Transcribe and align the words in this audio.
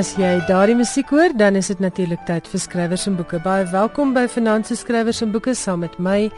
As 0.00 0.14
jy 0.16 0.38
daardie 0.48 0.78
musiek 0.78 1.10
hoor, 1.12 1.34
dan 1.36 1.58
is 1.58 1.66
dit 1.68 1.80
natuurlik 1.82 2.22
tyd 2.24 2.46
vir 2.48 2.60
skrywers 2.62 3.02
en 3.10 3.18
boeke. 3.18 3.36
Baie 3.44 3.66
welkom 3.68 4.14
by 4.16 4.22
Finansie 4.32 4.78
Skrywers 4.78 5.18
en 5.20 5.32
Boeke 5.34 5.52
saam 5.52 5.82
met 5.84 5.98
my 6.00 6.30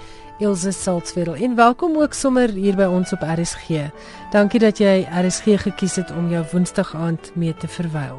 Elsje 0.43 0.73
Salzwetel 0.75 1.37
en 1.47 1.53
welkom 1.55 1.95
ook 2.01 2.17
sommer 2.19 2.51
hier 2.51 2.75
by 2.75 2.89
ons 2.91 3.13
op 3.15 3.23
RSG. 3.23 3.85
Dankie 4.33 4.59
dat 4.65 4.81
jy 4.83 5.05
RSG 5.07 5.61
gekies 5.63 5.95
het 6.01 6.11
om 6.11 6.33
jou 6.33 6.41
Woensdag 6.51 6.91
aand 6.99 7.31
mee 7.39 7.55
te 7.55 7.71
verwyl. 7.71 8.19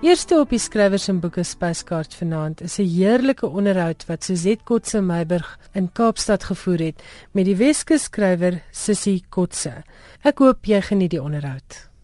Eerste 0.00 0.38
op 0.40 0.54
die 0.54 0.62
skrywers 0.62 1.10
en 1.12 1.18
boeke 1.20 1.44
spyskaart 1.44 2.16
vanaand 2.16 2.62
is 2.64 2.78
'n 2.78 2.88
heerlike 2.88 3.46
onderhoud 3.46 4.06
wat 4.08 4.24
Suzette 4.24 4.64
Kotse 4.64 5.02
Meiburg 5.02 5.58
in 5.74 5.92
Kaapstad 5.92 6.44
gevoer 6.44 6.78
het 6.78 7.02
met 7.32 7.44
die 7.44 7.56
Weskus 7.56 8.08
skrywer 8.08 8.62
Sissy 8.70 9.20
Kotse. 9.28 9.84
Ek 10.24 10.38
hoop 10.38 10.64
jy 10.64 10.80
geniet 10.80 11.10
die 11.10 11.22
onderhoud. 11.22 11.95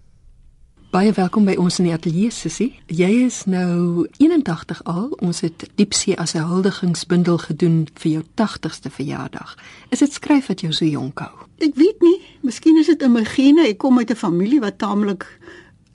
Baie 0.92 1.08
welkom 1.16 1.46
by 1.48 1.54
ons 1.56 1.78
in 1.80 1.86
die 1.86 1.94
ateljee 1.94 2.28
Sissie. 2.36 2.66
Jy 2.92 3.06
is 3.24 3.38
nou 3.48 4.02
81 4.20 4.82
al. 4.84 5.06
Ons 5.24 5.38
het 5.40 5.64
Diepsee 5.80 6.18
as 6.20 6.34
'n 6.36 6.44
huldigingsbundel 6.44 7.38
gedoen 7.38 7.88
vir 7.94 8.10
jou 8.12 8.22
80ste 8.36 8.90
verjaardag. 8.90 9.56
Is 9.88 9.98
dit 9.98 10.12
skryf 10.12 10.46
wat 10.46 10.60
jou 10.60 10.72
so 10.72 10.84
jonk 10.84 11.18
hou? 11.18 11.32
Ek 11.58 11.74
weet 11.74 12.00
nie, 12.00 12.20
miskien 12.42 12.76
is 12.76 12.86
dit 12.86 13.02
in 13.02 13.12
my 13.12 13.24
gene. 13.24 13.68
Ek 13.68 13.78
kom 13.78 13.98
uit 13.98 14.10
'n 14.10 14.14
familie 14.14 14.60
wat 14.60 14.78
taamlik 14.78 15.38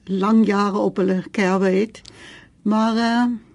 lang 0.06 0.46
jare 0.46 0.78
op 0.78 0.98
hulle 0.98 1.24
kerwe 1.32 1.70
het. 1.70 2.02
Maar 2.62 2.96
uh 2.96 3.47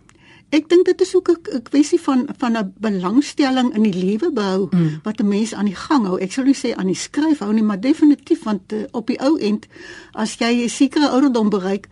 ek 0.53 0.69
dink 0.69 0.85
dit 0.87 1.01
is 1.01 1.15
ook 1.17 1.29
'n 1.31 1.63
kwessie 1.63 2.01
van 2.01 2.29
van 2.39 2.57
'n 2.57 2.73
belangstelling 2.79 3.75
in 3.75 3.83
die 3.83 4.05
lewe 4.05 4.33
behou 4.33 4.69
mm. 4.71 5.01
wat 5.03 5.21
'n 5.21 5.29
mens 5.29 5.55
aan 5.55 5.65
die 5.65 5.75
gang 5.75 6.07
hou. 6.07 6.21
Ek 6.21 6.33
sou 6.33 6.47
nie 6.47 6.57
sê 6.57 6.75
aan 6.77 6.87
die 6.87 6.95
skryf 6.95 7.39
hou 7.39 7.53
nie, 7.53 7.63
maar 7.63 7.81
definitief 7.81 8.43
want 8.43 8.73
uh, 8.73 8.85
op 8.91 9.07
die 9.07 9.21
ou 9.21 9.39
end 9.39 9.67
as 10.13 10.37
jy 10.39 10.65
'n 10.65 10.69
sekere 10.69 11.09
ouderdom 11.09 11.49
bereik, 11.49 11.89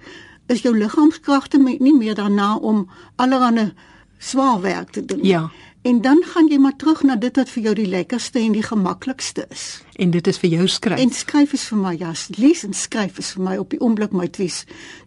is 0.47 0.63
jou 0.63 0.77
liggaamskragte 0.77 1.59
nie 1.59 1.97
meer 1.97 2.15
daarna 2.15 2.57
om 2.57 2.89
allerlei 3.17 3.73
swaar 4.19 4.61
werk 4.61 4.91
te 4.91 5.05
doen. 5.05 5.23
Ja. 5.23 5.51
En 5.83 6.01
dan 6.01 6.23
gaan 6.27 6.47
jy 6.47 6.59
maar 6.59 6.77
terug 6.77 7.03
na 7.03 7.17
dit 7.17 7.37
wat 7.37 7.49
vir 7.49 7.63
jou 7.63 7.75
die 7.75 7.89
lekkerste 7.89 8.39
en 8.39 8.53
die 8.53 8.65
gemaklikste 8.65 9.47
is. 9.49 9.81
En 9.97 10.11
dit 10.13 10.27
is 10.27 10.39
vir 10.39 10.51
jou 10.51 10.67
skryf. 10.69 11.01
En 11.01 11.13
skryf 11.13 11.55
is 11.57 11.65
vir 11.71 11.81
my 11.81 11.93
ja, 11.97 12.13
lees 12.37 12.65
en 12.69 12.77
skryf 12.77 13.19
is 13.19 13.31
vir 13.37 13.45
my 13.47 13.57
op 13.57 13.73
die 13.73 13.81
oomblik 13.81 14.13
my 14.13 14.29
twee 14.29 14.53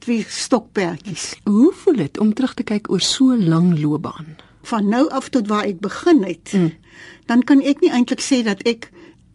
twee 0.01 0.25
stokperdjies. 0.29 1.35
Hoe 1.45 1.69
voel 1.83 2.01
dit 2.01 2.17
om 2.17 2.33
terug 2.33 2.55
te 2.57 2.66
kyk 2.66 2.89
oor 2.89 3.01
so 3.01 3.35
'n 3.35 3.45
lang 3.49 3.77
loopbaan? 3.79 4.35
Van 4.63 4.89
nou 4.89 5.09
af 5.09 5.29
tot 5.29 5.47
waar 5.47 5.66
ek 5.66 5.79
begin 5.79 6.23
het. 6.23 6.53
Mm. 6.53 6.73
Dan 7.25 7.44
kan 7.44 7.61
ek 7.61 7.81
nie 7.81 7.91
eintlik 7.91 8.21
sê 8.21 8.44
dat 8.44 8.61
ek 8.66 8.89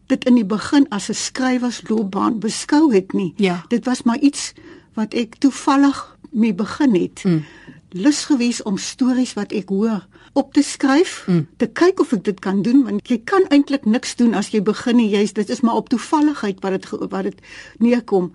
dit 0.06 0.24
in 0.24 0.34
die 0.34 0.46
begin 0.46 0.88
as 0.88 1.08
'n 1.08 1.14
skrywersloopbaan 1.14 2.38
beskou 2.38 2.92
het 2.94 3.12
nie. 3.12 3.32
Ja. 3.36 3.64
Dit 3.68 3.84
was 3.84 4.02
maar 4.02 4.18
iets 4.18 4.52
wat 4.94 5.14
ek 5.14 5.34
toevallig 5.38 6.16
mee 6.30 6.54
begin 6.54 6.94
het. 6.94 7.24
Mm 7.24 7.44
lus 7.90 8.24
gewees 8.24 8.62
om 8.62 8.76
stories 8.76 9.34
wat 9.38 9.52
ek 9.52 9.68
hoor 9.68 10.06
op 10.32 10.52
te 10.52 10.62
skryf, 10.62 11.24
mm. 11.26 11.46
te 11.56 11.66
kyk 11.66 12.00
of 12.00 12.12
ek 12.12 12.24
dit 12.24 12.40
kan 12.40 12.62
doen 12.62 12.84
want 12.84 13.08
jy 13.08 13.20
kan 13.24 13.46
eintlik 13.54 13.86
niks 13.88 14.16
doen 14.16 14.34
as 14.38 14.52
jy 14.52 14.62
begin 14.62 15.00
nie. 15.00 15.08
Jy's 15.12 15.32
dit 15.32 15.48
is 15.48 15.62
maar 15.64 15.80
op 15.80 15.88
toevalligheid 15.88 16.60
wat 16.64 16.76
dit 16.76 16.90
wat 17.10 17.30
dit 17.30 17.40
neerkom. 17.78 18.32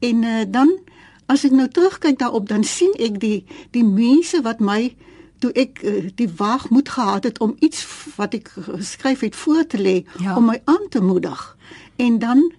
En 0.00 0.22
uh, 0.22 0.44
dan 0.48 0.72
as 1.30 1.44
ek 1.46 1.54
nou 1.54 1.68
terugkyk 1.68 2.18
daarop 2.18 2.48
dan 2.48 2.64
sien 2.66 2.92
ek 2.98 3.20
die 3.22 3.44
die 3.74 3.86
mense 3.86 4.42
wat 4.46 4.60
my 4.60 4.94
toe 5.40 5.52
ek 5.56 5.82
uh, 5.82 6.08
die 6.14 6.28
waagmoed 6.28 6.92
gehad 6.92 7.24
het 7.24 7.40
om 7.40 7.56
iets 7.64 7.86
wat 8.16 8.36
ek 8.36 8.52
geskryf 8.68 9.24
het 9.24 9.36
voor 9.36 9.66
te 9.66 9.80
lê 9.80 10.00
ja. 10.20 10.36
om 10.36 10.50
my 10.52 10.60
aan 10.64 10.88
te 10.90 11.00
moedig. 11.00 11.56
En 11.96 12.18
dan 12.18 12.50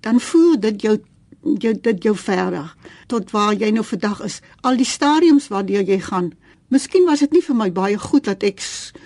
dan 0.00 0.20
voer 0.20 0.60
dit 0.60 0.82
jou 0.82 0.98
jou 1.58 1.74
dit 1.80 2.02
jou 2.02 2.16
verder 2.16 2.74
tot 3.06 3.30
waar 3.30 3.54
jy 3.54 3.70
nou 3.70 3.84
vandag 3.84 4.22
is. 4.26 4.40
Al 4.60 4.76
die 4.76 4.88
stadiums 4.88 5.48
waardeur 5.48 5.86
jy 5.86 6.00
gaan. 6.00 6.32
Miskien 6.68 7.04
was 7.06 7.22
dit 7.22 7.30
nie 7.30 7.42
vir 7.46 7.54
my 7.54 7.68
baie 7.70 7.98
goed 7.98 8.24
dat 8.26 8.42
ek 8.42 8.62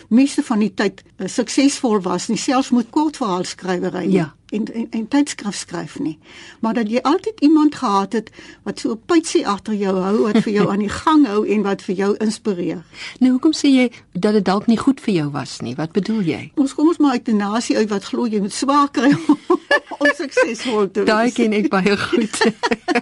meeste 0.08 0.42
van 0.46 0.62
die 0.64 0.70
tyd 0.72 1.02
uh, 1.18 1.26
suksesvol 1.28 2.00
was 2.06 2.30
nie, 2.30 2.38
selfs 2.40 2.70
met 2.72 2.88
kortverhaalskrywery 2.94 4.06
ja. 4.08 4.30
en 4.56 4.64
en, 4.72 4.86
en 4.96 5.04
tydskrif 5.12 5.58
skryf 5.58 5.98
nie. 6.00 6.16
Maar 6.64 6.80
dat 6.80 6.90
jy 6.90 7.02
altyd 7.04 7.44
iemand 7.44 7.76
gehad 7.82 8.16
het 8.16 8.30
wat 8.64 8.80
so 8.80 8.96
'n 8.96 9.02
pytsie 9.06 9.44
agter 9.46 9.74
jou 9.74 9.94
hou 10.00 10.16
wat 10.22 10.40
vir 10.40 10.52
jou 10.52 10.66
aan 10.72 10.80
die 10.86 10.88
gang 10.88 11.26
hou 11.26 11.44
en 11.46 11.62
wat 11.62 11.82
vir 11.82 11.94
jou 11.94 12.16
inspireer. 12.16 12.82
Nou 13.20 13.32
hoekom 13.36 13.52
sê 13.52 13.68
jy 13.68 13.92
dat 14.12 14.32
dit 14.32 14.44
dalk 14.44 14.66
nie 14.66 14.80
goed 14.80 15.00
vir 15.00 15.14
jou 15.14 15.30
was 15.30 15.60
nie? 15.60 15.76
Wat 15.76 15.92
bedoel 15.92 16.22
jy? 16.22 16.42
Ons 16.56 16.74
kom 16.74 16.88
ons 16.88 16.98
maar 16.98 17.12
uit 17.12 17.28
'n 17.28 17.36
nasie 17.36 17.76
uit 17.76 17.88
wat 17.88 18.04
glo 18.04 18.26
jy 18.26 18.40
moet 18.40 18.52
swaar 18.52 18.90
kry 18.90 19.12
om 20.00 20.12
suksesvol 20.16 20.90
te 20.90 21.04
wees. 21.04 21.12
Daai 21.12 21.30
ken 21.32 21.52
ek 21.52 21.68
baie 21.68 21.96
goed. 21.96 22.52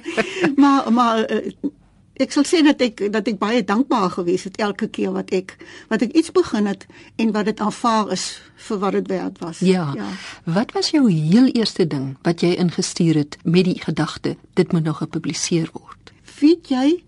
maar 0.63 0.93
maar 0.93 1.31
uh, 1.31 1.71
ek 2.19 2.35
sal 2.35 2.47
sê 2.49 2.61
dat 2.67 2.83
ek 2.83 3.01
dat 3.15 3.29
ek 3.31 3.39
baie 3.39 3.63
dankbaar 3.65 4.11
gewees 4.11 4.45
het 4.49 4.59
elke 4.59 4.89
keer 4.89 5.13
wat 5.15 5.31
ek 5.35 5.57
wat 5.91 6.03
ek 6.03 6.15
iets 6.19 6.33
begin 6.35 6.67
het 6.67 6.87
en 7.17 7.33
wat 7.33 7.51
dit 7.51 7.61
aanvaar 7.61 8.13
is 8.13 8.41
vir 8.69 8.79
wat 8.83 8.97
dit 8.99 9.09
werd 9.09 9.39
was. 9.39 9.59
Ja. 9.59 9.93
ja. 9.97 10.09
Wat 10.45 10.73
was 10.73 10.91
jou 10.91 11.07
heel 11.11 11.47
eerste 11.55 11.87
ding 11.87 12.17
wat 12.27 12.43
jy 12.43 12.57
ingestuur 12.59 13.23
het 13.23 13.39
met 13.45 13.69
die 13.71 13.79
gedagte 13.83 14.37
dit 14.55 14.73
moet 14.73 14.85
nog 14.85 15.03
gepubliseer 15.03 15.71
word? 15.73 16.13
Weet 16.41 16.69
jy, 16.75 17.05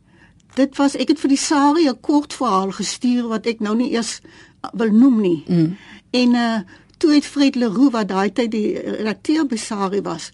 dit 0.54 0.76
was 0.78 0.96
ek 0.96 1.14
het 1.14 1.22
vir 1.22 1.34
die 1.34 1.42
Sari 1.42 1.88
'n 1.88 2.00
kort 2.00 2.34
verhaal 2.34 2.70
gestuur 2.70 3.28
wat 3.28 3.46
ek 3.46 3.60
nou 3.60 3.76
nie 3.76 3.90
eers 3.92 4.20
wil 4.72 4.90
noem 4.90 5.20
nie. 5.20 5.42
Mm. 5.46 5.76
En 6.10 6.34
uh 6.34 6.60
toe 7.00 7.14
het 7.14 7.24
Fred 7.24 7.54
Leroux 7.56 7.90
wat 7.90 8.08
daai 8.08 8.28
tyd 8.28 8.50
die 8.52 8.76
redakteur 8.76 9.46
by 9.48 9.56
Sari 9.56 10.02
was, 10.04 10.32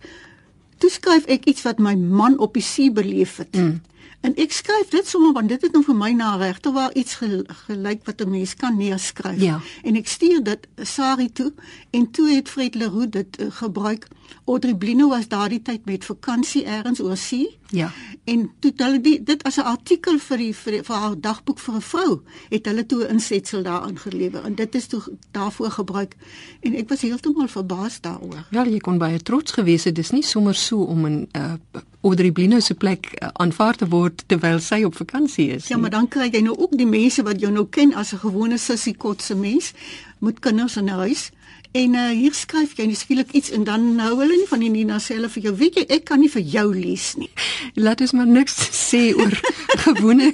toe 0.83 0.91
skryf 0.91 1.29
ek 1.31 1.45
iets 1.47 1.63
wat 1.63 1.79
my 1.79 1.95
man 1.95 2.39
op 2.43 2.55
die 2.59 2.63
see 2.63 2.91
beleef 2.91 3.37
het. 3.37 3.55
Mm. 3.55 3.81
En 4.21 4.35
ek 4.35 4.53
skryf 4.53 4.89
dit 4.91 5.07
sommer 5.07 5.33
want 5.33 5.49
dit 5.49 5.63
het 5.63 5.73
nou 5.73 5.83
vir 5.85 5.97
my 5.97 6.11
na 6.17 6.35
regte 6.37 6.73
waar 6.73 6.95
iets 6.95 7.19
gelyk 7.67 8.05
wat 8.05 8.21
'n 8.21 8.31
mens 8.31 8.55
kan 8.55 8.77
neerskryf. 8.77 9.41
Ja. 9.41 9.61
En 9.83 9.97
ek 9.97 10.09
stuur 10.09 10.43
dit 10.43 10.69
Sari 10.83 11.33
toe 11.33 11.53
en 11.91 12.11
toe 12.11 12.29
het 12.35 12.49
Fred 12.49 12.75
Leroux 12.75 13.11
dit 13.11 13.41
uh, 13.41 13.47
gebruik. 13.51 14.09
Audrey 14.45 14.75
Blino 14.75 15.09
was 15.09 15.29
daardie 15.29 15.63
tyd 15.63 15.85
met 15.85 16.05
vakansie 16.05 16.65
elders 16.65 17.01
oor 17.01 17.17
see. 17.17 17.59
Ja. 17.71 17.93
En 18.25 18.51
toe 18.59 18.73
hulle 18.77 19.01
die, 19.01 19.23
dit 19.23 19.43
as 19.43 19.57
'n 19.57 19.61
artikel 19.61 20.19
vir 20.19 20.37
die 20.37 20.55
vir, 20.55 20.73
die, 20.73 20.83
vir 20.83 20.97
haar 20.97 21.21
dagboek 21.21 21.59
vir 21.59 21.75
'n 21.75 21.81
vrou 21.81 22.23
het 22.49 22.67
hulle 22.67 22.87
toe 22.87 23.05
'n 23.05 23.11
insetsel 23.11 23.63
daarin 23.63 23.99
gelewer 23.99 24.45
en 24.45 24.55
dit 24.55 24.75
is 24.75 24.87
toe 24.87 25.03
daarvoor 25.31 25.71
gebruik 25.71 26.17
en 26.61 26.75
ek 26.75 26.89
was 26.89 27.01
heeltemal 27.01 27.49
verbaas 27.49 28.01
daaroor. 28.01 28.47
Ja, 28.51 28.65
jy 28.65 28.79
kon 28.79 28.99
baie 28.99 29.23
trots 29.23 29.53
gewees 29.53 29.85
het. 29.85 29.95
Dis 29.95 30.11
nie 30.11 30.23
sommer 30.23 30.55
so 30.55 30.83
om 30.83 31.07
'n 31.07 31.29
uh, 31.33 31.53
Audrey 32.01 32.33
Blino 32.33 32.61
se 32.61 32.75
plek 32.75 33.07
uh, 33.23 33.29
aanvaar 33.33 33.77
te 33.77 33.89
word 33.89 34.23
terwyl 34.27 34.59
sy 34.59 34.83
op 34.85 34.95
vakansie 34.95 35.51
is. 35.51 35.69
Ja, 35.69 35.77
maar 35.77 35.91
dan 35.91 36.09
kry 36.09 36.29
jy 36.33 36.41
nou 36.41 36.57
ook 36.57 36.77
die 36.77 36.87
mense 36.87 37.23
wat 37.23 37.41
jou 37.41 37.53
nou 37.53 37.67
ken 37.67 37.95
as 37.95 38.13
'n 38.13 38.19
gewone 38.19 38.59
sussie 38.59 38.97
kotse 38.97 39.35
mens 39.35 39.73
met 40.19 40.39
kinders 40.39 40.77
in 40.77 40.85
'n 40.85 40.99
huis 40.99 41.31
En 41.77 41.95
uh, 41.95 42.09
hier 42.17 42.33
skryf 42.33 42.73
jy 42.79 42.87
skielik 42.97 43.33
iets 43.37 43.51
en 43.53 43.65
dan 43.69 43.99
hou 44.01 44.15
hulle 44.23 44.39
nie 44.39 44.49
van 44.49 44.63
die 44.65 44.71
Nina 44.73 44.97
self 45.03 45.35
vir 45.37 45.49
jou. 45.49 45.55
Weet 45.61 45.75
jy, 45.77 45.85
ek 45.99 46.07
kan 46.09 46.23
nie 46.23 46.31
vir 46.33 46.45
jou 46.55 46.67
lees 46.73 47.11
nie. 47.21 47.29
Laat 47.77 48.01
ons 48.05 48.15
maar 48.17 48.29
niks 48.31 48.57
sê 48.89 49.11
oor 49.13 49.35
gewone 49.85 50.31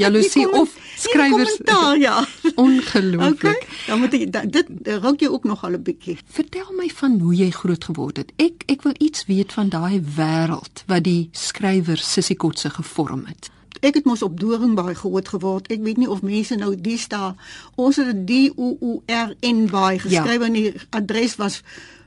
jaloesie 0.00 0.48
of 0.50 0.74
skrywers. 0.98 1.60
Ja. 2.02 2.16
Ongelooflik. 2.64 3.38
Okay. 3.38 3.84
Dan 3.86 4.02
moet 4.02 4.16
jy 4.18 4.24
dit 4.58 4.72
raak 4.98 5.22
jy 5.22 5.30
ook 5.30 5.46
nog 5.46 5.62
al 5.62 5.78
'n 5.78 5.84
bietjie. 5.86 6.18
Vertel 6.26 6.72
my 6.74 6.88
van 6.90 7.20
hoe 7.20 7.34
jy 7.34 7.50
groot 7.54 7.84
geword 7.84 8.16
het. 8.16 8.32
Ek 8.36 8.66
ek 8.66 8.82
wil 8.82 8.96
iets 8.98 9.28
weet 9.30 9.52
van 9.52 9.70
daai 9.70 10.02
wêreld 10.02 10.82
wat 10.90 11.04
die 11.04 11.30
skrywer 11.32 12.02
Sissy 12.02 12.34
Kotse 12.34 12.70
gevorm 12.70 13.26
het 13.30 13.52
ek 13.80 14.00
het 14.00 14.04
mos 14.04 14.22
op 14.22 14.40
Doringbaai 14.40 14.94
groot 14.94 15.28
geword. 15.28 15.68
Ek 15.72 15.82
weet 15.84 15.96
nie 15.96 16.08
of 16.10 16.22
mense 16.22 16.56
nou 16.56 16.74
die 16.74 16.98
sta 16.98 17.34
ons 17.76 17.96
het 17.96 18.26
D 18.26 18.48
O 18.56 18.76
O 18.80 19.02
R 19.06 19.34
N 19.46 19.66
baai 19.70 19.98
geskryf 19.98 20.40
ja. 20.40 20.46
en 20.46 20.52
die 20.56 20.72
adres 20.90 21.36
was 21.36 21.62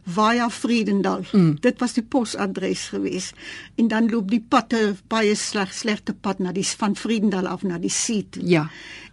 via 0.05 0.49
Vriendendal. 0.49 1.23
Mm. 1.31 1.55
Dit 1.61 1.79
was 1.79 1.93
die 1.93 2.03
posadres 2.03 2.87
gewees. 2.93 3.31
En 3.75 3.87
dan 3.87 4.09
loop 4.09 4.31
die 4.31 4.41
pad 4.41 4.73
baie 5.07 5.35
sleg 5.35 5.73
slegte 5.73 6.13
pad 6.13 6.39
na 6.39 6.51
die 6.51 6.65
van 6.65 6.95
Vriendendal 6.95 7.47
af 7.47 7.63
na 7.63 7.77
die 7.77 7.93
see 7.93 8.25
toe. 8.29 8.43
Ja. 8.47 8.69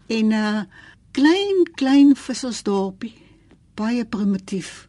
En 0.07 0.27
'n 0.27 0.33
uh, 0.33 0.63
klein 1.11 1.67
klein 1.75 2.17
vissersdorpie, 2.17 3.15
baie 3.75 4.05
primitief 4.05 4.89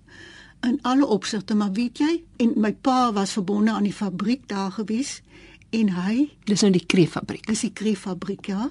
in 0.61 0.79
alle 0.81 1.05
opsigte, 1.05 1.55
maar 1.55 1.71
weet 1.71 1.97
jy, 1.97 2.23
en 2.37 2.53
my 2.59 2.73
pa 2.73 3.13
was 3.15 3.31
verbonde 3.31 3.71
aan 3.71 3.87
die 3.87 3.95
fabriek 3.95 4.47
daar 4.47 4.71
gewees 4.71 5.21
en 5.69 5.89
hy 5.93 6.29
dis 6.49 6.61
nou 6.61 6.71
die 6.73 6.85
kreeffabriek. 6.85 7.45
Dis 7.45 7.65
die 7.67 7.73
kreeffabriek 7.73 8.45
ja. 8.51 8.69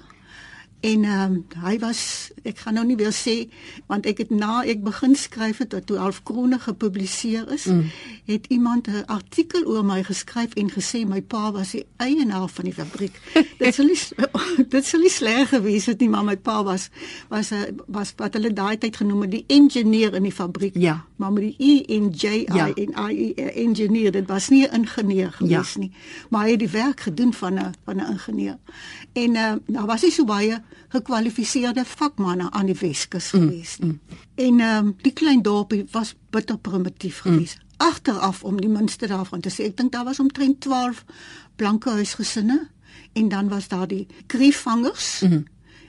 En 0.79 1.03
ehm 1.03 1.33
um, 1.33 1.45
hy 1.59 1.73
was 1.79 2.31
ek 2.47 2.61
gaan 2.63 2.77
nou 2.79 2.85
nie 2.87 2.95
weer 2.95 3.11
sê 3.11 3.33
want 3.91 4.05
ek 4.07 4.21
het 4.23 4.29
na 4.31 4.61
ek 4.63 4.79
begin 4.85 5.15
skryf 5.15 5.59
het 5.59 5.75
toe 5.75 5.97
half 5.99 6.21
krone 6.23 6.59
gepubliseer 6.59 7.51
is, 7.51 7.65
mm. 7.67 7.89
het 8.31 8.45
iemand 8.47 8.87
'n 8.87 9.03
artikel 9.11 9.65
oor 9.67 9.83
my 9.83 10.03
geskryf 10.03 10.55
en 10.55 10.71
gesê 10.71 11.03
my 11.07 11.21
pa 11.21 11.51
was 11.51 11.71
die 11.75 11.85
eienaar 11.97 12.47
van 12.47 12.65
die 12.65 12.73
fabriek. 12.73 13.19
dit 13.63 13.75
sou 13.75 13.87
nie 13.87 13.99
dit 14.75 14.85
sou 14.85 15.01
nie 15.01 15.11
sleg 15.11 15.49
gewees 15.49 15.85
het 15.85 15.99
nie, 15.99 16.09
maar 16.09 16.23
my 16.23 16.37
pa 16.37 16.63
was 16.63 16.89
was 17.27 17.51
'n 17.51 17.75
was 17.87 18.13
wat 18.15 18.33
hulle 18.33 18.53
daai 18.53 18.77
tyd 18.77 18.95
genoem 18.95 19.21
het 19.21 19.31
die 19.31 19.45
ingenieur 19.47 20.15
in 20.15 20.23
die 20.23 20.31
fabriek. 20.31 20.75
Ja. 20.75 21.08
Maar 21.19 21.33
met 21.33 21.43
die 21.43 21.55
E 21.57 21.95
en 21.95 22.09
J 22.09 22.25
I 22.25 22.45
ja. 22.53 22.73
en 22.73 23.11
I 23.11 23.31
e, 23.35 23.41
engineer 23.41 24.11
dit 24.11 24.27
was 24.27 24.49
nie 24.49 24.67
'n 24.67 24.73
ingenieur 24.73 25.31
gewees 25.31 25.73
ja. 25.73 25.79
nie 25.79 25.91
maar 26.29 26.43
hy 26.43 26.51
het 26.51 26.59
die 26.59 26.69
werk 26.69 26.99
gedoen 26.99 27.33
van 27.33 27.53
'n 27.53 27.73
van 27.83 27.95
'n 27.95 28.11
ingenieur 28.11 28.57
en 29.13 29.35
uh, 29.35 29.53
daar 29.65 29.85
was 29.85 30.01
nie 30.01 30.11
so 30.11 30.25
baie 30.25 30.61
gekwalifiseerde 30.87 31.85
vakmanne 31.85 32.51
aan 32.51 32.65
die 32.65 32.77
Weskus 32.79 33.31
mm, 33.31 33.39
gewees 33.39 33.77
nie 33.77 33.91
mm. 33.91 33.99
en 34.35 34.59
um, 34.59 34.95
die 35.01 35.13
klein 35.13 35.41
dorpie 35.41 35.85
was 35.91 36.15
bitter 36.29 36.57
primitief 36.57 37.23
mm. 37.23 37.31
gewees 37.31 37.55
mm. 37.55 37.63
agteraf 37.77 38.43
om 38.43 38.61
die 38.61 38.69
minste 38.69 39.07
daarvan 39.07 39.39
te 39.39 39.49
sê 39.49 39.63
ek 39.63 39.77
dink 39.77 39.91
daar 39.91 40.05
was 40.05 40.19
omtrent 40.19 40.61
12 40.61 41.05
blanke 41.55 41.89
huisgesinne 41.89 42.67
en 43.13 43.29
dan 43.29 43.47
was 43.49 43.67
daar 43.67 43.87
die 43.87 44.07
kriefvangers 44.25 45.21
mm. 45.21 45.43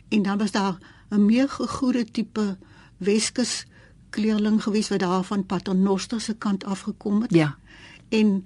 en 0.08 0.22
dan 0.22 0.38
was 0.38 0.50
daar 0.50 0.78
'n 1.10 1.24
meer 1.24 1.48
gegoede 1.48 2.04
tipe 2.04 2.58
Weskus 2.98 3.64
kleerling 4.10 4.62
gewees 4.62 4.88
wat 4.88 4.98
daar 4.98 5.24
van 5.24 5.46
Paternoster 5.46 6.20
se 6.20 6.34
kant 6.34 6.64
af 6.64 6.80
gekom 6.80 7.22
het. 7.22 7.34
Ja. 7.34 7.56
En 8.08 8.44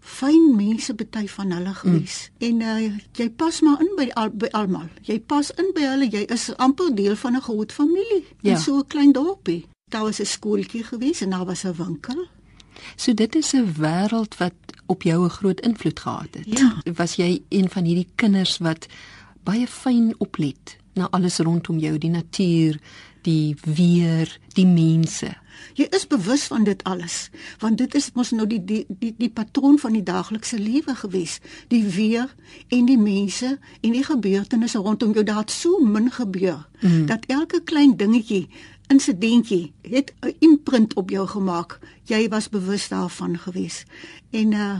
fyn 0.00 0.56
mense 0.56 0.94
bety 0.94 1.26
van 1.28 1.52
hulle 1.52 1.74
gewees. 1.74 2.30
Mm. 2.38 2.48
En 2.48 2.60
uh, 2.60 2.92
jy 3.12 3.30
pas 3.30 3.60
maar 3.60 3.80
in 3.80 3.92
by 3.96 4.08
al, 4.14 4.30
by 4.32 4.48
almal. 4.56 4.88
Jy 5.02 5.20
pas 5.20 5.50
in 5.60 5.70
by 5.76 5.84
hulle. 5.92 6.08
Jy 6.10 6.24
is 6.32 6.48
amper 6.56 6.94
deel 6.94 7.16
van 7.16 7.36
'n 7.36 7.40
groot 7.40 7.72
familie 7.72 8.24
ja. 8.40 8.50
in 8.50 8.58
so 8.58 8.78
'n 8.78 8.86
klein 8.86 9.12
dorpie. 9.12 9.66
Daar 9.88 10.02
was 10.02 10.20
'n 10.20 10.26
skooltjie 10.26 10.84
gewees 10.84 11.20
en 11.20 11.30
daar 11.30 11.44
was 11.44 11.64
'n 11.64 11.74
winkel. 11.76 12.26
So 12.96 13.14
dit 13.14 13.34
is 13.34 13.52
'n 13.52 13.74
wêreld 13.78 14.36
wat 14.36 14.54
op 14.86 15.02
jou 15.02 15.24
'n 15.24 15.30
groot 15.30 15.60
invloed 15.60 16.00
gehad 16.00 16.28
het. 16.32 16.58
Ja. 16.58 16.82
Was 16.94 17.14
jy 17.14 17.42
een 17.48 17.70
van 17.70 17.84
hierdie 17.84 18.08
kinders 18.14 18.58
wat 18.58 18.86
baie 19.42 19.66
fyn 19.66 20.14
oplet 20.18 20.76
na 20.94 21.08
alles 21.10 21.38
rondom 21.38 21.78
jou, 21.78 21.98
die 21.98 22.10
natuur, 22.10 22.80
die 23.22 23.56
weer, 23.64 24.38
die 24.54 24.66
mense. 24.66 25.34
Jy 25.76 25.86
is 25.94 26.06
bewus 26.06 26.46
van 26.50 26.64
dit 26.64 26.82
alles, 26.84 27.30
want 27.58 27.78
dit 27.78 27.94
is 27.94 28.10
mos 28.16 28.32
nou 28.34 28.46
die 28.48 28.60
die 28.64 28.84
die 28.88 29.14
die 29.18 29.30
patroon 29.30 29.78
van 29.78 29.92
die 29.92 30.02
daaglikse 30.02 30.58
lewe 30.58 30.94
gewees. 30.94 31.38
Die 31.68 31.84
weer 31.84 32.34
en 32.68 32.88
die 32.88 32.98
mense 32.98 33.58
en 33.80 33.92
die 33.92 34.04
gebeurtenisse 34.04 34.78
rondom 34.78 35.12
jou, 35.12 35.24
daar 35.24 35.44
het 35.44 35.50
so 35.50 35.78
min 35.84 36.10
gebeur 36.10 36.66
mm. 36.80 37.06
dat 37.06 37.26
elke 37.26 37.62
klein 37.64 37.96
dingetjie 37.96 38.48
insidentjie 38.90 39.72
het 39.82 40.12
'n 40.20 40.34
imprint 40.38 40.94
op 40.94 41.10
jou 41.10 41.26
gemaak. 41.28 41.78
Jy 42.02 42.28
was 42.28 42.48
bewus 42.48 42.88
daarvan 42.88 43.38
gewees. 43.38 43.84
En 44.30 44.52
uh 44.52 44.78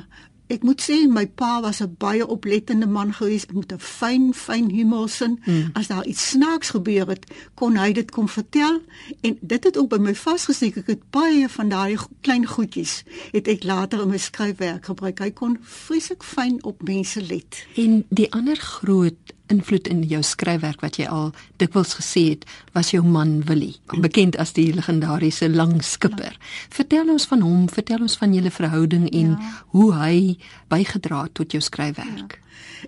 Ek 0.51 0.65
moet 0.67 0.83
sê 0.83 0.97
my 1.07 1.27
pa 1.27 1.61
was 1.63 1.81
'n 1.81 1.95
baie 1.99 2.27
oplettende 2.27 2.87
man 2.87 3.15
gewees 3.15 3.47
met 3.55 3.73
'n 3.73 3.79
fyn 3.79 4.35
fyn 4.35 4.69
humorsin. 4.71 5.39
Mm. 5.45 5.71
As 5.73 5.87
daar 5.87 6.07
iets 6.07 6.29
snaaks 6.29 6.71
gebeur 6.71 7.07
het, 7.09 7.27
kon 7.55 7.77
hy 7.77 7.93
dit 7.93 8.11
kom 8.11 8.29
vertel 8.29 8.81
en 9.21 9.39
dit 9.41 9.65
het 9.65 9.77
ook 9.77 9.89
by 9.89 9.97
my 9.99 10.15
vasgesteek. 10.15 10.77
Ek 10.77 10.87
het 10.87 11.11
baie 11.11 11.49
van 11.49 11.69
daai 11.69 11.97
klein 12.21 12.47
goedjies 12.47 13.03
het 13.33 13.49
ek 13.49 13.63
later 13.65 14.03
in 14.03 14.09
my 14.09 14.19
skryfwerk 14.19 14.85
gebruik. 14.85 15.19
Hy 15.19 15.31
kon 15.31 15.59
vreeslik 15.63 16.23
fyn 16.23 16.65
op 16.65 16.83
mense 16.83 17.23
let. 17.23 17.67
En 17.77 18.05
die 18.09 18.33
ander 18.33 18.57
groot 18.57 19.35
invloed 19.51 19.89
in 19.89 20.03
jou 20.09 20.23
skryfwerk 20.23 20.81
wat 20.81 20.97
jy 21.01 21.07
al 21.11 21.33
dikwels 21.63 21.95
gesê 21.99 22.25
het, 22.31 22.45
was 22.73 22.91
jou 22.95 23.03
man 23.05 23.41
Willie, 23.49 23.77
bekend 24.01 24.37
as 24.37 24.53
die 24.53 24.73
legendariese 24.75 25.49
lang 25.49 25.83
skipper. 25.85 26.37
Vertel 26.71 27.11
ons 27.11 27.27
van 27.31 27.43
hom, 27.45 27.69
vertel 27.69 28.01
ons 28.07 28.17
van 28.17 28.35
julle 28.35 28.51
verhouding 28.51 29.09
en 29.11 29.35
ja. 29.37 29.55
hoe 29.75 29.89
hy 29.95 30.39
bygedra 30.69 31.27
het 31.27 31.35
tot 31.35 31.53
jou 31.53 31.63
skryfwerk. 31.63 32.39
Ja. 32.39 32.47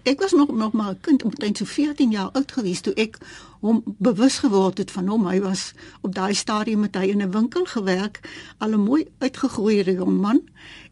Ek 0.08 0.20
was 0.20 0.32
nog 0.32 0.52
nog 0.52 0.72
maar 0.72 0.92
'n 0.92 1.00
kind, 1.00 1.22
omtrent 1.22 1.56
so 1.56 1.64
14 1.64 2.10
jaar 2.10 2.30
oud 2.32 2.52
gewees 2.52 2.80
toe 2.80 2.94
ek 2.94 3.18
hom 3.60 3.82
bewus 3.98 4.38
geword 4.38 4.78
het 4.78 4.90
van 4.90 5.08
hom. 5.08 5.26
Hy 5.26 5.40
was 5.40 5.72
op 6.00 6.14
daai 6.14 6.34
stadium 6.34 6.80
met 6.80 6.94
hy 6.94 7.04
in 7.04 7.22
'n 7.22 7.30
winkel 7.30 7.64
gewerk, 7.64 8.20
al 8.58 8.72
'n 8.72 8.80
mooi 8.80 9.08
uitgegroeide 9.18 9.92
jong 9.92 10.20
man. 10.20 10.40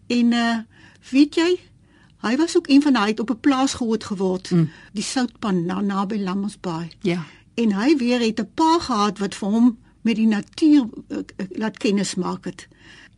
En 0.07 0.33
uh 0.33 0.59
weet 1.11 1.35
jy, 1.35 1.61
Hy 2.21 2.37
was 2.37 2.57
ook 2.57 2.69
een 2.69 2.83
van 2.83 2.93
daai 2.93 3.15
op 3.17 3.31
'n 3.31 3.41
plaas 3.41 3.75
groot 3.75 4.05
geword, 4.05 4.51
mm. 4.51 4.71
die 4.93 5.03
Soutpan 5.03 5.65
na 5.65 5.81
naby 5.81 6.19
Lammasbaai. 6.23 6.89
Ja. 7.01 7.25
En 7.55 7.73
hy 7.73 7.97
weer 7.97 8.21
het 8.21 8.41
'n 8.41 8.51
pa 8.55 8.79
gehad 8.79 9.19
wat 9.19 9.35
vir 9.35 9.49
hom 9.49 9.79
met 10.01 10.17
die 10.17 10.27
natuur 10.27 10.89
uh, 11.09 11.19
laat 11.51 11.77
kennis 11.77 12.15
maak 12.15 12.45
het 12.45 12.69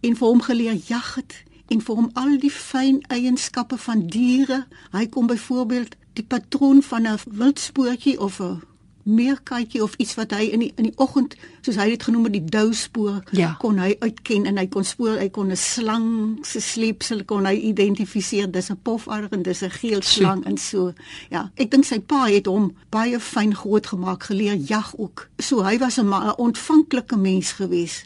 en 0.00 0.16
vir 0.16 0.28
hom 0.28 0.40
geleer 0.40 0.80
jag 0.86 1.14
het 1.14 1.42
en 1.68 1.80
vir 1.80 1.94
hom 1.94 2.10
al 2.12 2.38
die 2.38 2.50
fyn 2.50 3.00
eienskappe 3.08 3.78
van 3.78 4.06
diere. 4.06 4.66
Hy 4.90 5.06
kom 5.08 5.26
byvoorbeeld 5.26 5.94
die 6.12 6.24
patroon 6.24 6.82
van 6.82 7.06
'n 7.06 7.18
wildspoortjie 7.30 8.20
of 8.20 8.40
'n 8.40 8.62
meerkatjie 9.02 9.82
of 9.82 9.94
iets 9.98 10.14
wat 10.14 10.30
hy 10.30 10.48
in 10.54 10.62
die 10.64 10.72
in 10.76 10.88
die 10.90 10.96
oggend 10.96 11.34
soos 11.60 11.78
hy 11.80 11.88
dit 11.92 12.02
genoem 12.02 12.28
het 12.28 12.36
die 12.36 12.50
douspoor 12.54 13.22
ja. 13.36 13.52
kon 13.62 13.78
hy 13.82 13.96
uitken 14.00 14.46
en 14.46 14.60
hy 14.60 14.66
kon 14.72 14.86
spoor 14.86 15.18
hy 15.18 15.28
kon 15.34 15.50
'n 15.50 15.56
slang 15.56 16.38
se 16.46 16.60
sleepsel 16.60 17.24
kon 17.24 17.46
hy 17.46 17.54
identifiseer. 17.72 18.50
Dis 18.50 18.70
'n 18.70 18.78
pofadder 18.82 19.32
en 19.32 19.42
dis 19.42 19.62
'n 19.62 19.70
geel 19.70 20.02
slang 20.02 20.44
en 20.44 20.58
so. 20.58 20.92
Ja 21.30 21.50
ek 21.56 21.70
dink 21.70 21.84
sy 21.84 21.98
pa 22.00 22.26
het 22.26 22.46
hom 22.46 22.72
baie 22.90 23.20
fyn 23.20 23.54
groot 23.54 23.86
gemaak 23.86 24.22
geleer 24.22 24.56
jag 24.56 24.94
ook. 24.96 25.28
So 25.38 25.62
hy 25.62 25.78
was 25.78 25.98
'n 25.98 26.12
ontvanklike 26.36 27.16
mens 27.16 27.52
gewees. 27.52 28.04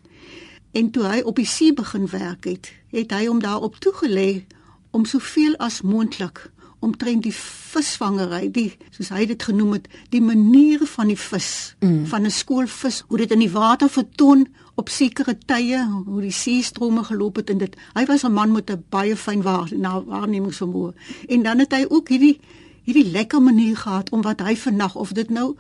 En 0.73 0.91
toe 0.91 1.05
hy 1.05 1.21
op 1.21 1.37
die 1.37 1.47
see 1.47 1.73
begin 1.73 2.07
werk 2.09 2.45
het 2.45 2.73
het 2.91 3.11
hy 3.11 3.27
hom 3.27 3.41
daarop 3.41 3.77
toegelê 3.77 4.45
om 4.91 5.05
soveel 5.05 5.57
as 5.57 5.83
moontlik 5.83 6.51
omtrent 6.87 7.25
die 7.27 7.35
visvangery, 7.35 8.47
die 8.55 8.71
soos 8.95 9.11
hy 9.15 9.27
dit 9.27 9.43
genoem 9.43 9.77
het, 9.77 9.89
die 10.15 10.23
manier 10.23 10.85
van 10.95 11.11
die 11.11 11.19
vis, 11.19 11.75
mm. 11.81 12.07
van 12.13 12.27
'n 12.27 12.31
skoolvis, 12.31 13.03
hoe 13.09 13.19
dit 13.19 13.33
in 13.35 13.43
die 13.45 13.53
water 13.53 13.91
vertoon 13.91 14.47
op 14.77 14.89
sekere 14.89 15.37
tye, 15.47 15.81
hoe 16.07 16.21
die 16.21 16.35
seestrome 16.35 17.05
geloop 17.05 17.37
het 17.37 17.51
en 17.51 17.59
dit. 17.59 17.77
Hy 17.95 18.05
was 18.07 18.25
'n 18.25 18.33
man 18.33 18.53
met 18.53 18.71
'n 18.71 18.85
baie 18.91 19.17
fyn 19.17 19.43
waar, 19.43 19.69
na 19.73 20.03
waarnemingsvermoë. 20.03 20.93
En 21.29 21.43
dan 21.43 21.59
het 21.59 21.73
hy 21.73 21.85
ook 21.89 22.09
hierdie 22.09 22.41
hierdie 22.87 23.11
lekker 23.11 23.43
manier 23.43 23.77
gehad 23.77 24.11
om 24.11 24.23
wat 24.23 24.41
hy 24.41 24.57
vernag 24.57 24.95
of 24.95 25.13
dit 25.13 25.31
nou 25.31 25.57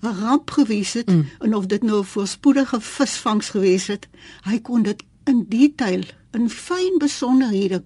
'n 0.00 0.20
ramp 0.20 0.50
gewees 0.50 0.92
het 0.92 1.10
mm. 1.10 1.26
en 1.38 1.54
of 1.54 1.66
dit 1.66 1.82
nou 1.82 2.00
'n 2.00 2.04
voorspoedige 2.04 2.80
visvangs 2.80 3.50
gewees 3.50 3.86
het, 3.86 4.08
hy 4.42 4.60
kon 4.60 4.82
dit 4.82 5.02
in 5.24 5.46
detail 5.48 6.02
in 6.30 6.50
fyn 6.50 6.98
besonderhede 6.98 7.82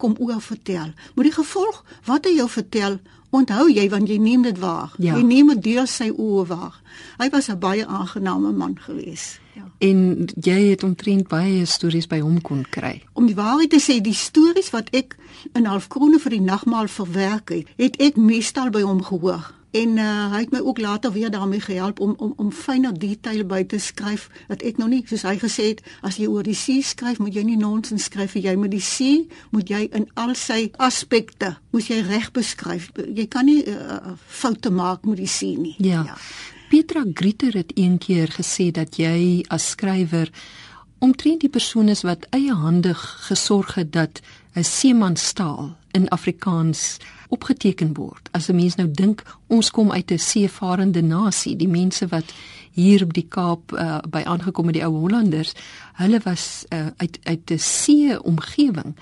kom 0.00 0.16
oor 0.18 0.40
vertel. 0.40 0.94
Moet 1.14 1.30
die 1.30 1.36
gevolg 1.36 1.82
wat 2.08 2.26
hy 2.28 2.34
jou 2.38 2.48
vertel, 2.50 2.98
onthou 3.36 3.68
jy 3.70 3.86
want 3.92 4.08
jy 4.10 4.16
neem 4.18 4.42
dit 4.46 4.58
waar. 4.58 4.94
Ja. 4.98 5.14
Jy 5.18 5.22
neem 5.26 5.52
dit 5.54 5.62
deur 5.70 5.86
sy 5.90 6.10
oë 6.10 6.46
waar. 6.50 6.80
Hy 7.18 7.28
was 7.30 7.48
'n 7.50 7.58
baie 7.58 7.86
aangename 7.86 8.52
man 8.52 8.78
gewees. 8.78 9.38
Ja. 9.54 9.68
En 9.78 10.28
jy 10.34 10.70
het 10.70 10.82
omtrent 10.82 11.28
baie 11.28 11.64
stories 11.64 12.06
by 12.06 12.20
hom 12.20 12.40
kon 12.40 12.64
kry. 12.70 13.02
Om 13.12 13.26
die 13.26 13.34
waarheid 13.34 13.70
te 13.70 13.80
sê, 13.80 14.00
die 14.00 14.14
stories 14.14 14.70
wat 14.70 14.90
ek 14.90 15.16
in 15.52 15.64
halfkrone 15.64 16.18
vir 16.18 16.30
die 16.30 16.40
nagmaal 16.40 16.88
verwerk 16.88 17.48
het, 17.48 17.66
het 17.76 17.96
ek 17.96 18.16
meestal 18.16 18.70
by 18.70 18.82
hom 18.82 19.02
gehoor 19.02 19.59
en 19.70 19.96
uh, 19.96 20.32
hy 20.32 20.40
het 20.44 20.52
my 20.52 20.58
ook 20.58 20.78
later 20.78 21.12
weer 21.12 21.30
daarmee 21.30 21.60
gehelp 21.60 22.00
om 22.00 22.14
om 22.18 22.32
om 22.36 22.52
fyner 22.52 22.94
detail 22.98 23.44
by 23.46 23.62
te 23.64 23.78
skryf 23.78 24.28
dat 24.48 24.62
ek 24.62 24.76
nou 24.76 24.88
nie 24.90 25.02
soos 25.06 25.22
hy 25.22 25.36
gesê 25.38 25.70
het 25.72 25.82
as 26.02 26.18
jy 26.18 26.26
oor 26.26 26.42
die 26.42 26.58
see 26.58 26.82
skryf 26.82 27.18
moet 27.18 27.34
jy 27.34 27.44
nie 27.46 27.58
nonsens 27.60 28.08
skryf 28.10 28.34
jy 28.34 28.56
moet 28.56 28.70
die 28.70 28.84
see 28.84 29.28
moet 29.50 29.70
jy 29.70 29.86
in 29.92 30.08
al 30.14 30.34
sy 30.34 30.70
aspekte 30.78 31.56
moet 31.70 31.86
jy 31.90 32.00
reg 32.06 32.30
beskryf. 32.34 32.90
Jy 32.96 33.26
kan 33.30 33.46
nie 33.46 33.62
uh, 33.68 34.14
foute 34.26 34.70
maak 34.74 35.06
met 35.06 35.20
die 35.20 35.30
see 35.30 35.56
nie. 35.58 35.74
Ja, 35.78 36.04
ja. 36.06 36.16
Petra 36.70 37.04
Grieter 37.14 37.56
het 37.58 37.72
eendag 37.74 38.36
gesê 38.38 38.70
dat 38.70 38.98
jy 38.98 39.42
as 39.50 39.72
skrywer 39.74 40.30
omtrent 41.02 41.42
die 41.42 41.50
persoon 41.50 41.88
is 41.90 42.04
wat 42.06 42.28
eiehandig 42.36 43.00
gesorg 43.26 43.74
het 43.74 43.92
dat 43.92 44.20
'n 44.54 44.64
seemanstaal 44.64 45.76
in 45.92 46.08
Afrikaans 46.08 46.98
opgeteken 47.30 47.94
word. 47.94 48.28
As 48.32 48.48
'n 48.48 48.54
mens 48.54 48.74
nou 48.74 48.90
dink 48.90 49.22
ons 49.46 49.70
kom 49.70 49.92
uit 49.92 50.10
'n 50.10 50.18
seevarende 50.18 51.02
nasie, 51.02 51.56
die 51.56 51.68
mense 51.68 52.06
wat 52.06 52.32
hier 52.70 53.02
op 53.02 53.12
die 53.12 53.26
Kaap 53.28 53.72
uh, 53.72 53.98
by 54.08 54.22
aangekom 54.24 54.66
het 54.66 54.74
die 54.74 54.84
ou 54.84 54.94
Hollanders, 54.94 55.52
hulle 55.92 56.20
was 56.24 56.64
uh, 56.68 56.86
uit 56.96 57.18
uit 57.22 57.50
'n 57.50 57.58
see 57.58 58.22
omgewing 58.22 58.94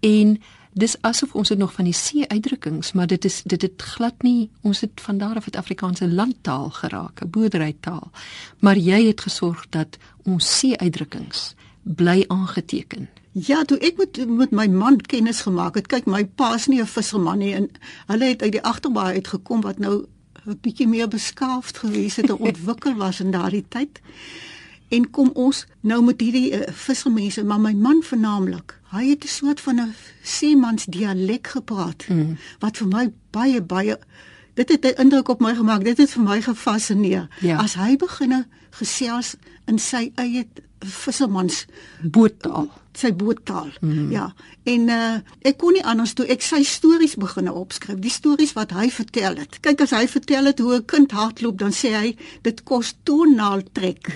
en 0.00 0.40
dis 0.74 0.96
asof 1.00 1.34
ons 1.34 1.48
het 1.48 1.58
nog 1.58 1.72
van 1.72 1.84
die 1.84 1.94
see 1.94 2.28
uitdrukkings, 2.28 2.92
maar 2.92 3.06
dit 3.06 3.24
is 3.24 3.42
dit 3.42 3.62
het 3.62 3.82
glad 3.82 4.22
nie 4.22 4.50
ons 4.60 4.80
het 4.80 5.00
van 5.00 5.18
daar 5.18 5.36
af 5.36 5.44
het 5.44 5.56
Afrikaanse 5.56 6.08
landtaal 6.08 6.70
geraak, 6.70 7.20
'n 7.22 7.30
boerderytaal. 7.30 8.10
Maar 8.58 8.76
jy 8.76 9.06
het 9.06 9.20
gesorg 9.20 9.66
dat 9.68 9.98
ons 10.22 10.58
see 10.58 10.76
uitdrukkings 10.76 11.54
bly 11.82 12.24
aangeteken. 12.26 13.08
Ja, 13.34 13.64
toe 13.66 13.78
ek 13.82 13.96
met 13.98 14.18
met 14.30 14.52
my 14.54 14.66
man 14.70 15.00
kennis 15.00 15.40
gemaak 15.42 15.74
het, 15.74 15.88
kyk 15.90 16.06
my 16.06 16.22
pa's 16.38 16.68
nie 16.70 16.80
'n 16.80 16.86
visserman 16.86 17.38
nie 17.38 17.54
en 17.54 17.70
hulle 18.06 18.24
het 18.24 18.42
uit 18.42 18.52
die 18.52 18.62
agterbaai 18.62 19.14
uitgekom 19.14 19.60
wat 19.60 19.78
nou 19.78 20.06
'n 20.46 20.58
bietjie 20.60 20.86
meer 20.88 21.08
beskaafd 21.08 21.78
gewees 21.78 22.16
het 22.16 22.30
en 22.30 22.38
ontwikkel 22.50 22.94
was 22.94 23.20
in 23.20 23.30
daardie 23.30 23.64
tyd. 23.68 24.00
En 24.88 25.10
kom 25.10 25.30
ons 25.34 25.66
nou 25.80 26.04
met 26.04 26.20
hierdie 26.20 26.52
uh, 26.52 26.60
vissermense, 26.70 27.44
maar 27.44 27.60
my 27.60 27.72
man 27.72 28.02
vernaamlik. 28.02 28.80
Hy 28.90 29.08
het 29.08 29.24
'n 29.24 29.28
soort 29.28 29.60
van 29.60 29.80
'n 29.80 29.94
seemans 30.22 30.84
dialek 30.84 31.46
gepraat 31.46 32.08
mm. 32.08 32.36
wat 32.58 32.76
vir 32.76 32.88
my 32.88 33.12
baie 33.30 33.62
baie 33.62 33.98
dit 34.54 34.68
het 34.68 34.84
'n 34.84 35.00
indruk 35.00 35.28
op 35.28 35.40
my 35.40 35.54
gemaak. 35.54 35.84
Dit 35.84 35.98
het 35.98 36.10
vir 36.10 36.22
my 36.22 36.42
gefassineer. 36.42 37.28
Ja. 37.40 37.56
As 37.56 37.74
hy 37.74 37.96
begine 37.96 38.46
gesels 38.70 39.34
in 39.66 39.78
sy 39.78 40.12
eie 40.14 40.46
vissermans 40.78 41.66
boottaal. 42.02 42.83
Sy 42.98 43.12
boottaal. 43.12 43.70
Mm 43.80 43.90
-hmm. 43.90 44.10
Ja. 44.10 44.34
En 44.62 44.88
uh 44.88 45.14
ek 45.40 45.56
kon 45.58 45.72
nie 45.72 45.84
anders 45.84 46.12
toe 46.12 46.26
ek 46.26 46.42
sy 46.42 46.62
stories 46.62 47.14
begine 47.14 47.52
opskryf. 47.52 47.98
Die 47.98 48.10
stories 48.10 48.52
wat 48.52 48.70
hy 48.70 48.90
vertel 48.90 49.36
het. 49.36 49.60
Kyk 49.60 49.80
as 49.80 49.90
hy 49.90 50.08
vertel 50.08 50.44
het 50.44 50.58
hoe 50.58 50.74
'n 50.74 50.84
kind 50.84 51.10
hardloop, 51.10 51.58
dan 51.58 51.72
sê 51.72 51.92
hy 51.92 52.16
dit 52.42 52.62
kos 52.62 52.94
toenaal 53.02 53.62
trek. 53.72 54.08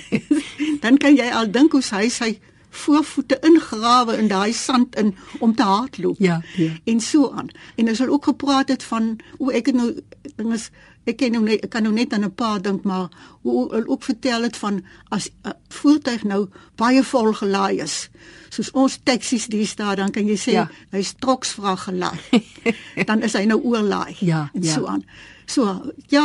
dan 0.84 0.96
kan 0.98 1.16
jy 1.16 1.30
al 1.30 1.50
dink 1.50 1.72
hoe 1.72 1.82
hy 1.90 2.08
sy 2.08 2.38
voorvoete 2.76 3.38
ingrawe 3.40 4.16
in 4.16 4.28
daai 4.28 4.52
sand 4.52 4.96
in 4.96 5.14
om 5.38 5.54
te 5.54 5.62
hardloop. 5.62 6.16
Ja, 6.18 6.42
ja. 6.56 6.70
En 6.84 7.00
so 7.00 7.30
aan. 7.30 7.48
En 7.74 7.88
ons 7.88 7.98
het 7.98 8.08
ook 8.08 8.24
gepraat 8.24 8.68
het 8.68 8.82
van 8.82 9.16
hoe 9.38 9.52
ek 9.52 9.66
het 9.66 9.74
nou 9.74 10.00
dinges 10.36 10.70
ek 11.06 11.16
ken 11.16 11.32
nou 11.32 11.42
net 11.42 11.64
ek 11.64 11.70
kan 11.70 11.82
nou 11.82 11.92
net 11.94 12.12
aan 12.12 12.24
'n 12.24 12.34
paar 12.34 12.62
dink 12.62 12.82
maar 12.84 13.08
hoe 13.42 13.68
hulle 13.72 13.88
ook 13.88 14.02
vertel 14.02 14.42
het 14.42 14.56
van 14.56 14.82
as 15.10 15.28
'n 15.44 15.52
voertuig 15.68 16.24
nou 16.24 16.48
baie 16.76 17.02
vol 17.02 17.32
gelaai 17.32 17.80
is. 17.82 18.10
Soos 18.50 18.70
ons 18.70 18.98
taksies 19.04 19.46
die 19.46 19.66
staan 19.66 19.96
dan 19.96 20.10
kan 20.10 20.26
jy 20.26 20.36
sê 20.36 20.52
Ja. 20.52 20.68
hy's 20.90 21.14
troksvrag 21.18 21.82
gelaai. 21.84 22.18
dan 23.08 23.22
is 23.22 23.32
hy 23.32 23.44
nou 23.44 23.60
oorlaai 23.62 24.16
Ja, 24.20 24.50
en 24.54 24.62
ja. 24.62 24.72
so 24.72 24.86
aan. 24.86 25.04
So 25.46 25.92
ja, 26.08 26.24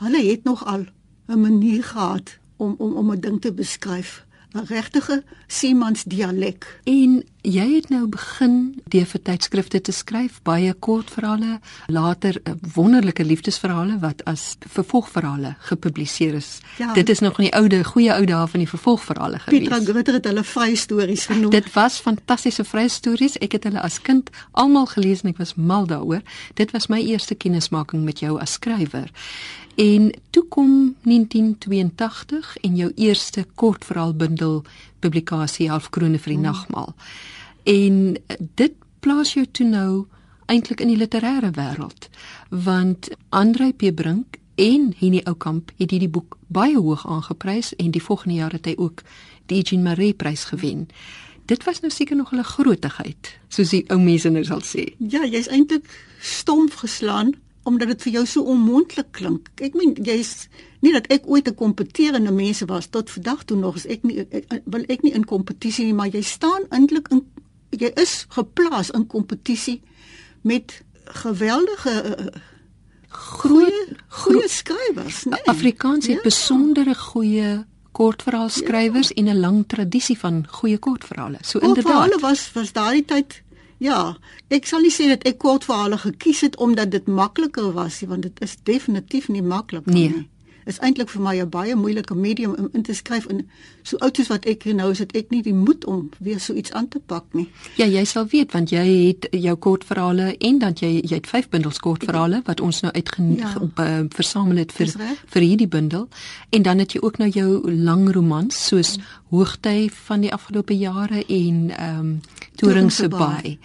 hulle 0.00 0.22
het 0.30 0.44
nog 0.44 0.64
al 0.66 0.84
'n 1.28 1.40
manier 1.40 1.84
gehad 1.84 2.38
om 2.56 2.74
om 2.78 2.96
om 2.96 3.10
'n 3.12 3.20
ding 3.20 3.40
te 3.40 3.52
beskryf. 3.52 4.24
'n 4.52 4.64
regtige 4.66 5.22
Siemens 5.46 6.04
dialek. 6.04 6.80
En 6.84 7.24
jy 7.40 7.74
het 7.74 7.88
nou 7.88 8.06
begin 8.08 8.80
deur 8.88 9.06
vir 9.06 9.22
tydskrifte 9.22 9.80
te 9.80 9.92
skryf, 9.92 10.40
baie 10.42 10.72
kortverhale, 10.72 11.60
later 11.86 12.40
eh, 12.42 12.52
wonderlike 12.74 13.24
liefdesverhale 13.24 13.98
wat 13.98 14.24
as 14.24 14.56
vervolgverhale 14.60 15.54
gepubliseer 15.58 16.34
is. 16.34 16.58
Ja. 16.78 16.92
Dit 16.92 17.08
is 17.08 17.18
nog 17.18 17.38
in 17.38 17.44
die 17.44 17.54
oude, 17.54 17.84
goeie 17.84 18.14
ou 18.14 18.24
dae 18.24 18.48
van 18.48 18.60
die 18.60 18.68
vervolgverhale 18.68 19.38
gewees. 19.38 19.68
Petra 19.68 19.80
Gritter 19.92 20.14
het 20.14 20.24
hulle 20.24 20.44
vrye 20.44 20.76
stories 20.76 21.26
genoem. 21.26 21.50
Dit 21.50 21.72
was 21.72 22.00
fantastiese 22.00 22.64
vrye 22.64 22.88
stories. 22.88 23.36
Ek 23.38 23.52
het 23.52 23.68
hulle 23.68 23.80
as 23.80 24.00
kind 24.00 24.30
almal 24.52 24.86
gelees 24.86 25.22
en 25.22 25.30
ek 25.30 25.38
was 25.44 25.54
mal 25.54 25.86
daaroor. 25.86 26.24
Dit 26.54 26.70
was 26.70 26.88
my 26.88 27.00
eerste 27.04 27.34
kennismaking 27.34 28.04
met 28.04 28.20
jou 28.24 28.40
as 28.40 28.52
skrywer. 28.52 29.12
En 29.78 30.12
toe 30.30 30.44
kom 30.48 30.96
1982 31.02 32.56
en 32.56 32.76
jou 32.76 32.92
eerste 32.94 33.46
kortverhaalbundel 33.54 34.64
publikasie 34.98 35.68
Halfkrone 35.70 36.18
vir 36.18 36.34
die 36.34 36.42
nagmaal. 36.42 36.94
En 37.62 38.16
eh, 38.26 38.36
dit 38.58 38.74
plaas 39.00 39.36
jou 39.36 39.46
toe 39.46 39.66
nou 39.66 39.92
eintlik 40.50 40.82
in 40.82 40.90
die 40.90 40.98
literêre 40.98 41.52
wêreld 41.54 42.08
want 42.48 43.12
Andrei 43.28 43.70
P 43.70 43.94
Brink 43.94 44.40
en 44.58 44.90
Henny 44.98 45.22
Oukamp 45.30 45.70
het 45.76 45.94
hierdie 45.94 46.10
boek 46.10 46.34
baie 46.50 46.74
hoog 46.74 47.06
aangeprys 47.06 47.70
en 47.76 47.94
die 47.94 48.02
volgende 48.02 48.40
jaar 48.40 48.58
het 48.58 48.66
hy 48.66 48.74
ook 48.76 49.06
die 49.46 49.62
Eugene 49.62 49.82
Maree 49.86 50.14
prys 50.14 50.48
gewen. 50.50 50.88
Dit 51.46 51.62
was 51.64 51.80
nou 51.80 51.92
seker 51.92 52.16
nog 52.16 52.32
'n 52.32 52.42
grootigheid, 52.42 53.38
soos 53.48 53.70
die 53.70 53.84
ou 53.88 54.00
mense 54.00 54.28
nou 54.28 54.44
sal 54.44 54.60
sê. 54.60 54.94
Ja, 54.98 55.24
jy's 55.24 55.46
eintlik 55.48 55.86
stomp 56.18 56.72
geslaan 56.72 57.34
omdat 57.68 57.88
dit 57.92 58.02
vir 58.06 58.12
jou 58.12 58.24
so 58.26 58.42
onmoontlik 58.52 59.10
klink. 59.12 59.48
Ek 59.60 59.74
meen 59.76 59.94
jy's 60.04 60.48
nie 60.80 60.92
dat 60.94 61.06
ek 61.12 61.26
ooit 61.28 61.48
'n 61.48 61.54
kompeterende 61.54 62.32
mense 62.32 62.66
was 62.66 62.86
tot 62.88 63.10
vandag 63.10 63.44
toe 63.44 63.56
nog 63.58 63.76
is 63.76 63.86
ek 63.86 64.02
nie 64.08 64.24
ek, 64.30 64.62
wil 64.64 64.84
ek 64.88 65.02
nie 65.02 65.12
in 65.12 65.24
kompetisie 65.24 65.84
nie, 65.84 65.94
maar 65.94 66.08
jy 66.12 66.22
staan 66.22 66.62
eintlik 66.70 67.08
in 67.10 67.24
jy 67.70 67.90
is 68.00 68.26
geplaas 68.28 68.90
in 68.90 69.06
kompetisie 69.06 69.80
met 70.42 70.82
geweldige 71.22 71.92
uh, 72.18 72.26
goeie 73.08 73.96
goeie 74.08 74.48
skrywers, 74.48 75.24
nee. 75.24 75.40
Afrikaans 75.44 76.06
het 76.06 76.16
Ja. 76.16 76.22
besondere 76.22 76.94
goeie 76.94 77.64
kortverhaalskrywers 77.92 79.12
en 79.12 79.24
'n 79.28 79.40
lang 79.40 79.64
tradisie 79.66 80.18
van 80.18 80.46
goeie 80.48 80.78
kortverhale. 80.78 81.38
So 81.42 81.58
Kortverhale 81.58 82.04
inderdaad. 82.04 82.20
was 82.20 82.50
was 82.54 82.72
daardie 82.72 83.04
tyd 83.04 83.42
ja, 83.78 84.16
ek 84.48 84.66
sal 84.66 84.82
nie 84.84 84.92
sê 84.94 85.08
dat 85.10 85.26
ek 85.28 85.38
kortverhale 85.42 85.98
gekies 86.02 86.40
het 86.46 86.56
omdat 86.56 86.90
dit 86.90 87.06
makliker 87.06 87.72
was 87.72 88.00
nie, 88.00 88.10
want 88.10 88.26
dit 88.26 88.42
is 88.44 88.56
definitief 88.62 89.28
nie 89.28 89.42
maklik 89.42 89.86
Nee. 89.86 90.26
Is 90.68 90.78
eintlik 90.84 91.08
vir 91.08 91.22
my 91.24 91.36
'n 91.40 91.48
baie 91.48 91.74
moeilike 91.74 92.14
medium 92.14 92.54
om 92.58 92.68
in 92.76 92.82
te 92.82 92.92
skryf 92.94 93.26
en 93.32 93.48
so 93.82 93.96
oud 94.04 94.16
soos 94.16 94.28
wat 94.28 94.44
ek 94.46 94.64
nou 94.64 94.90
is, 94.90 94.98
het 94.98 95.16
ek 95.16 95.30
nie 95.30 95.42
die 95.42 95.54
moed 95.54 95.84
om 95.88 96.10
weer 96.20 96.40
so 96.40 96.52
iets 96.54 96.72
aan 96.72 96.88
te 96.88 96.98
pak 97.06 97.24
nie. 97.32 97.48
Ja, 97.76 97.86
jy 97.86 98.04
sal 98.04 98.26
weet 98.26 98.52
want 98.52 98.70
jy 98.70 99.06
het 99.08 99.26
jou 99.32 99.56
kortverhale 99.56 100.36
en 100.38 100.58
dan 100.58 100.72
jy 100.74 101.00
jy 101.02 101.14
het 101.14 101.26
vyf 101.26 101.48
bundels 101.48 101.78
kortverhale 101.78 102.42
wat 102.44 102.60
ons 102.60 102.80
nou 102.82 102.92
uit 102.92 103.08
Ja. 103.18 103.54
ja. 103.76 104.06
versamel 104.14 104.56
het 104.56 104.72
vir 104.72 104.86
vir 105.26 105.42
hierdie 105.42 105.68
bundel 105.68 106.08
en 106.50 106.62
dan 106.62 106.78
het 106.78 106.92
jy 106.92 107.00
ook 107.02 107.18
nou 107.18 107.30
jou 107.30 107.72
lang 107.72 108.12
romans 108.14 108.66
soos 108.66 108.96
Mm. 108.98 109.02
Hoogtyd 109.30 109.92
van 109.92 110.20
die 110.20 110.32
afgelope 110.32 110.76
jare 110.78 111.24
en 111.28 111.70
ehm 111.70 111.98
um, 112.00 112.20
Toringse 112.56 113.08
Baai. 113.08 113.58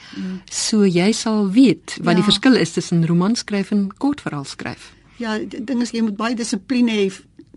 So 0.52 0.84
jy 0.86 1.12
sal 1.12 1.50
weet 1.52 1.98
wat 2.02 2.16
Ja. 2.16 2.22
die 2.22 2.24
verskil 2.24 2.56
is 2.56 2.72
tussen 2.74 3.06
romans 3.08 3.40
skryf 3.40 3.72
en 3.72 3.90
kortverhaal 3.98 4.44
skryf. 4.46 4.94
Ja, 5.18 5.38
die 5.38 5.64
ding 5.64 5.82
is 5.82 5.92
jy 5.92 6.02
moet 6.02 6.16
baie 6.18 6.36
dissipline 6.36 6.92
hê 6.92 7.10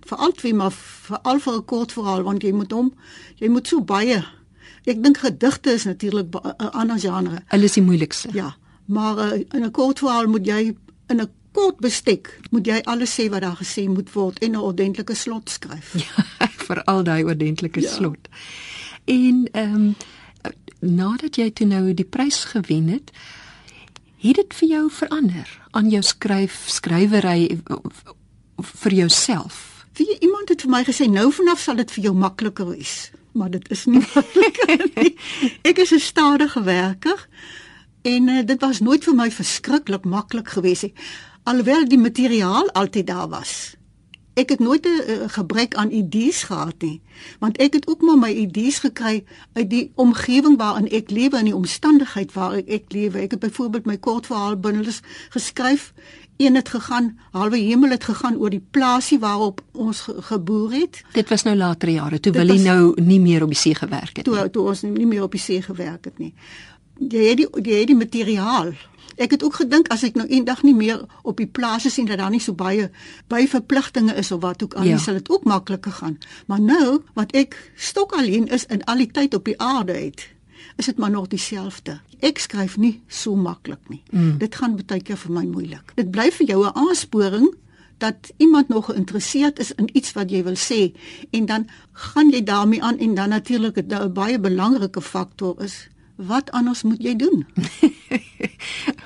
vir 0.07 0.19
al 0.19 0.33
twee 0.33 0.55
maar 0.55 0.73
veral 0.73 1.41
vir 1.41 1.55
'n 1.57 1.65
kortverhaal 1.65 2.23
want 2.23 2.43
jy 2.43 2.53
moet 2.53 2.73
hom 2.73 2.93
jy 3.41 3.49
moet 3.49 3.67
so 3.69 3.81
baie 3.81 4.25
Ek 4.87 5.03
dink 5.03 5.19
gedigte 5.19 5.73
is 5.75 5.85
natuurlik 5.85 6.31
ba- 6.31 6.55
'n 6.61 6.71
ander 6.71 6.99
genre. 6.99 7.43
Hulle 7.49 7.65
is 7.65 7.73
die 7.73 7.83
moeilikste. 7.83 8.29
Ja, 8.33 8.55
maar 8.87 9.19
uh, 9.19 9.41
in 9.53 9.65
'n 9.65 9.71
kort 9.71 9.99
verhaal 9.99 10.27
moet 10.27 10.47
jy 10.47 10.77
in 11.09 11.21
'n 11.21 11.29
kort 11.53 11.81
bestek 11.81 12.39
moet 12.51 12.67
jy 12.67 12.81
alles 12.85 13.11
sê 13.21 13.29
wat 13.31 13.41
daar 13.43 13.57
gesê 13.57 13.89
moet 13.89 14.13
word 14.13 14.39
en 14.39 14.51
'n 14.53 14.57
ordentlike 14.57 15.15
slot 15.15 15.51
skryf. 15.51 15.95
Ja, 16.39 16.47
vir 16.67 16.85
al 16.85 17.03
daai 17.03 17.25
oordentlike 17.25 17.81
Ja. 17.81 17.89
ja. 17.89 17.95
slot. 17.95 18.29
En 19.05 19.49
ehm 19.53 19.75
um, 19.75 19.95
nadat 20.81 21.37
jy 21.37 21.51
toe 21.51 21.67
nou 21.67 21.95
die 21.95 22.05
prys 22.05 22.45
gewen 22.45 22.89
het, 22.89 23.11
het 24.29 24.41
dit 24.41 24.55
vir 24.61 24.69
jou 24.69 24.85
verander 24.91 25.51
aan 25.71 25.91
jou 25.91 26.03
skryf 26.03 26.65
skrywery 26.73 27.61
vir 28.57 28.93
jouself. 28.93 29.87
Wie 29.97 30.19
iemand 30.19 30.49
het 30.49 30.65
vir 30.65 30.71
my 30.73 30.83
gesê 30.85 31.09
nou 31.11 31.29
vanaf 31.33 31.61
sal 31.61 31.77
dit 31.77 31.91
vir 31.97 32.09
jou 32.09 32.15
makliker 32.17 32.69
wees, 32.69 33.11
maar 33.33 33.51
dit 33.51 33.71
is 33.71 33.85
nie 33.87 34.03
makliker 34.15 34.85
nie. 34.97 35.15
Ek 35.63 35.79
is 35.79 35.93
'n 35.93 36.01
stadige 36.01 36.63
werker 36.63 37.29
en 38.03 38.29
uh, 38.29 38.43
dit 38.47 38.61
was 38.61 38.81
nooit 38.81 39.05
vir 39.05 39.15
my 39.15 39.31
verskriklik 39.31 40.05
maklik 40.05 40.49
geweest 40.49 40.83
nie. 40.83 40.95
Alhoewel 41.45 41.89
die 41.89 41.99
materiaal 41.99 42.71
altyd 42.73 43.07
daar 43.07 43.29
was. 43.29 43.76
Ek 44.37 44.49
het 44.53 44.61
nooit 44.61 44.85
'n 44.85 45.11
uh, 45.11 45.29
gebrek 45.33 45.75
aan 45.75 45.91
idees 45.91 46.43
gehad 46.43 46.75
nie, 46.79 47.01
want 47.39 47.57
ek 47.57 47.73
het 47.73 47.87
ook 47.89 48.01
maar 48.03 48.19
my 48.19 48.31
idees 48.31 48.79
gekry 48.79 49.25
uit 49.53 49.71
die 49.71 49.91
omgewing 49.95 50.57
waarin 50.57 50.89
ek 50.89 51.11
lewe 51.11 51.37
en 51.37 51.45
die 51.45 51.57
omstandigheid 51.57 52.33
waarin 52.33 52.67
ek 52.67 52.93
lewe. 52.93 53.19
Ek 53.19 53.31
het 53.31 53.41
byvoorbeeld 53.41 53.87
my 53.87 53.97
kortverhaalbundels 53.97 55.01
geskryf. 55.29 55.93
Een 56.37 56.55
het 56.55 56.69
gegaan, 56.69 57.19
halwe 57.31 57.57
hemel 57.57 57.91
het 57.91 58.05
gegaan 58.05 58.37
oor 58.37 58.51
die 58.51 58.65
plaasie 58.71 59.19
waarop 59.19 59.63
ons 59.73 60.01
ge 60.01 60.23
geboer 60.23 60.73
het. 60.73 61.03
Dit 61.13 61.29
was 61.29 61.43
nou 61.43 61.57
later 61.57 61.89
jare 61.89 62.21
toe 62.21 62.33
Willie 62.33 62.61
nou 62.61 62.93
nie 63.01 63.21
meer 63.21 63.43
op 63.43 63.49
die 63.49 63.59
see 63.59 63.75
gewerk 63.75 64.17
het. 64.17 64.27
nie. 64.27 64.35
toe 64.35 64.51
toe 64.51 64.67
ons 64.69 64.83
nie 64.83 65.07
meer 65.07 65.23
op 65.23 65.33
die 65.33 65.41
see 65.41 65.63
gewerk 65.63 66.05
het 66.05 66.19
nie. 66.19 66.35
Jy 66.99 67.25
het 67.29 67.37
die 67.37 67.49
jy 67.63 67.79
het 67.79 67.87
die 67.87 67.97
materiaal. 67.97 68.73
Ek 69.17 69.31
het 69.31 69.43
ook 69.43 69.55
gedink 69.55 69.89
as 69.89 70.03
ek 70.03 70.15
nou 70.15 70.27
eendag 70.29 70.63
nie 70.63 70.75
meer 70.75 71.05
op 71.23 71.37
die 71.37 71.47
plase 71.47 71.91
sien 71.91 72.07
dat 72.07 72.19
daar 72.19 72.31
nie 72.31 72.41
so 72.41 72.53
baie 72.55 72.91
by 73.29 73.47
verpligtinge 73.49 74.15
is 74.15 74.33
of 74.33 74.41
wat 74.43 74.63
ook 74.63 74.75
al 74.75 74.85
Ja. 74.85 74.99
sal 74.99 75.15
dit 75.15 75.31
ook 75.31 75.45
makliker 75.45 75.93
gaan. 75.93 76.19
Maar 76.47 76.61
nou 76.61 77.03
wat 77.15 77.33
ek 77.33 77.73
stok 77.77 78.13
alleen 78.13 78.47
is 78.49 78.65
in 78.67 78.85
al 78.85 78.97
die 78.97 79.11
tyd 79.11 79.35
op 79.35 79.45
die 79.45 79.61
aarde 79.61 79.93
het, 79.93 80.29
is 80.77 80.87
dit 80.87 80.97
maar 80.99 81.11
nog 81.11 81.29
dieselfde. 81.29 82.01
Ek 82.21 82.39
skryf 82.39 82.77
nie 82.77 83.01
so 83.09 83.37
maklik 83.37 83.89
nie. 83.89 84.03
Mm. 84.11 84.39
Dit 84.39 84.55
gaan 84.55 84.77
baie 84.87 85.01
keer 85.03 85.17
vir 85.17 85.33
my 85.33 85.45
moeilik. 85.45 85.93
Dit 85.95 86.11
bly 86.11 86.31
vir 86.31 86.47
jou 86.47 86.65
'n 86.67 86.75
aansporing 86.75 87.55
dat 87.99 88.33
iemand 88.37 88.69
nog 88.69 88.85
geïnteresseerd 88.87 89.59
is 89.59 89.73
in 89.73 89.89
iets 89.93 90.13
wat 90.13 90.31
jy 90.31 90.43
wil 90.45 90.57
sê 90.57 90.93
en 91.31 91.47
dan 91.47 91.67
gaan 91.93 92.31
jy 92.31 92.43
daarmee 92.45 92.83
aan 92.83 92.99
en 92.99 93.15
dan 93.15 93.29
natuurlik 93.29 93.77
'n 93.79 94.13
baie 94.13 94.39
belangrike 94.41 95.01
faktor 95.01 95.63
is 95.63 95.89
wat 96.17 96.51
anders 96.51 96.83
moet 96.83 97.03
jy 97.03 97.17
doen? 97.17 97.47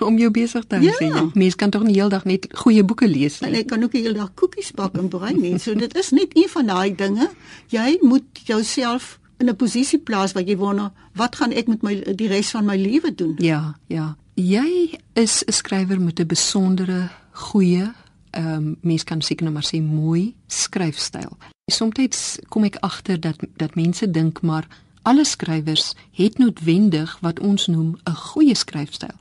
om 0.11 0.19
jou 0.19 0.30
besig 0.30 0.64
te 0.66 0.76
hou. 0.76 0.85
Ja. 0.85 0.95
sê 0.99 1.09
jy. 1.11 1.30
Mens 1.35 1.54
kan 1.54 1.71
tog 1.71 1.83
nie 1.83 1.95
heeldag 1.95 2.25
net 2.25 2.47
goeie 2.52 2.85
boeke 2.85 3.09
lees 3.09 3.40
En 3.40 3.52
nie. 3.52 3.61
ek 3.61 3.66
kan 3.66 3.83
ook 3.83 3.92
die 3.92 4.02
hele 4.02 4.19
dag 4.19 4.35
koekies 4.35 4.73
bak 4.73 4.97
en 4.99 5.09
brei 5.09 5.35
nie. 5.35 5.59
So 5.59 5.75
dit 5.75 5.97
is 5.97 6.11
net 6.11 6.37
een 6.37 6.49
van 6.49 6.66
daai 6.66 6.95
dinge. 6.95 7.30
Jy 7.69 7.99
moet 8.02 8.45
jouself 8.45 9.19
in 9.38 9.49
'n 9.49 9.57
posisie 9.57 9.99
plaas 9.99 10.33
waar 10.33 10.45
jy 10.45 10.57
wonder, 10.57 10.90
wat 11.14 11.37
gaan 11.37 11.52
ek 11.52 11.66
met 11.66 11.83
my 11.83 11.95
die 12.14 12.28
res 12.28 12.50
van 12.50 12.64
my 12.64 12.76
lewe 12.76 13.14
doen? 13.14 13.35
Ja, 13.38 13.76
ja. 13.87 14.16
Jy 14.35 14.99
is 15.14 15.42
'n 15.47 15.52
skrywer 15.52 16.00
met 16.00 16.21
'n 16.21 16.26
besondere 16.26 17.09
goeie 17.33 17.92
ehm 18.30 18.47
um, 18.54 18.76
mens 18.80 19.04
kan 19.04 19.23
seker 19.23 19.45
nou 19.45 19.54
maar 19.54 19.66
sê 19.75 19.83
mooi 19.83 20.35
skryfstyl. 20.47 21.37
Soms 21.66 22.38
kom 22.49 22.64
ek 22.64 22.76
agter 22.80 23.21
dat 23.21 23.37
dat 23.57 23.75
mense 23.75 24.11
dink 24.11 24.42
maar 24.42 24.66
alle 25.02 25.25
skrywers 25.25 25.95
het 26.12 26.38
noodwendig 26.38 27.19
wat 27.21 27.40
ons 27.40 27.66
noem 27.66 27.97
'n 28.04 28.14
goeie 28.14 28.54
skryfstyl. 28.54 29.16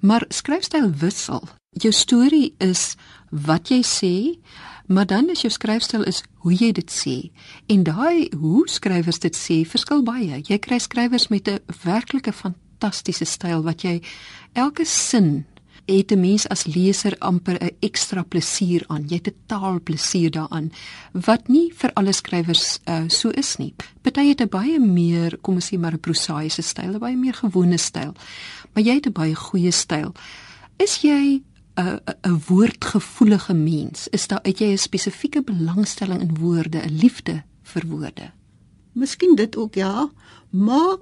Maar 0.00 0.24
skryfstyl 0.28 0.92
wissel. 0.96 1.48
Jou 1.70 1.92
storie 1.92 2.54
is 2.58 2.96
wat 3.30 3.68
jy 3.68 3.82
sê, 3.84 4.14
maar 4.86 5.06
dan 5.06 5.28
is 5.30 5.44
jou 5.44 5.52
skryfstyl 5.52 6.02
is 6.08 6.22
hoe 6.42 6.54
jy 6.56 6.72
dit 6.72 6.90
sê. 6.90 7.16
En 7.70 7.84
daai 7.84 8.30
hoe 8.34 8.64
skrywers 8.68 9.20
dit 9.22 9.36
sê 9.36 9.60
verskil 9.68 10.02
baie. 10.02 10.40
Jy 10.40 10.58
kry 10.58 10.78
skrywers 10.78 11.28
met 11.28 11.48
'n 11.48 11.60
werklike 11.84 12.32
fantastiese 12.32 13.24
styl 13.24 13.62
wat 13.62 13.82
jy 13.82 14.00
elke 14.54 14.84
sin 14.84 15.44
het 15.96 16.10
'n 16.12 16.20
mens 16.20 16.48
as 16.48 16.64
leser 16.64 17.18
amper 17.18 17.56
'n 17.60 17.76
ekstra 17.78 18.22
plesier 18.22 18.84
aan. 18.86 19.04
Jy 19.08 19.14
het 19.14 19.26
'n 19.26 19.36
taalplesier 19.46 20.30
daaraan 20.30 20.72
wat 21.12 21.48
nie 21.48 21.72
vir 21.74 21.90
alle 21.92 22.12
skrywers 22.12 22.78
uh, 22.84 23.02
so 23.08 23.28
is 23.28 23.56
nie. 23.56 23.74
Party 24.00 24.28
het 24.28 24.40
'n 24.40 24.48
baie 24.48 24.78
meer, 24.78 25.38
kom 25.40 25.54
ons 25.54 25.72
sê 25.72 25.78
maar 25.78 25.92
'n 25.92 26.00
prosaïese 26.00 26.62
styl, 26.62 26.94
'n 26.94 26.98
baie 26.98 27.16
meer 27.16 27.34
gewone 27.34 27.76
styl. 27.76 28.14
Maar 28.72 28.82
jy 28.82 28.94
het 28.94 29.06
'n 29.06 29.12
baie 29.12 29.34
goeie 29.34 29.70
styl. 29.70 30.12
Is 30.76 31.00
jy 31.02 31.42
'n 31.74 32.00
'n 32.22 32.42
woordgevoelige 32.46 33.54
mens? 33.54 34.08
Is 34.08 34.26
daar 34.26 34.42
uit 34.42 34.58
jy 34.58 34.72
'n 34.72 34.78
spesifieke 34.78 35.42
belangstelling 35.42 36.20
in 36.20 36.36
woorde, 36.38 36.78
'n 36.78 36.96
liefde 36.96 37.42
vir 37.62 37.86
woorde? 37.86 38.30
Miskien 38.92 39.34
dit 39.34 39.56
ook 39.56 39.74
ja, 39.74 40.10
maar 40.50 40.96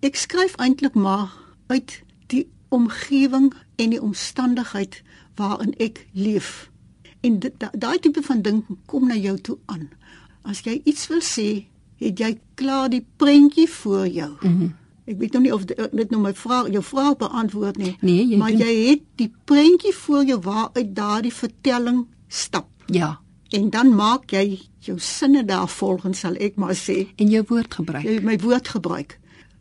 ek 0.00 0.16
skryf 0.16 0.54
eintlik 0.54 0.94
maar 0.94 1.32
uit 1.66 2.02
die 2.26 2.48
omgewing 2.68 3.54
en 3.76 3.90
die 3.90 4.02
omstandigheid 4.02 5.02
waarin 5.34 5.74
ek 5.76 6.06
leef. 6.12 6.70
En 7.20 7.38
daai 7.78 7.98
tipe 7.98 8.22
van 8.22 8.42
ding 8.42 8.64
kom 8.86 9.06
na 9.06 9.14
jou 9.14 9.36
toe 9.40 9.58
aan. 9.66 9.88
As 10.42 10.60
jy 10.60 10.80
iets 10.84 11.06
wil 11.08 11.20
sê, 11.20 11.66
het 12.00 12.18
jy 12.18 12.38
klaar 12.54 12.88
die 12.88 13.04
prentjie 13.16 13.68
voor 13.68 14.08
jou. 14.08 14.30
Mm 14.40 14.58
-hmm. 14.58 14.74
Ek 15.04 15.18
weet 15.18 15.32
nou 15.32 15.42
nie 15.42 15.54
of 15.54 15.64
dit 15.64 16.10
nou 16.10 16.20
my 16.20 16.34
vraag 16.34 16.70
jou 16.70 16.82
vraag 16.84 17.16
beantwoord 17.16 17.76
nie. 17.76 17.96
Nee, 18.00 18.26
jy 18.26 18.36
maar 18.36 18.50
doen... 18.50 18.60
jy 18.60 18.74
het 18.90 19.02
die 19.16 19.30
prentjie 19.44 19.94
voor 19.94 20.24
jou 20.24 20.40
waaruit 20.40 20.94
daardie 20.94 21.32
vertelling 21.34 22.06
stap. 22.28 22.68
Ja. 22.86 23.18
En 23.50 23.70
dan 23.70 23.94
maak 23.94 24.30
jy 24.30 24.60
jou 24.78 24.98
sinne 24.98 25.44
daar 25.44 25.68
volgens 25.68 26.22
sal 26.22 26.36
ek 26.38 26.56
maar 26.56 26.76
sê 26.78 27.08
en 27.16 27.30
jou 27.30 27.42
woord 27.48 27.74
gebruik. 27.74 28.04
Jy 28.04 28.20
my 28.22 28.38
woord 28.38 28.68
gebruik. 28.68 29.18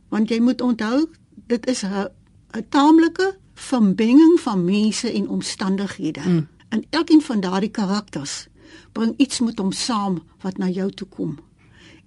Want 0.09 0.29
jy 0.29 0.39
moet 0.41 0.61
onthou 0.61 1.07
dit 1.47 1.67
is 1.67 1.83
'n 1.83 2.09
'n 2.53 2.65
taamlike 2.69 3.37
vermenging 3.53 4.39
van 4.39 4.65
mense 4.65 5.11
en 5.11 5.29
omstandighede. 5.29 6.21
Mm. 6.25 6.47
En 6.69 6.85
elkeen 6.89 7.21
van 7.21 7.39
daardie 7.39 7.69
karakters 7.69 8.47
bring 8.91 9.13
iets 9.17 9.39
met 9.39 9.59
hom 9.59 9.71
saam 9.71 10.23
wat 10.41 10.57
na 10.57 10.69
jou 10.69 10.91
toe 10.91 11.07
kom. 11.07 11.37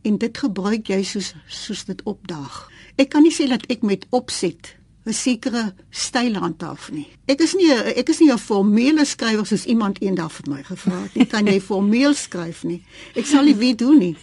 En 0.02 0.18
dit 0.18 0.38
gebruik 0.38 0.86
jy 0.86 1.02
soos 1.02 1.34
soos 1.46 1.84
dit 1.84 2.02
opdaag. 2.02 2.70
Ek 3.02 3.10
kan 3.10 3.26
nie 3.26 3.34
sê 3.34 3.48
dat 3.50 3.66
ek 3.72 3.82
met 3.82 4.06
opset 4.14 4.76
'n 5.02 5.12
sekere 5.12 5.74
styl 5.90 6.36
handhaaf 6.38 6.90
nie. 6.94 7.08
Ek 7.26 7.40
is 7.42 7.56
nie 7.58 7.72
ek 7.72 8.08
is 8.08 8.20
nie 8.20 8.30
'n 8.30 8.38
formele 8.38 9.04
skrywer 9.04 9.46
soos 9.46 9.64
iemand 9.66 9.98
eendag 9.98 10.30
vir 10.32 10.50
my 10.50 10.62
gevra 10.62 11.02
het 11.02 11.14
nie. 11.14 11.26
Kan 11.26 11.46
jy 11.46 11.60
formeel 11.70 12.14
skryf 12.14 12.62
nie? 12.64 12.82
Ek 13.14 13.26
sal 13.26 13.44
nie 13.44 13.56
weet 13.56 13.80
hoe 13.80 13.96
nie. 13.98 14.16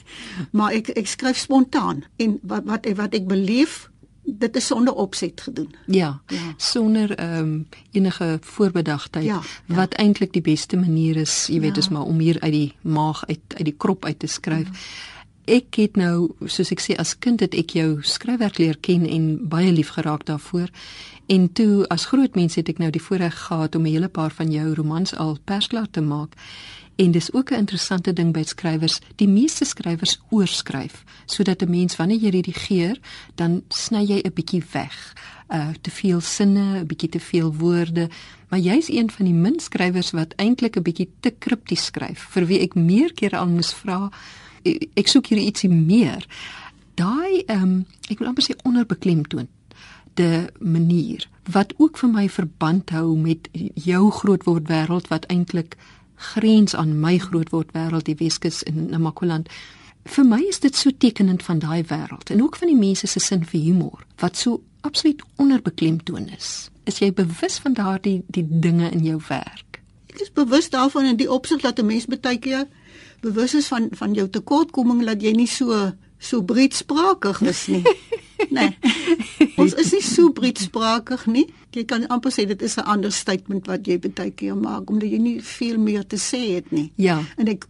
Maar 0.51 0.71
ek 0.71 0.89
ek 0.95 1.07
skryf 1.07 1.37
spontaan 1.37 2.05
en 2.17 2.39
wat 2.43 2.63
wat 2.65 2.87
wat 2.95 3.13
ek 3.13 3.27
beleef 3.27 3.89
dit 4.23 4.55
is 4.55 4.65
sonder 4.65 4.93
opset 4.93 5.41
gedoen. 5.41 5.75
Ja. 5.85 6.21
ja. 6.27 6.53
Sonder 6.57 7.11
ehm 7.17 7.37
um, 7.37 7.67
enige 7.91 8.37
voorbedagtheid 8.41 9.25
ja, 9.25 9.41
ja. 9.67 9.75
wat 9.75 9.93
eintlik 9.93 10.33
die 10.33 10.41
beste 10.41 10.77
manier 10.77 11.17
is, 11.17 11.47
jy 11.47 11.59
weet, 11.59 11.75
ja. 11.75 11.81
is 11.81 11.89
maar 11.89 12.05
om 12.05 12.19
hier 12.19 12.39
uit 12.39 12.51
die 12.51 12.73
maag 12.81 13.25
uit 13.27 13.41
uit 13.57 13.65
die 13.65 13.77
krop 13.77 14.05
uit 14.05 14.19
te 14.19 14.27
skryf. 14.27 14.67
Ja. 14.67 15.17
Ek 15.49 15.79
het 15.81 15.95
nou, 15.97 16.35
soos 16.45 16.69
ek 16.69 16.81
sê 16.83 16.95
as 17.01 17.15
kind 17.17 17.41
het 17.41 17.55
ek 17.57 17.73
jou 17.73 18.03
skryfwerk 18.05 18.59
leer 18.61 18.77
ken 18.85 19.07
en 19.09 19.23
baie 19.49 19.71
lief 19.73 19.95
geraak 19.95 20.27
daarvoor. 20.27 20.69
En 21.25 21.47
toe 21.57 21.87
as 21.89 22.05
groot 22.11 22.35
mens 22.37 22.57
het 22.59 22.69
ek 22.69 22.77
nou 22.77 22.91
die 22.93 23.01
voorreg 23.01 23.33
gehad 23.47 23.75
om 23.75 23.87
'n 23.87 23.93
hele 23.95 24.09
paar 24.13 24.29
van 24.29 24.51
jou 24.51 24.73
romans 24.77 25.15
al 25.15 25.37
persklaar 25.45 25.89
te 25.89 26.01
maak. 26.01 26.37
En 26.95 27.11
dis 27.11 27.33
ook 27.33 27.51
'n 27.51 27.65
interessante 27.65 28.13
ding 28.13 28.33
by 28.33 28.43
skrywers. 28.43 28.99
Die 29.15 29.27
meeste 29.27 29.65
skrywers 29.65 30.19
oorskryf 30.29 31.03
sodat 31.25 31.61
'n 31.61 31.69
mens 31.69 31.95
wanneer 31.95 32.19
jy 32.19 32.29
redigeer, 32.29 32.99
dan 33.35 33.63
sny 33.69 34.03
jy 34.05 34.21
'n 34.21 34.33
bietjie 34.33 34.63
weg. 34.71 35.13
Uh 35.47 35.69
te 35.81 35.91
veel 35.91 36.21
sinne, 36.21 36.79
'n 36.79 36.85
bietjie 36.85 37.09
te 37.09 37.19
veel 37.19 37.55
woorde, 37.55 38.09
maar 38.49 38.59
jy's 38.59 38.89
een 38.89 39.11
van 39.11 39.25
die 39.25 39.33
min 39.33 39.59
skrywers 39.59 40.11
wat 40.11 40.33
eintlik 40.35 40.75
'n 40.75 40.81
bietjie 40.81 41.09
te 41.19 41.29
kripties 41.29 41.85
skryf. 41.85 42.19
Vir 42.19 42.45
wie 42.45 42.59
ek 42.59 42.75
meer 42.75 43.13
kere 43.13 43.37
al 43.37 43.47
moes 43.47 43.73
vra, 43.73 44.11
ek 44.63 45.07
soek 45.07 45.27
hier 45.27 45.39
ietsie 45.39 45.69
meer. 45.69 46.25
Daai 46.95 47.43
ehm 47.47 47.63
um, 47.63 47.85
ek 48.09 48.19
wil 48.19 48.27
amper 48.27 48.43
sê 48.43 48.55
onderbeklemtoon 48.63 49.47
de 50.19 50.47
manier 50.59 51.29
wat 51.51 51.73
ook 51.77 51.97
vir 51.97 52.09
my 52.09 52.29
verband 52.29 52.89
hou 52.89 53.17
met 53.17 53.47
jou 53.73 54.11
grootword 54.11 54.67
wêreld 54.69 55.07
wat 55.07 55.25
eintlik 55.25 55.77
grens 56.31 56.75
aan 56.75 56.97
my 56.99 57.17
grootword 57.17 57.71
wêreld 57.73 58.09
die 58.09 58.17
Weskus 58.19 58.63
in 58.63 58.89
Namakoland. 58.91 59.47
Vir 60.03 60.25
my 60.27 60.41
is 60.49 60.59
dit 60.59 60.75
so 60.75 60.91
tekenend 60.91 61.43
van 61.43 61.61
daai 61.63 61.83
wêreld 61.87 62.29
en 62.33 62.43
ook 62.43 62.59
van 62.59 62.67
die 62.67 62.79
mense 62.79 63.07
se 63.07 63.19
sin 63.19 63.45
vir 63.45 63.61
humor 63.61 64.03
wat 64.19 64.37
so 64.37 64.61
absoluut 64.81 65.23
onderbeklemtoon 65.35 66.27
is. 66.35 66.69
Is 66.83 66.99
jy 66.99 67.13
bewus 67.13 67.59
van 67.63 67.73
daardie 67.73 68.21
die 68.27 68.45
dinge 68.49 68.91
in 68.91 69.03
jou 69.05 69.19
werk? 69.29 69.81
Ek 70.09 70.21
is 70.25 70.33
bewus 70.33 70.69
daarvan 70.69 71.05
in 71.13 71.17
die 71.17 71.31
opsig 71.31 71.61
dat 71.61 71.79
'n 71.79 71.85
mens 71.85 72.05
baie 72.05 72.37
keer 72.37 72.67
bewus 73.21 73.53
is 73.53 73.67
van 73.67 73.89
van 73.91 74.13
jou 74.13 74.29
tekortkoming 74.29 75.05
dat 75.05 75.21
jy 75.21 75.31
nie 75.31 75.47
so 75.47 75.91
so 76.19 76.43
breedsprakig 76.43 77.41
is 77.41 77.67
nie. 77.71 77.83
nee. 78.55 78.75
Ons 79.59 79.73
is 79.79 79.91
nie 79.95 80.03
so 80.03 80.33
breedsprakig 80.35 81.23
nie. 81.31 81.45
Jy 81.75 81.85
kan 81.87 82.03
amper 82.11 82.33
sê 82.33 82.43
dit 82.49 82.61
is 82.65 82.75
'n 82.77 82.87
ander 82.91 83.11
statement 83.11 83.67
wat 83.67 83.87
jy 83.87 83.99
baie 83.99 84.31
keer 84.31 84.57
maak 84.57 84.89
omdat 84.89 85.09
jy 85.09 85.19
nie 85.19 85.39
veel 85.41 85.77
meer 85.77 86.03
te 86.03 86.17
sê 86.17 86.59
het 86.59 86.71
nie. 86.71 86.91
Ja. 86.95 87.23
En 87.37 87.47
ek 87.47 87.67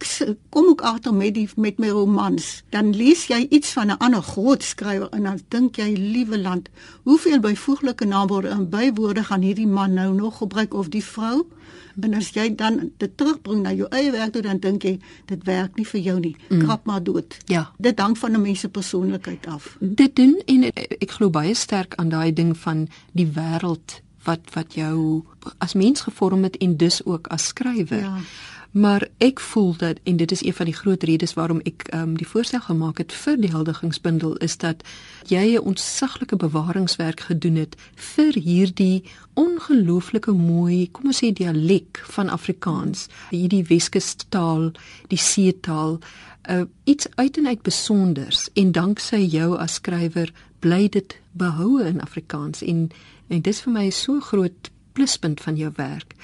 kom 0.49 0.65
ook 0.65 0.81
agter 0.81 1.13
met 1.13 1.33
die 1.33 1.49
met 1.55 1.79
my 1.79 1.89
romans. 1.89 2.63
Dan 2.69 2.95
lees 2.95 3.27
jy 3.27 3.47
iets 3.49 3.69
van 3.77 3.91
'n 3.91 3.99
ander 3.99 4.21
groot 4.21 4.63
skrywer 4.63 5.09
en 5.11 5.23
dan 5.23 5.39
dink 5.49 5.75
jy, 5.75 5.93
liewe 5.93 6.37
land, 6.37 6.69
hoeveel 7.03 7.39
byvoeglike 7.39 8.05
naamwoorde 8.05 8.49
en 8.49 8.69
bywoorde 8.69 9.23
gaan 9.23 9.41
hierdie 9.41 9.67
man 9.67 9.93
nou 9.93 10.13
nog 10.13 10.37
gebruik 10.37 10.73
of 10.73 10.89
die 10.89 11.03
vrou? 11.03 11.45
En 12.01 12.13
as 12.13 12.29
jy 12.33 12.55
dan 12.55 12.91
dit 12.97 13.17
terugbring 13.17 13.61
na 13.63 13.73
jou 13.73 13.87
eie 13.89 14.11
werk 14.11 14.33
toe 14.33 14.41
dan 14.41 14.59
dink 14.59 14.83
jy 14.83 14.99
dit 15.25 15.43
werk 15.43 15.75
nie 15.75 15.85
vir 15.85 16.01
jou 16.01 16.19
nie. 16.19 16.35
Mm. 16.49 16.65
Krap 16.65 16.85
maar 16.85 17.03
dood. 17.03 17.37
Ja. 17.45 17.71
Dit 17.77 17.99
hang 17.99 18.17
van 18.17 18.31
'n 18.31 18.41
mens 18.41 18.59
se 18.59 18.69
persoonlikheid 18.69 19.47
af. 19.47 19.77
Dit 19.79 20.15
doen 20.15 20.41
en 20.45 20.63
ek 20.73 21.11
glo 21.11 21.29
baie 21.29 21.53
sterk 21.53 21.95
aan 21.95 22.09
daai 22.09 22.33
ding 22.33 22.57
van 22.57 22.87
die 23.11 23.27
wêreld 23.27 24.01
wat 24.23 24.39
wat 24.53 24.73
jou 24.73 25.23
as 25.57 25.73
mens 25.73 26.01
gevorm 26.01 26.43
het 26.43 26.57
en 26.57 26.77
dus 26.77 27.05
ook 27.05 27.27
as 27.27 27.45
skrywer. 27.45 27.99
Ja. 27.99 28.17
Maar 28.71 29.07
ek 29.17 29.39
voel 29.39 29.75
dat 29.77 29.97
en 30.03 30.17
dit 30.17 30.31
is 30.31 30.43
een 30.43 30.53
van 30.53 30.65
die 30.65 30.75
groot 30.75 31.03
redes 31.03 31.33
waarom 31.33 31.59
ek 31.63 31.87
um, 31.93 32.17
die 32.17 32.27
voorstel 32.27 32.61
gemaak 32.61 32.97
het 33.01 33.13
vir 33.13 33.39
die 33.41 33.49
heldigingsbundel 33.49 34.35
is 34.45 34.57
dat 34.57 34.83
jy 35.25 35.57
'n 35.57 35.65
ontsaglike 35.73 36.35
bewaringswerk 36.35 37.19
gedoen 37.19 37.55
het 37.55 37.75
vir 37.95 38.33
hierdie 38.33 39.03
ongelooflike 39.33 40.31
mooi, 40.31 40.91
kom 40.91 41.05
ons 41.05 41.23
sê 41.23 41.33
dialek 41.33 42.01
van 42.03 42.29
Afrikaans, 42.29 43.07
hierdie 43.29 43.63
Weskustaal, 43.63 44.71
die 45.07 45.17
seetaal, 45.17 45.99
uh, 46.49 46.61
iets 46.83 47.07
uit 47.15 47.37
en 47.37 47.47
uit 47.47 47.61
besonders. 47.61 48.49
En 48.53 48.71
danksy 48.71 49.25
jou 49.29 49.57
as 49.57 49.73
skrywer 49.73 50.33
bly 50.59 50.89
dit 50.89 51.19
behoue 51.31 51.85
in 51.85 52.01
Afrikaans. 52.01 52.61
En 52.61 52.89
en 53.29 53.41
dis 53.41 53.61
vir 53.61 53.73
my 53.73 53.89
so 53.89 54.19
groot 54.19 54.71
pluspunt 54.93 55.41
van 55.41 55.55
jou 55.55 55.71
werk. 55.75 56.15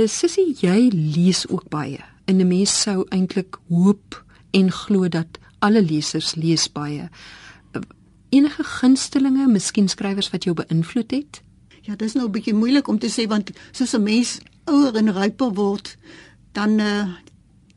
Uh, 0.00 0.08
Sissie, 0.08 0.54
jy 0.56 0.88
lees 0.94 1.42
ook 1.48 1.66
baie. 1.68 2.00
En 2.24 2.36
'n 2.36 2.46
mens 2.46 2.80
sou 2.80 3.04
eintlik 3.08 3.58
hoop 3.68 4.24
en 4.50 4.72
glo 4.72 5.08
dat 5.08 5.38
alle 5.58 5.82
lesers 5.82 6.34
lees 6.34 6.72
baie. 6.72 7.08
Uh, 7.72 7.82
enige 8.28 8.64
gunstelinge, 8.64 9.48
miskien 9.48 9.88
skrywers 9.88 10.30
wat 10.30 10.44
jou 10.44 10.54
beïnvloed 10.54 11.10
het? 11.10 11.42
Ja, 11.82 11.96
dis 11.96 12.12
nou 12.12 12.26
'n 12.26 12.30
bietjie 12.30 12.54
moeilik 12.54 12.88
om 12.88 12.98
te 12.98 13.10
sê 13.10 13.26
want 13.28 13.50
soos 13.70 13.92
'n 13.94 14.02
mens 14.02 14.38
ouer 14.64 14.96
en 14.96 15.12
ryper 15.12 15.52
word, 15.52 15.96
dan 16.52 16.80
uh 16.80 17.08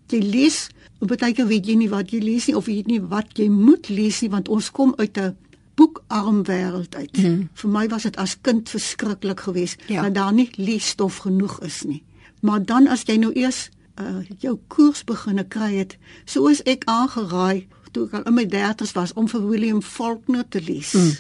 jy 0.08 0.20
lees, 0.20 0.70
baie 1.00 1.34
keer 1.34 1.48
weet 1.48 1.66
jy 1.66 1.76
nie 1.76 1.90
wat 1.90 2.12
jy 2.12 2.20
lees 2.20 2.46
nie 2.46 2.56
of 2.56 2.66
jy 2.66 2.74
weet 2.74 2.88
nie 2.88 3.02
wat 3.02 3.38
jy 3.38 3.50
moet 3.50 3.90
lees 3.90 4.22
nie 4.22 4.30
want 4.30 4.48
ons 4.48 4.72
kom 4.72 4.94
uit 4.98 5.18
'n 5.18 5.36
boekarm 5.76 6.44
wêreld 6.44 6.96
uit. 6.96 7.18
Hmm. 7.18 7.50
Vir 7.54 7.70
my 7.70 7.88
was 7.88 8.04
dit 8.04 8.16
as 8.16 8.38
kind 8.42 8.70
verskriklik 8.70 9.40
geweest 9.40 9.82
ja. 9.88 10.02
dat 10.02 10.14
daar 10.14 10.34
nie 10.34 10.50
leesstof 10.56 11.18
genoeg 11.18 11.62
is 11.62 11.84
nie. 11.84 12.04
Maar 12.44 12.66
dan 12.68 12.90
as 12.92 13.06
jy 13.08 13.16
nou 13.22 13.32
eers 13.40 13.70
uh, 14.02 14.24
jou 14.44 14.58
koers 14.68 15.04
begine 15.08 15.46
kry 15.48 15.72
het, 15.80 15.98
soos 16.26 16.64
ek 16.68 16.84
aangeraai 16.92 17.68
toe 17.94 18.08
ek 18.08 18.16
al 18.18 18.26
in 18.32 18.36
my 18.36 18.46
30's 18.50 18.94
was 18.98 19.14
om 19.20 19.28
vir 19.30 19.44
William 19.46 19.82
Faulkner 19.86 20.46
te 20.50 20.62
lees. 20.62 20.94
Mm. 20.98 21.12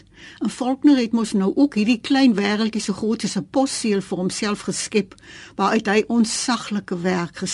En 0.47 0.51
Faulkner 0.51 0.97
het 0.97 1.13
mos 1.13 1.35
nou 1.37 1.51
ook 1.53 1.77
hierdie 1.77 1.99
klein 2.01 2.33
wêreldjie 2.37 2.81
so 2.81 2.97
groot 2.97 3.23
as 3.23 3.37
'n 3.37 3.45
posseel 3.55 4.01
vir 4.01 4.17
homself 4.17 4.65
geskep 4.69 5.15
waaruit 5.55 5.87
hy 5.87 6.03
onsaglike 6.07 6.97
werk 7.05 7.37
ge 7.37 7.47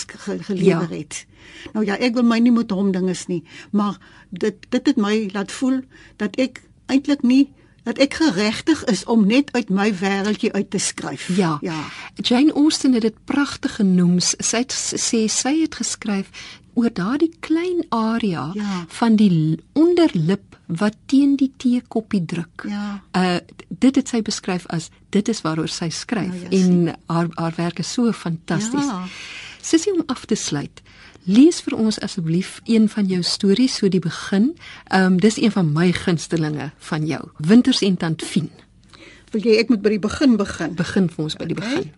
gelewer 0.48 0.90
ja. 0.90 0.96
het. 0.96 1.26
Nou 1.72 1.84
ja, 1.84 1.98
ek 1.98 2.14
wil 2.14 2.24
my 2.24 2.38
nie 2.38 2.52
met 2.52 2.70
hom 2.70 2.92
dinges 2.92 3.26
nie, 3.26 3.42
maar 3.70 3.98
dit 4.30 4.56
dit 4.68 4.86
het 4.86 4.96
my 4.96 5.30
laat 5.32 5.52
voel 5.52 5.80
dat 6.16 6.36
ek 6.36 6.62
eintlik 6.86 7.22
nie 7.22 7.52
dat 7.90 7.98
ek 8.06 8.14
geregtig 8.20 8.84
is 8.92 9.04
om 9.10 9.26
net 9.26 9.50
uit 9.56 9.68
my 9.74 9.88
wêreldjie 9.98 10.52
uit 10.54 10.70
te 10.70 10.78
skryf. 10.78 11.28
Ja. 11.36 11.56
Ja. 11.66 11.80
Jane 12.14 12.52
Austen 12.54 12.92
het 12.94 13.02
dit 13.02 13.16
pragtig 13.24 13.74
genoem. 13.80 14.18
Sy 14.22 14.62
het 14.62 14.74
sê 14.74 15.24
sy 15.26 15.54
het 15.64 15.74
geskryf 15.80 16.30
oor 16.78 16.92
daardie 16.94 17.32
klein 17.42 17.82
area 17.90 18.50
Ja. 18.54 18.84
van 18.88 19.16
die 19.16 19.58
onderlip 19.74 20.56
wat 20.70 20.94
teen 21.10 21.34
die 21.36 21.50
teekoppie 21.56 22.24
druk. 22.24 22.64
Ja. 22.68 23.02
Uh 23.16 23.38
dit 23.80 23.96
het 23.96 24.08
sy 24.08 24.20
beskryf 24.22 24.66
as 24.68 24.90
dit 25.14 25.28
is 25.28 25.40
waaroor 25.42 25.68
sy 25.68 25.88
skryf 25.88 26.34
Nou 26.34 26.50
ja, 26.50 26.58
en 26.58 26.94
haar 27.06 27.26
haar 27.34 27.52
werk 27.56 27.78
is 27.78 27.92
so 27.92 28.12
fantasties. 28.12 28.84
Ja. 28.86 29.04
Sissie 29.62 29.92
om 29.92 30.02
af 30.06 30.24
te 30.24 30.34
sluit. 30.34 30.82
Lees 31.24 31.60
vir 31.60 31.76
ons 31.76 32.00
asseblief 32.00 32.60
een 32.64 32.88
van 32.88 33.06
jou 33.06 33.22
stories 33.22 33.76
so 33.76 33.88
die 33.88 34.00
begin. 34.00 34.56
Ehm 34.88 35.12
um, 35.12 35.20
dis 35.20 35.36
een 35.36 35.52
van 35.52 35.72
my 35.72 35.92
gunstelinge 35.92 36.70
van 36.78 37.06
jou. 37.06 37.28
Winters 37.36 37.82
en 37.82 37.96
Tantfien. 37.96 38.50
Wil 39.30 39.44
jy 39.46 39.58
ek 39.60 39.68
moet 39.70 39.82
by 39.82 39.92
die 39.94 40.02
begin 40.02 40.34
begin? 40.40 40.74
Begin 40.74 41.06
vir 41.12 41.24
ons 41.24 41.36
by 41.38 41.46
die 41.46 41.58
begin. 41.58 41.92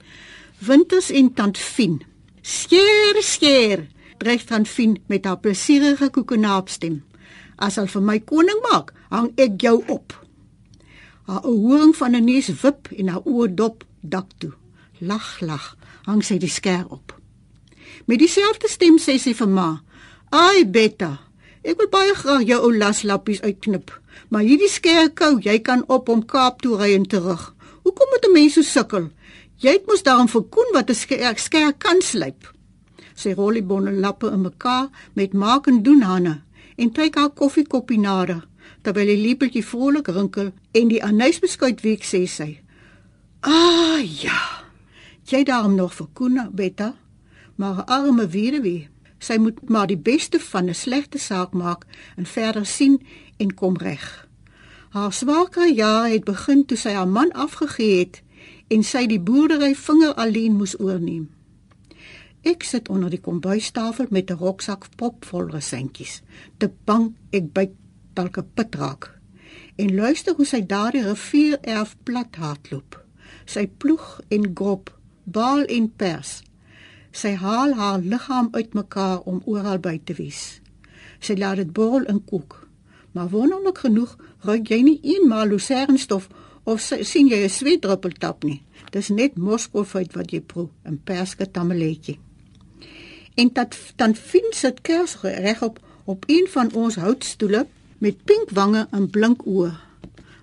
Winters 0.62 1.08
en 1.10 1.30
tant 1.34 1.58
Fien. 1.58 2.02
Skeer, 2.42 3.18
skeer, 3.24 3.86
dryf 4.20 4.44
tant 4.50 4.68
Fien 4.68 4.98
met 5.10 5.24
haar 5.24 5.40
plesierige 5.40 6.10
koekenaapstem. 6.12 7.00
As 7.56 7.78
al 7.78 7.88
vir 7.88 8.04
my 8.04 8.18
koning 8.20 8.60
maak, 8.68 8.92
hang 9.10 9.30
ek 9.40 9.56
jou 9.62 9.78
op. 9.90 10.12
Haar 11.30 11.46
horing 11.46 11.96
van 11.96 12.14
'n 12.14 12.24
neus 12.24 12.50
wip 12.62 12.92
en 12.92 13.08
haar 13.08 13.24
oë 13.24 13.54
dop 13.54 13.84
dak 14.00 14.28
toe. 14.38 14.52
Lag, 15.00 15.40
lag, 15.40 15.76
hang 16.04 16.22
sy 16.22 16.38
die 16.38 16.50
skeer 16.50 16.86
op. 16.88 17.21
Met 18.06 18.18
dieselfde 18.18 18.68
stem 18.68 18.98
sê 18.98 19.18
sy 19.18 19.34
vir 19.34 19.48
ma: 19.48 19.82
"Ai 20.30 20.64
Betta, 20.66 21.20
ek 21.62 21.78
wil 21.78 21.88
baie 21.88 22.14
graag 22.14 22.46
jou 22.46 22.60
ou 22.60 22.72
laslappies 22.76 23.42
uitknip, 23.42 23.92
maar 24.28 24.42
hierdie 24.42 24.68
skeer 24.68 25.10
kou, 25.10 25.38
jy 25.40 25.58
kan 25.58 25.84
op 25.88 26.08
om 26.08 26.24
Kaap 26.24 26.62
toe 26.62 26.76
ry 26.76 26.94
en 26.94 27.06
terug. 27.06 27.54
Hoekom 27.82 28.08
moet 28.10 28.26
'n 28.26 28.32
mens 28.32 28.54
so 28.54 28.62
sukkel? 28.62 29.10
Jy 29.56 29.70
het 29.70 29.86
mos 29.86 30.02
daarom 30.02 30.28
vir 30.28 30.42
Koen 30.42 30.72
wat 30.72 30.90
'n 30.90 30.94
skeer, 30.94 31.38
skeer 31.38 31.72
kan 31.72 32.00
slyp." 32.02 32.52
Sy 33.14 33.34
rol 33.34 33.52
die 33.52 33.62
bonne 33.62 33.92
lappe 33.92 34.30
in 34.32 34.42
mekaar 34.42 34.88
met 35.14 35.32
maak 35.32 35.66
en 35.66 35.82
doen 35.82 36.02
hande 36.02 36.40
en 36.76 36.92
kyk 36.92 37.14
haar 37.14 37.30
koffiekoppie 37.30 37.98
nader 37.98 38.42
terwyl 38.82 39.06
die 39.06 39.22
lepeltjie 39.22 39.64
vrolik 39.64 40.08
rinkel 40.08 40.52
en 40.72 40.88
die 40.88 41.02
anysbeskuit 41.04 41.80
week 41.80 42.02
sê 42.02 42.26
sy: 42.26 42.60
"Ah 43.40 44.00
ja. 44.22 44.64
Jy 45.24 45.44
daarom 45.44 45.74
nog 45.74 45.94
vir 45.94 46.06
Koen, 46.12 46.50
Betta, 46.52 46.94
maar 47.56 47.84
arme 47.84 48.26
weduwee. 48.26 48.88
Sy 49.18 49.36
moet 49.38 49.68
maar 49.68 49.86
die 49.86 49.98
beste 49.98 50.40
van 50.40 50.68
'n 50.68 50.74
slegte 50.74 51.18
saak 51.18 51.52
maak 51.52 51.86
en 52.16 52.26
verder 52.26 52.66
sien 52.66 53.02
en 53.36 53.54
kom 53.54 53.76
reg. 53.76 54.28
Haar 54.90 55.12
swaker 55.12 55.68
jare 55.68 56.12
het 56.12 56.24
begin 56.24 56.64
toe 56.64 56.76
sy 56.76 56.90
haar 56.92 57.08
man 57.08 57.32
afgegee 57.32 57.98
het 57.98 58.22
en 58.68 58.82
sy 58.82 59.06
die 59.06 59.20
boerdery 59.20 59.74
vinger 59.74 60.14
alleen 60.14 60.56
moes 60.56 60.74
oorneem. 60.80 61.30
Ek 62.42 62.62
sit 62.66 62.88
onder 62.88 63.10
die 63.10 63.20
kombuistafel 63.20 64.06
met 64.10 64.30
'n 64.30 64.36
roksak 64.36 64.88
propvol 64.96 65.46
resentjies, 65.50 66.22
te 66.58 66.70
bang 66.84 67.14
ek 67.30 67.52
byt 67.52 67.70
dalk 68.14 68.36
'n 68.38 68.50
pit 68.54 68.74
raak. 68.74 69.18
En 69.76 69.94
luister 69.94 70.34
hoe 70.34 70.44
sy 70.46 70.66
daardie 70.66 71.02
rivier 71.02 71.58
erf 71.60 71.96
plat 72.02 72.36
hardloop. 72.36 73.04
Sy 73.44 73.66
ploeg 73.66 74.20
en 74.28 74.50
grop, 74.54 74.98
baal 75.24 75.64
en 75.64 75.92
pers. 75.96 76.42
Sy 77.12 77.34
haal 77.36 77.74
haar 77.76 77.98
liggaam 78.00 78.48
uitmekaar 78.52 79.20
om 79.28 79.42
oral 79.44 79.78
by 79.78 79.98
te 80.04 80.14
wees. 80.16 80.60
Sy 81.20 81.34
laat 81.38 81.56
dit 81.60 81.72
borrel 81.72 82.06
in 82.08 82.24
koek. 82.24 82.68
Maar 83.12 83.28
wonderlik 83.28 83.78
genoeg 83.84 84.16
ruik 84.46 84.68
jy 84.72 84.80
nie 84.82 85.00
eenmaal 85.02 85.46
lucernstof 85.52 86.28
of 86.64 86.80
sy- 86.80 87.02
sien 87.02 87.28
jy 87.28 87.44
'n 87.44 87.48
sweetdruppel 87.50 88.12
tap 88.18 88.44
nie. 88.44 88.62
Dis 88.90 89.08
net 89.08 89.36
moskoolfeit 89.36 90.14
wat 90.14 90.30
jy 90.32 90.40
proe, 90.40 90.68
'n 90.84 91.00
perske 91.04 91.50
tammeletjie. 91.50 92.18
En 93.34 93.50
dat 93.52 93.76
dan 93.96 94.14
vind 94.14 94.54
sit 94.54 94.80
kers 94.80 95.16
regop 95.22 95.78
op 96.04 96.24
een 96.26 96.46
van 96.48 96.72
ons 96.74 96.94
houtstoele 96.96 97.66
met 97.98 98.24
pink 98.24 98.50
wange 98.50 98.88
en 98.90 99.10
blink 99.10 99.42
oë. 99.46 99.72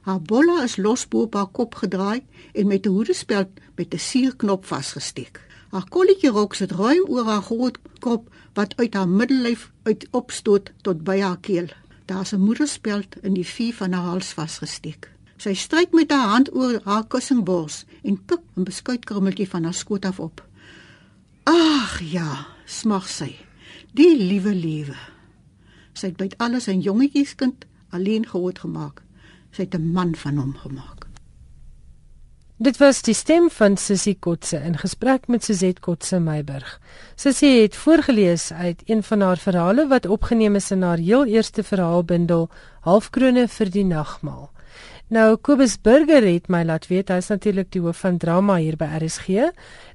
Haar 0.01 0.21
bolla 0.21 0.63
is 0.63 0.77
los 0.77 1.07
bo 1.07 1.21
op 1.21 1.33
haar 1.33 1.47
kop 1.51 1.75
gedraai 1.75 2.21
en 2.53 2.67
met 2.67 2.85
'n 2.85 2.89
hoedespeld 2.89 3.47
met 3.75 3.93
'n 3.93 3.97
suurknop 3.97 4.65
vasgesteek. 4.65 5.47
Haar 5.69 5.85
kolletjie 5.89 6.31
rok 6.33 6.55
sit 6.57 6.71
ruim 6.71 7.03
oor 7.13 7.27
haar 7.29 7.43
groot 7.45 7.77
kop 8.01 8.29
wat 8.57 8.73
uit 8.77 8.93
haar 8.97 9.09
middellyf 9.09 9.67
uit 9.85 10.07
opstoot 10.17 10.71
tot 10.81 11.03
by 11.05 11.19
haar 11.21 11.37
keel. 11.45 11.67
Daar's 12.09 12.33
'n 12.33 12.41
moederspeld 12.41 13.15
in 13.21 13.33
die 13.33 13.45
vie 13.45 13.75
van 13.75 13.91
haar 13.91 14.05
hals 14.05 14.33
vasgesteek. 14.33 15.11
Sy 15.37 15.53
stryk 15.53 15.91
met 15.91 16.11
haar 16.11 16.27
hand 16.27 16.55
oor 16.55 16.81
haar 16.83 17.07
kussingbors 17.07 17.85
en 18.03 18.25
pik 18.25 18.41
'n 18.57 18.63
beskuitkrummeltjie 18.63 19.49
van 19.49 19.63
haar 19.63 19.73
skoot 19.73 20.05
af 20.05 20.19
op. 20.19 20.47
Ag 21.43 22.01
ja, 22.01 22.47
smag 22.65 23.07
sy. 23.07 23.35
Die 23.93 24.17
liewe 24.17 24.55
lewe. 24.55 24.97
Sy 25.93 26.05
het 26.07 26.17
byt 26.17 26.37
alles 26.37 26.67
'n 26.67 26.81
jongetjieskind 26.81 27.65
alleen 27.89 28.25
groot 28.25 28.59
gemaak. 28.59 29.03
Sy 29.51 29.61
het 29.61 29.75
'n 29.75 29.91
man 29.91 30.15
van 30.15 30.37
hom 30.37 30.53
gemaak. 30.55 30.98
Dit 32.59 32.77
was 32.77 32.97
die 33.07 33.13
stem 33.15 33.45
van 33.55 33.77
Sissy 33.79 34.17
Kotse 34.19 34.57
in 34.67 34.73
gesprek 34.77 35.29
met 35.31 35.45
Suzette 35.47 35.79
Kotse 35.79 36.17
Meiburg. 36.19 36.73
Sissy 37.15 37.53
het 37.61 37.75
voorgeles 37.75 38.51
uit 38.51 38.81
een 38.85 39.03
van 39.03 39.21
haar 39.21 39.39
verhale 39.39 39.87
wat 39.87 40.05
opgeneem 40.05 40.59
is 40.59 40.67
in 40.71 40.81
haar 40.81 40.97
heel 40.97 41.25
eerste 41.25 41.63
verhaalbundel 41.63 42.49
Halfkrone 42.83 43.47
vir 43.47 43.71
die 43.71 43.85
nagmaal. 43.85 44.49
Nou 45.09 45.39
Kobus 45.41 45.79
Burger 45.81 46.21
het 46.21 46.51
my 46.53 46.59
laat 46.69 46.83
weet 46.85 47.09
hy's 47.09 47.31
natuurlik 47.31 47.71
die 47.73 47.79
hoof 47.81 48.03
van 48.03 48.19
drama 48.21 48.59
hier 48.61 48.75
by 48.77 48.85
RSG 48.99 49.47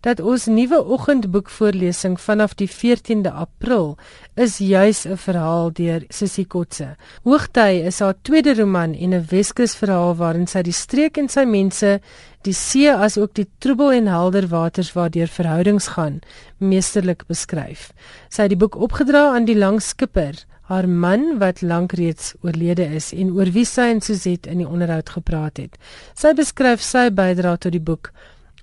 dat 0.02 0.18
ons 0.18 0.48
nuwe 0.50 0.80
oggendboekvoorlesing 0.96 2.16
vanaf 2.18 2.56
die 2.58 2.66
14de 2.66 3.30
April 3.30 3.94
is 4.34 4.58
juis 4.58 5.04
'n 5.06 5.16
verhaal 5.16 5.70
deur 5.70 6.02
Sissy 6.08 6.44
Kotse. 6.44 6.96
Hoogtyd 7.22 7.86
is 7.92 8.00
haar 8.00 8.16
tweede 8.22 8.54
roman 8.54 8.94
en 8.94 9.14
'n 9.14 9.26
Weskus 9.30 9.76
verhaal 9.76 10.16
waarin 10.16 10.46
sy 10.46 10.62
die 10.62 10.72
streek 10.72 11.16
en 11.16 11.28
sy 11.28 11.44
mense, 11.44 12.00
die 12.44 12.56
see 12.56 12.92
as 12.92 13.18
ook 13.18 13.34
die 13.34 13.48
troebel 13.58 13.92
en 13.92 14.08
helder 14.10 14.48
waters 14.52 14.92
waardeur 14.94 15.28
verhoudings 15.28 15.92
gaan, 15.96 16.20
meesterlik 16.58 17.24
beskryf. 17.26 17.90
Sy 18.28 18.46
het 18.46 18.54
die 18.54 18.60
boek 18.60 18.76
opgedra 18.76 19.30
aan 19.34 19.48
die 19.48 19.58
lang 19.58 19.80
skipper 19.82 20.44
haar 20.64 20.88
man 20.88 21.38
wat 21.38 21.60
lank 21.60 21.92
reeds 21.92 22.32
oorlede 22.40 22.86
is 22.96 23.10
en 23.12 23.34
oor 23.36 23.50
wie 23.52 23.66
sy 23.68 23.90
en 23.92 24.00
Suzette 24.00 24.48
in 24.50 24.62
die 24.62 24.68
onderhoud 24.68 25.10
gepraat 25.16 25.60
het. 25.60 25.76
Sy 26.16 26.32
beskryf 26.36 26.80
sy 26.80 27.10
bydrae 27.12 27.60
tot 27.60 27.74
die 27.76 27.82
boek 27.84 28.12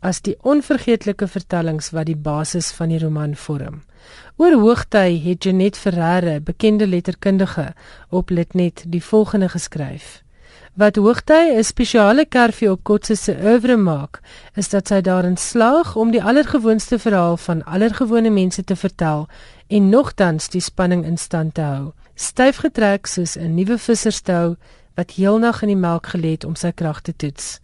as 0.01 0.23
die 0.25 0.33
onvergeetlike 0.41 1.27
vertellings 1.29 1.91
wat 1.93 2.09
die 2.09 2.17
basis 2.17 2.71
van 2.73 2.89
die 2.89 2.99
roman 3.03 3.35
vorm. 3.37 3.83
Oor 4.41 4.57
hoogtyd 4.63 5.19
het 5.21 5.45
Janet 5.45 5.77
Ferreira, 5.77 6.39
bekende 6.41 6.87
letterkundige, 6.89 7.67
op 8.09 8.33
Litnet 8.33 8.81
die 8.89 9.03
volgende 9.03 9.51
geskryf: 9.53 10.23
Wat 10.73 10.95
hoogtyd 10.95 11.57
'n 11.57 11.63
spesiale 11.63 12.25
kerfie 12.25 12.71
op 12.71 12.83
Kotse 12.83 13.15
se 13.15 13.35
oeuvre 13.43 13.75
maak, 13.77 14.21
is 14.55 14.69
dat 14.69 14.87
sy 14.87 15.01
daarin 15.01 15.37
slaag 15.37 15.95
om 15.95 16.11
die 16.11 16.23
allergewoonste 16.23 16.99
verhaal 16.99 17.37
van 17.37 17.63
allergewone 17.63 18.29
mense 18.29 18.63
te 18.63 18.75
vertel 18.75 19.27
en 19.67 19.89
nogtans 19.89 20.49
die 20.49 20.61
spanning 20.61 21.05
in 21.05 21.17
stand 21.17 21.53
te 21.53 21.61
hou. 21.61 21.91
Styf 22.15 22.55
getrek 22.55 23.05
soos 23.07 23.35
'n 23.35 23.55
nuwe 23.55 23.77
visserstou 23.77 24.55
wat 24.95 25.11
heelnag 25.11 25.61
in 25.61 25.67
die 25.67 25.75
melk 25.87 26.07
gelê 26.07 26.31
het 26.31 26.43
om 26.43 26.55
sy 26.55 26.71
krag 26.71 27.01
te 27.01 27.15
toets. 27.15 27.59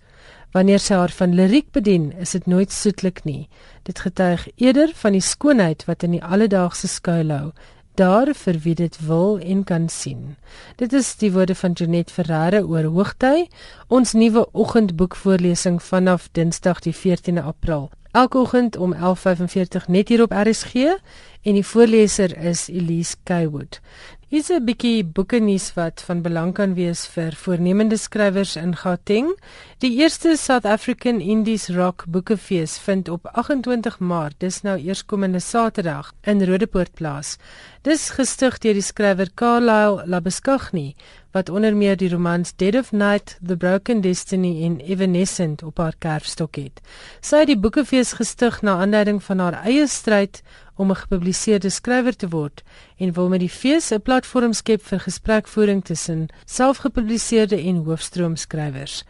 Wanneer 0.52 0.80
sy 0.80 0.94
haar 0.94 1.12
van 1.12 1.36
liriek 1.36 1.72
bedien, 1.72 2.14
is 2.20 2.32
dit 2.32 2.46
nooit 2.46 2.72
soetlik 2.72 3.24
nie. 3.24 3.50
Dit 3.84 4.00
getuig 4.00 4.48
eerder 4.56 4.92
van 4.94 5.12
die 5.12 5.22
skoonheid 5.22 5.86
wat 5.86 6.04
in 6.04 6.12
die 6.12 6.24
alledaagse 6.24 6.88
skuilhou, 6.88 7.52
daar 7.98 8.30
vir 8.34 8.60
wie 8.64 8.76
dit 8.76 8.98
wil 9.08 9.40
en 9.40 9.64
kan 9.64 9.90
sien. 9.90 10.36
Dit 10.76 10.94
is 10.94 11.16
die 11.18 11.32
woorde 11.34 11.56
van 11.56 11.72
Janet 11.72 12.12
Ferreira 12.12 12.62
oor 12.62 12.84
Hoogtyd, 12.94 13.50
ons 13.88 14.14
nuwe 14.14 14.46
oggendboekvoorlesing 14.54 15.82
vanaf 15.82 16.30
Dinsdag 16.32 16.80
die 16.86 16.94
14de 16.96 17.42
April. 17.42 17.90
Elke 18.12 18.38
oggend 18.38 18.78
om 18.78 18.94
11:45 18.94 19.88
net 19.88 20.08
hier 20.10 20.22
op 20.22 20.32
RSG 20.32 20.74
en 21.48 21.56
die 21.56 21.66
voorleser 21.66 22.34
is 22.44 22.68
Elise 22.68 23.16
Kaywood. 23.24 23.80
Hier's 24.28 24.50
'n 24.52 24.66
bietjie 24.68 25.06
boeke 25.06 25.40
nuus 25.40 25.74
wat 25.76 26.02
van 26.04 26.22
belang 26.22 26.52
kan 26.54 26.74
wees 26.76 27.06
vir 27.08 27.32
voornemende 27.32 27.98
skrywers 27.98 28.56
in 28.56 28.76
Gauteng. 28.76 29.30
Die 29.80 29.96
eerste 30.02 30.36
South 30.36 30.66
African 30.66 31.22
Indies 31.22 31.70
Rock 31.70 32.04
Boekefees 32.08 32.78
vind 32.78 33.10
op 33.10 33.26
28 33.32 34.00
Maart, 34.00 34.36
dis 34.40 34.62
nou 34.62 34.78
eerskomende 34.78 35.40
Saterdag, 35.40 36.12
in 36.24 36.44
Rodepoort 36.44 36.94
plaas. 36.94 37.38
Dis 37.82 38.10
gestig 38.10 38.58
deur 38.58 38.74
die 38.74 38.82
skrywer 38.82 39.30
Carlyle 39.34 40.04
Labuschagne 40.06 40.94
wat 41.32 41.50
onder 41.50 41.76
meer 41.76 41.98
die 41.98 42.10
romans 42.10 42.56
Dead 42.56 42.76
of 42.76 42.92
Night, 42.92 43.38
The 43.46 43.58
Broken 43.58 44.02
Destiny 44.02 44.64
en 44.66 44.80
Evanescent 44.80 45.64
op 45.64 45.78
haar 45.78 45.96
kerfstok 46.00 46.56
het. 46.56 46.82
Sy 47.22 47.44
het 47.44 47.52
die 47.52 47.60
boekefees 47.62 48.16
gestig 48.18 48.62
na 48.66 48.80
aanleiding 48.82 49.22
van 49.24 49.40
haar 49.40 49.62
eie 49.64 49.88
stryd 49.88 50.42
om 50.78 50.92
'n 50.92 51.02
gepubliseerde 51.04 51.70
skrywer 51.70 52.16
te 52.16 52.30
word 52.30 52.64
en 52.98 53.14
wil 53.14 53.30
met 53.30 53.40
die 53.40 53.56
fees 53.60 53.92
'n 53.92 54.02
platform 54.02 54.54
skep 54.54 54.82
vir 54.82 55.00
gesprekvoering 55.00 55.86
tussen 55.86 56.28
selfgepubliseerde 56.46 57.58
en 57.62 57.84
hoofstroomskrywers. 57.86 59.04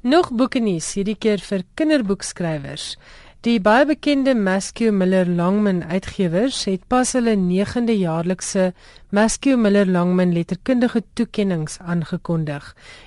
Nog 0.00 0.30
boeke 0.32 0.62
nuus 0.64 0.94
hierdie 0.96 1.18
keer 1.20 1.42
vir 1.44 1.60
kinderboekskrywers. 1.76 2.94
Die 3.40 3.56
baie 3.56 3.86
bekende 3.88 4.34
Maskew 4.36 4.90
Miller 4.92 5.24
Longman 5.24 5.78
uitgewers 5.88 6.58
het 6.68 6.82
pas 6.92 7.14
hulle 7.16 7.32
9de 7.40 7.94
jaarlikse 7.96 8.66
Maskew 9.16 9.54
Miller 9.56 9.88
Longman 9.88 10.34
letterkundige 10.36 11.00
toekenninge 11.16 11.78
aangekondig. 11.80 12.66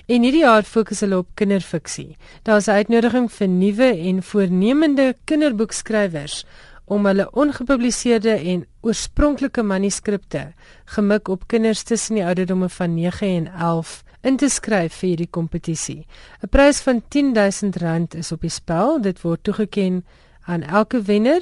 En 0.09 0.25
hierdie 0.25 0.41
jaar 0.41 0.65
fokus 0.65 1.03
hulle 1.05 1.19
op 1.21 1.27
kinderfiksie. 1.37 2.17
Daar 2.49 2.57
is 2.57 2.67
'n 2.67 2.79
uitnodiging 2.81 3.29
vir 3.31 3.47
nuwe 3.47 3.89
en 4.09 4.23
voornemende 4.23 5.15
kinderboekskrywers 5.25 6.45
om 6.85 7.05
hulle 7.05 7.29
ongepubliseerde 7.31 8.33
en 8.33 8.65
oorspronklike 8.81 9.63
manuskripte 9.63 10.53
gemik 10.85 11.27
op 11.27 11.47
kinders 11.47 11.83
tussen 11.83 12.15
die 12.15 12.25
ouderdomme 12.25 12.69
van 12.69 12.93
9 12.93 13.27
en 13.27 13.47
11 13.53 14.03
in 14.21 14.37
te 14.37 14.49
skryf 14.49 14.93
vir 14.93 15.09
hierdie 15.09 15.29
kompetisie. 15.29 16.05
'n 16.41 16.49
Prys 16.49 16.81
van 16.81 17.01
R10000 17.01 18.15
is 18.17 18.31
op 18.31 18.41
die 18.41 18.49
spel. 18.49 19.01
Dit 19.01 19.21
word 19.21 19.43
toegekend 19.43 20.03
aan 20.45 20.63
elke 20.63 21.01
wenner 21.01 21.41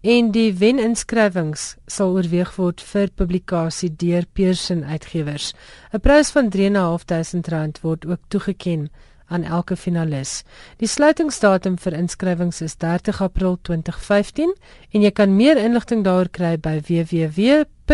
en 0.00 0.30
die 0.32 0.54
weninnskrywings 0.56 1.76
sal 1.86 2.14
oorweeg 2.16 2.54
word 2.56 2.80
vir 2.80 3.10
publikasie 3.14 3.90
deur 4.00 4.24
Pearson 4.32 4.84
Uitgewers. 4.84 5.52
'n 5.92 6.00
Prys 6.00 6.30
van 6.30 6.48
R3.500 6.48 7.80
word 7.82 8.06
ook 8.06 8.20
toegekend 8.28 8.90
aan 9.30 9.42
elke 9.42 9.76
finalis. 9.76 10.42
Die 10.76 10.88
sluitingsdatum 10.88 11.78
vir 11.78 11.92
inskrywings 11.92 12.60
is 12.60 12.76
30 12.76 13.20
April 13.22 13.58
2015 13.62 14.54
en 14.90 15.00
jy 15.02 15.10
kan 15.10 15.36
meer 15.36 15.56
inligting 15.56 16.04
daaroor 16.04 16.28
kry 16.28 16.56
by 16.58 16.80
www.mml.co.za. 16.88 17.84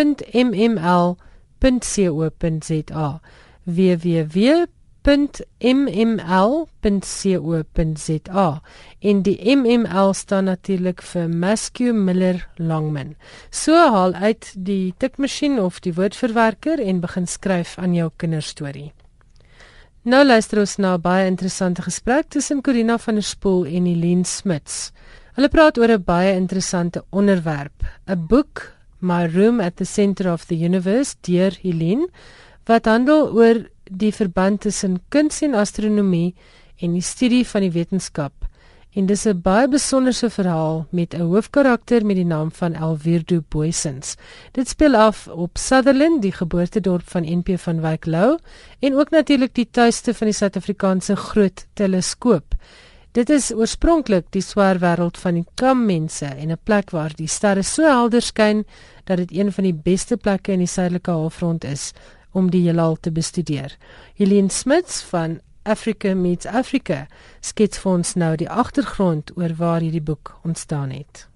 www 3.64 4.66
www.mml.co.za 5.06 6.60
en 8.98 9.22
die 9.22 9.56
MML 9.56 10.12
staan 10.18 10.44
natuurlik 10.50 11.02
vir 11.06 11.28
Maskew 11.30 11.94
Miller 11.94 12.48
Longman. 12.58 13.14
So 13.50 13.74
haal 13.74 14.14
uit 14.18 14.52
die 14.56 14.94
tikmasjien 14.98 15.60
of 15.62 15.80
die 15.84 15.94
woordverwerker 15.94 16.82
en 16.82 17.00
begin 17.04 17.26
skryf 17.30 17.78
aan 17.78 17.94
jou 17.94 18.10
kinderstorie. 18.18 18.92
Nou 20.02 20.24
luister 20.26 20.58
ons 20.60 20.76
na 20.78 20.94
'n 20.94 21.00
baie 21.00 21.26
interessante 21.26 21.82
gesprek 21.82 22.28
tussen 22.28 22.62
Corina 22.62 22.98
van 22.98 23.14
der 23.14 23.22
Spool 23.22 23.66
en 23.66 23.86
Eileen 23.86 24.24
Smits. 24.24 24.92
Hulle 25.34 25.48
praat 25.48 25.78
oor 25.78 25.90
'n 25.90 26.04
baie 26.04 26.34
interessante 26.34 27.04
onderwerp, 27.10 27.82
'n 28.08 28.26
boek 28.26 28.72
My 29.00 29.26
Room 29.26 29.60
at 29.60 29.76
the 29.76 29.84
Center 29.84 30.32
of 30.32 30.46
the 30.46 30.56
Universe 30.64 31.14
deur 31.20 31.52
Eileen 31.64 32.08
wat 32.66 32.88
handel 32.90 33.30
oor 33.34 33.62
die 33.86 34.12
verband 34.14 34.64
tussen 34.66 34.98
kuns 35.14 35.42
en 35.46 35.54
astronomie 35.54 36.34
en 36.82 36.96
die 36.96 37.04
studie 37.04 37.44
van 37.46 37.62
die 37.62 37.72
wetenskap. 37.72 38.32
En 38.96 39.06
dis 39.06 39.26
'n 39.26 39.40
baie 39.42 39.68
besonderse 39.68 40.30
verhaal 40.30 40.86
met 40.90 41.14
'n 41.14 41.20
hoofkarakter 41.20 42.06
met 42.06 42.16
die 42.16 42.24
naam 42.24 42.50
van 42.50 42.74
Elwirdo 42.74 43.42
Boysens. 43.48 44.16
Dit 44.52 44.68
speel 44.68 44.94
af 44.94 45.28
op 45.28 45.58
Sutherland, 45.58 46.22
die 46.22 46.32
geboortedorp 46.32 47.08
van 47.08 47.22
NP 47.22 47.58
van 47.58 47.80
Wyk 47.80 48.06
Lou, 48.06 48.38
en 48.80 48.94
ook 48.94 49.10
natuurlik 49.10 49.54
die 49.54 49.68
tuiste 49.70 50.14
van 50.14 50.26
die 50.26 50.36
Suid-Afrikaanse 50.36 51.16
Groot 51.16 51.66
Teleskoop. 51.74 52.54
Dit 53.12 53.30
is 53.30 53.52
oorspronklik 53.52 54.24
die 54.30 54.42
swaar 54.42 54.78
wêreld 54.78 55.18
van 55.18 55.34
die 55.34 55.46
Kammense 55.54 56.26
en 56.26 56.50
'n 56.50 56.58
plek 56.62 56.90
waar 56.90 57.12
die 57.14 57.28
sterre 57.28 57.62
so 57.62 57.82
helder 57.82 58.22
skyn 58.22 58.64
dat 59.04 59.16
dit 59.16 59.32
een 59.32 59.52
van 59.52 59.64
die 59.64 59.74
beste 59.74 60.16
plekke 60.16 60.52
in 60.52 60.58
die 60.58 60.66
suidelike 60.66 61.10
halfrond 61.10 61.64
is 61.64 61.92
om 62.36 62.50
die 62.52 62.66
heelal 62.66 62.98
te 63.00 63.12
bestudeer. 63.12 63.76
Helene 64.20 64.52
Smits 64.52 65.00
van 65.08 65.38
Africa 65.64 66.14
Meets 66.14 66.46
Africa 66.46 67.06
skets 67.40 67.80
vir 67.82 67.92
ons 67.92 68.12
nou 68.20 68.34
die 68.36 68.50
agtergrond 68.50 69.32
oor 69.40 69.56
waar 69.58 69.80
hierdie 69.80 70.04
boek 70.04 70.36
ontstaan 70.44 70.92
het. 70.94 71.26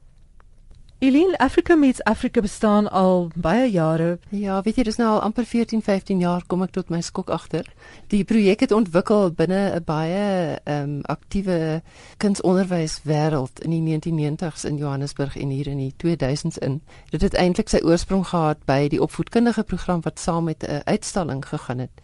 Eileen, 1.03 1.37
Africa 1.37 1.75
Meets 1.75 2.03
Africa 2.03 2.41
bestaan 2.41 2.91
al 2.91 3.31
baie 3.35 3.71
jare. 3.71 4.19
Ja, 4.29 4.59
weet 4.63 4.77
jy, 4.77 4.83
dis 4.85 4.99
nou 5.01 5.07
al 5.09 5.23
amper 5.25 5.47
14, 5.49 5.81
15 5.83 6.19
jaar 6.21 6.43
kom 6.45 6.61
ek 6.61 6.75
tot 6.75 6.91
my 6.93 7.01
skok 7.01 7.31
agter. 7.33 7.65
Die 8.13 8.21
projek 8.29 8.61
het 8.67 8.75
ontwikkel 8.77 9.33
binne 9.33 9.63
'n 9.79 9.85
baie 9.85 10.61
ehm 10.65 10.83
um, 10.83 11.01
aktiewe 11.09 11.81
kunsonderwyswêreld 12.21 13.65
in 13.65 13.71
die 13.71 13.81
1990s 13.81 14.69
in 14.69 14.77
Johannesburg 14.77 15.37
en 15.41 15.49
hier 15.49 15.73
in 15.73 15.81
die 15.81 15.95
2000s 15.97 16.61
in. 16.61 16.83
Dit 17.11 17.23
het 17.23 17.35
eintlik 17.35 17.73
sy 17.73 17.81
oorsprong 17.81 18.27
gehad 18.27 18.61
by 18.69 18.89
die 18.89 19.01
opvoedkundige 19.01 19.63
program 19.63 20.05
wat 20.05 20.21
saam 20.21 20.45
met 20.45 20.69
'n 20.69 20.85
uitstalling 20.85 21.49
gegaan 21.49 21.79
het 21.79 21.97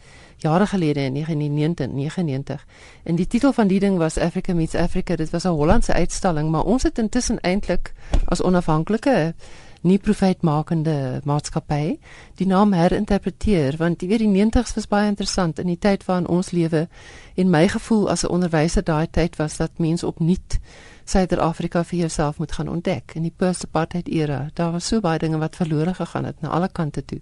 jare 0.46 0.66
gelede 0.66 1.00
in 1.00 1.12
1999. 1.12 2.66
En 3.02 3.14
die 3.18 3.26
titel 3.26 3.52
van 3.52 3.66
die 3.66 3.80
ding 3.80 3.98
was 3.98 4.18
Africa 4.18 4.54
Meets 4.54 4.74
Africa. 4.74 5.16
Dit 5.16 5.30
was 5.30 5.44
'n 5.44 5.59
Hollandse 5.59 5.92
uitstalling, 5.92 6.50
maar 6.50 6.64
ons 6.64 6.82
het 6.82 6.98
intussen 6.98 7.40
eintlik 7.40 7.92
as 8.24 8.42
onafhanklike 8.42 9.35
nie 9.87 9.98
profitmakende 10.02 11.20
maatskappy 11.28 11.98
die 12.40 12.46
naam 12.48 12.72
herinterpreteer 12.76 13.76
want 13.80 14.02
jy 14.02 14.09
weet 14.11 14.24
die 14.24 14.32
90's 14.32 14.74
was 14.78 14.88
baie 14.90 15.11
interessant 15.12 15.61
in 15.62 15.70
die 15.70 15.78
tyd 15.78 16.04
waarin 16.09 16.28
ons 16.32 16.52
lewe 16.56 16.87
en 17.37 17.52
my 17.52 17.66
gevoel 17.68 18.11
as 18.11 18.24
'n 18.24 18.32
onderwyser 18.37 18.85
daai 18.85 19.06
tyd 19.11 19.37
was 19.37 19.56
dat 19.56 19.78
mense 19.78 20.06
opnuut 20.06 20.59
Suid-Afrika 21.06 21.84
vir 21.86 21.98
jouself 21.98 22.38
moet 22.38 22.52
gaan 22.52 22.68
ontdek 22.68 23.12
in 23.14 23.22
die 23.22 23.34
post-apartheid 23.36 24.08
era. 24.10 24.48
Daar 24.58 24.72
was 24.74 24.88
so 24.90 25.00
baie 25.00 25.20
dinge 25.22 25.38
wat 25.38 25.56
verlore 25.56 25.94
gegaan 25.94 26.24
het 26.26 26.40
na 26.42 26.48
alle 26.48 26.68
kante 26.68 27.04
toe. 27.04 27.20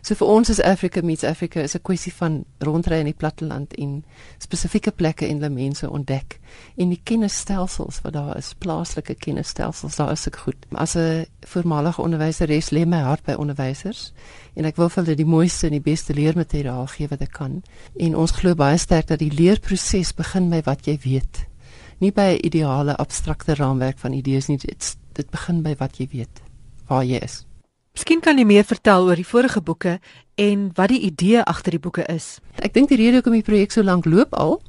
So 0.00 0.16
vir 0.16 0.30
ons 0.32 0.48
is 0.48 0.62
Africa 0.64 1.02
meets 1.04 1.24
Africa 1.28 1.60
is 1.60 1.74
'n 1.76 1.82
kwessie 1.82 2.12
van 2.14 2.44
rondry 2.58 2.98
in 2.98 3.04
die 3.04 3.18
platteland 3.18 3.74
en 3.74 4.04
spesifieke 4.38 4.90
plekke 4.90 5.26
en 5.26 5.42
hulle 5.42 5.50
mense 5.50 5.90
ontdek 5.90 6.38
en 6.76 6.88
die 6.88 7.00
kennisstelsels 7.04 8.00
wat 8.00 8.12
daar 8.12 8.36
is, 8.36 8.54
plaaslike 8.58 9.14
kennisstelsels, 9.14 9.96
daar 9.96 10.12
is 10.12 10.26
ek 10.26 10.36
goed. 10.36 10.66
As 10.72 10.96
'n 10.96 11.26
voormalige 11.40 12.02
onderwyseres 12.02 12.70
lê 12.70 12.86
my 12.86 13.00
hart 13.00 13.24
by 13.24 13.32
onderwysers 13.32 14.12
en 14.54 14.64
ek 14.64 14.76
wil 14.76 14.88
vir 14.88 15.04
hulle 15.04 15.16
die 15.16 15.26
mooiste 15.26 15.66
en 15.66 15.72
die 15.72 15.90
beste 15.90 16.14
leermateriaal 16.14 16.86
gee 16.86 17.08
wat 17.08 17.20
ek 17.20 17.32
kan. 17.32 17.62
En 17.96 18.16
ons 18.16 18.30
glo 18.30 18.54
baie 18.54 18.78
sterk 18.78 19.06
dat 19.06 19.18
die 19.18 19.32
leerproses 19.32 20.14
begin 20.14 20.48
by 20.50 20.62
wat 20.64 20.86
jy 20.86 20.98
weet. 21.02 21.47
Nie 21.98 22.12
by 22.12 22.38
'n 22.38 22.46
ideale 22.46 22.96
abstrakte 22.96 23.54
raamwerk 23.54 23.98
van 23.98 24.12
idees 24.12 24.46
nie, 24.48 24.58
dit 24.58 24.96
dit 25.12 25.30
begin 25.30 25.62
by 25.62 25.74
wat 25.78 25.98
jy 25.98 26.08
weet, 26.10 26.42
waar 26.86 27.04
jy 27.04 27.18
is. 27.22 27.46
Miskien 27.94 28.20
kan 28.20 28.38
jy 28.38 28.44
meer 28.44 28.64
vertel 28.64 29.04
oor 29.04 29.16
die 29.16 29.26
vorige 29.26 29.60
boeke 29.60 29.98
en 30.34 30.70
wat 30.74 30.88
die 30.88 31.00
idee 31.00 31.42
agter 31.42 31.70
die 31.70 31.82
boeke 31.82 32.04
is. 32.06 32.38
Ek 32.62 32.74
dink 32.74 32.88
die 32.88 32.96
rede 32.96 33.18
hoekom 33.18 33.32
die 33.32 33.42
projek 33.42 33.72
so 33.72 33.82
lank 33.82 34.04
loop 34.06 34.34
al 34.34 34.60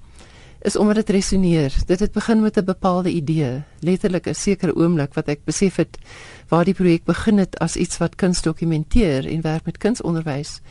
is 0.65 0.75
omdat 0.75 0.95
dit 0.95 1.09
resoneer. 1.09 1.73
Dit 1.85 1.99
het 1.99 2.11
begin 2.11 2.41
met 2.41 2.57
'n 2.57 2.65
bepaalde 2.65 3.11
idee, 3.11 3.63
letterlik 3.79 4.27
'n 4.27 4.33
sekere 4.33 4.75
oomblik 4.75 5.13
wat 5.13 5.27
ek 5.27 5.45
besef 5.45 5.75
het 5.75 5.97
waar 6.47 6.65
die 6.65 6.73
projek 6.73 7.03
begin 7.03 7.37
het 7.37 7.59
as 7.59 7.75
iets 7.75 7.97
wat 7.97 8.15
kuns 8.15 8.41
dokumenteer 8.41 9.27
en 9.27 9.41
werk 9.41 9.65
met 9.65 9.77
kunsonderwys. 9.77 10.61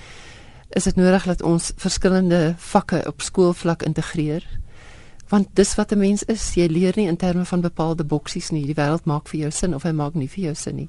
Is 0.71 0.85
dit 0.85 0.97
nodig 0.97 1.25
dat 1.25 1.43
ons 1.43 1.73
verskillende 1.77 2.55
vakke 2.57 3.05
op 3.07 3.21
skoolvlak 3.21 3.83
integreer? 3.83 4.45
Want 5.29 5.49
dis 5.53 5.75
wat 5.75 5.93
'n 5.93 5.99
mens 5.99 6.23
is. 6.23 6.55
Jy 6.55 6.67
leer 6.67 6.93
nie 6.97 7.07
in 7.07 7.17
terme 7.17 7.45
van 7.45 7.61
bepaalde 7.61 8.05
boksies 8.05 8.51
nie. 8.51 8.67
Die 8.67 8.75
wêreld 8.75 9.05
maak 9.05 9.29
vir 9.29 9.41
jou 9.41 9.51
sin 9.51 9.75
of 9.75 9.83
hy 9.83 9.93
maak 9.93 10.15
nie 10.15 10.29
vir 10.29 10.45
jou 10.45 10.55
sin 10.55 10.77
nie. 10.77 10.89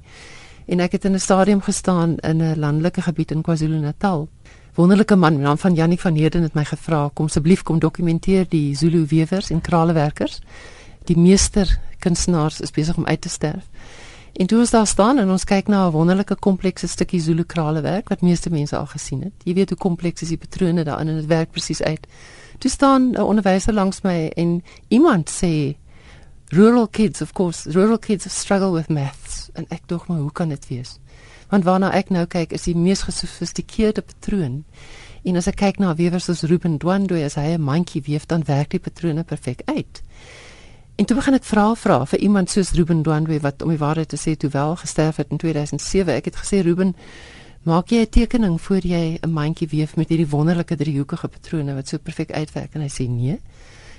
En 0.66 0.80
ek 0.80 0.92
het 0.92 1.04
in 1.04 1.12
'n 1.12 1.18
stadium 1.18 1.60
gestaan 1.60 2.16
in 2.16 2.42
'n 2.42 2.58
landelike 2.58 3.02
gebied 3.02 3.30
in 3.30 3.42
KwaZulu-Natal. 3.42 4.28
Wonderlike 4.74 5.16
man, 5.16 5.40
naam 5.40 5.58
van 5.58 5.74
Jannik 5.74 6.00
van 6.00 6.14
Heerden 6.14 6.42
het 6.42 6.54
my 6.54 6.64
gevra 6.64 7.10
kom 7.14 7.26
asseblief 7.26 7.62
kom 7.62 7.78
dokumenteer 7.78 8.46
die 8.48 8.76
Zulu 8.76 9.06
wewers 9.06 9.50
en 9.50 9.60
kralewerkers. 9.60 10.40
Die 11.04 11.18
meester 11.18 11.80
kunstenaars 11.98 12.60
is 12.60 12.70
besig 12.70 12.96
om 12.96 13.06
uit 13.06 13.20
te 13.20 13.28
sterf. 13.28 13.64
En 14.32 14.46
toe 14.46 14.58
ons 14.58 14.70
daar 14.70 14.86
staan 14.86 15.18
en 15.18 15.30
ons 15.30 15.44
kyk 15.44 15.68
na 15.68 15.86
'n 15.86 15.92
wonderlike 15.92 16.34
komplekse 16.34 16.88
stukkie 16.88 17.20
Zulu 17.20 17.44
kralewerk 17.44 18.08
wat 18.08 18.20
meeste 18.20 18.50
mense 18.50 18.76
al 18.76 18.86
gesien 18.86 19.22
het. 19.22 19.32
Jy 19.44 19.54
weet 19.54 19.68
hoe 19.68 19.78
kompleks 19.78 20.22
is 20.22 20.28
die 20.28 20.38
patrone 20.38 20.84
daarin 20.84 21.08
en 21.08 21.16
dit 21.16 21.26
werk 21.26 21.50
presies 21.50 21.82
uit. 21.82 22.06
Toe 22.60 22.70
staan 22.70 23.10
'n 23.10 23.20
onderwyser 23.20 23.72
langs 23.72 24.00
my 24.00 24.28
en 24.36 24.62
iemand 24.88 25.30
sê 25.30 25.76
rural 26.48 26.88
kids 26.88 27.20
of 27.20 27.32
course 27.32 27.70
rural 27.70 27.98
kids 27.98 28.38
struggle 28.38 28.72
with 28.72 28.88
maths 28.88 29.48
en 29.52 29.64
ek 29.68 29.80
dink 29.86 30.06
maar 30.06 30.18
hoe 30.18 30.32
kan 30.32 30.48
dit 30.48 30.68
wees? 30.68 30.98
Want 31.48 31.64
waarna 31.64 31.92
ek 31.92 32.10
nou 32.10 32.26
kyk 32.26 32.52
is 32.52 32.62
die 32.62 32.76
mees 32.76 33.02
gesofistikeerde 33.02 34.02
patroon. 34.02 34.64
En 35.22 35.36
as 35.36 35.46
ek 35.46 35.56
kyk 35.56 35.78
na 35.78 35.94
wewers 35.94 36.24
soos 36.24 36.42
Ruben 36.42 36.76
Dwandwe 36.78 37.24
as 37.24 37.34
hy 37.34 37.56
'n 37.56 37.64
mandjie 37.64 38.02
weef 38.02 38.26
dan 38.26 38.44
werk 38.44 38.70
die 38.70 38.78
patrone 38.78 39.24
perfek 39.24 39.62
uit. 39.64 40.02
En 40.96 41.04
toe 41.04 41.16
begin 41.16 41.34
ek 41.34 41.44
vra 41.44 41.74
vra 41.74 42.04
vir 42.04 42.18
iemand 42.20 42.50
soos 42.50 42.72
Ruben 42.72 43.02
Dwandwe 43.02 43.40
wat 43.40 43.62
om 43.62 43.68
die 43.68 43.78
waarheid 43.78 44.08
te 44.08 44.20
sê 44.20 44.36
toe 44.36 44.50
wel 44.50 44.76
gesterf 44.76 45.16
het 45.16 45.30
in 45.30 45.36
2007. 45.36 46.14
Ek 46.14 46.24
het 46.24 46.36
gesê 46.36 46.60
Ruben 46.62 46.94
Maak 47.60 47.90
jy 47.92 48.00
'n 48.00 48.08
tekening 48.08 48.60
voor 48.60 48.80
jy 48.86 49.18
'n 49.20 49.32
mandjie 49.32 49.68
weef 49.68 49.96
met 49.96 50.08
hierdie 50.08 50.28
wonderlike 50.28 50.76
driehoekige 50.76 51.28
patrone 51.28 51.74
wat 51.74 51.88
so 51.88 51.98
perfek 51.98 52.32
uitwerk 52.32 52.74
en 52.74 52.80
hy 52.80 52.88
sê 52.88 53.08
nee. 53.08 53.40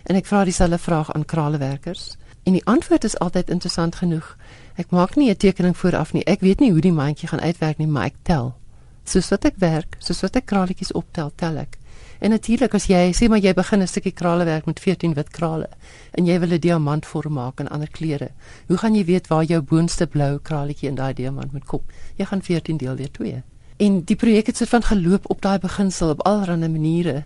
En 0.04 0.16
ek 0.16 0.26
vra 0.26 0.44
dieselfde 0.44 0.78
vraag 0.78 1.14
aan 1.14 1.26
kralewerkers 1.26 2.18
en 2.44 2.54
die 2.54 2.66
antwoord 2.66 3.04
is 3.04 3.20
altyd 3.20 3.50
interessant 3.50 3.96
genoeg. 3.96 4.38
Ek 4.76 4.90
maak 4.90 5.16
nie 5.16 5.30
'n 5.30 5.36
tekening 5.36 5.78
vooraf 5.78 6.14
nie. 6.14 6.26
Ek 6.26 6.40
weet 6.40 6.60
nie 6.60 6.72
hoe 6.72 6.82
die 6.82 6.92
mandjie 6.92 7.28
gaan 7.28 7.40
uitwerk 7.40 7.78
nie, 7.78 7.88
maar 7.88 8.06
ek 8.06 8.16
tel. 8.24 8.56
Soos 9.04 9.30
wat 9.30 9.46
ek 9.46 9.56
werk, 9.58 9.96
soos 10.00 10.22
wat 10.22 10.36
ek 10.36 10.46
kraletjies 10.46 10.92
optel, 10.92 11.32
tel 11.36 11.58
ek. 11.58 11.78
En 12.22 12.30
natuurlik 12.30 12.74
as 12.78 12.86
jy 12.86 13.12
sê 13.18 13.28
maar 13.30 13.42
jy 13.42 13.54
begin 13.58 13.82
'n 13.82 13.88
stukkie 13.88 14.14
kralewerk 14.14 14.66
met 14.66 14.80
14 14.80 15.14
wit 15.14 15.30
krale 15.30 15.70
en 16.12 16.26
jy 16.26 16.40
wil 16.40 16.54
'n 16.54 16.60
diamant 16.60 17.06
vorm 17.06 17.34
maak 17.34 17.60
in 17.60 17.68
ander 17.68 17.90
kleure. 17.90 18.30
Hoe 18.68 18.78
gaan 18.78 18.96
jy 18.96 19.06
weet 19.06 19.28
waar 19.28 19.44
jou 19.44 19.62
boonste 19.62 20.08
blou 20.08 20.40
kraletjie 20.40 20.90
in 20.90 20.96
daai 20.96 21.14
diamant 21.14 21.52
moet 21.52 21.66
kom? 21.66 21.82
Jy 22.18 22.26
gaan 22.26 22.42
14 22.42 22.78
deel 22.78 22.96
deur 22.96 23.12
2 23.12 23.44
en 23.82 24.04
die 24.06 24.16
projek 24.16 24.46
het 24.46 24.58
soort 24.58 24.70
van 24.70 24.84
geloop 24.84 25.30
op 25.30 25.42
daai 25.42 25.60
beginsel 25.60 26.10
op 26.10 26.22
allerlei 26.22 26.70
maniere. 26.70 27.24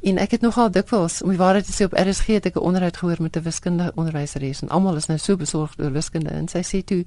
En 0.00 0.16
ek 0.18 0.30
het 0.30 0.40
nogal 0.40 0.70
dikwels, 0.70 1.22
om 1.22 1.28
die 1.28 1.38
waarheid 1.38 1.66
te 1.66 1.74
sê 1.76 1.84
op 1.84 1.96
RSG 1.98 2.26
het 2.40 2.46
ek 2.46 2.56
'n 2.56 2.64
onderhoud 2.68 2.96
gehoor 2.96 3.22
met 3.22 3.36
'n 3.36 3.42
wiskundige 3.42 3.92
onderwyseres 3.94 4.62
en 4.62 4.68
almal 4.68 4.96
is 4.96 5.06
nou 5.06 5.18
so 5.18 5.36
besorgd 5.36 5.80
oor 5.80 5.92
wiskunde 5.92 6.30
en 6.30 6.48
sy 6.48 6.62
sê 6.62 6.84
toe 6.84 7.04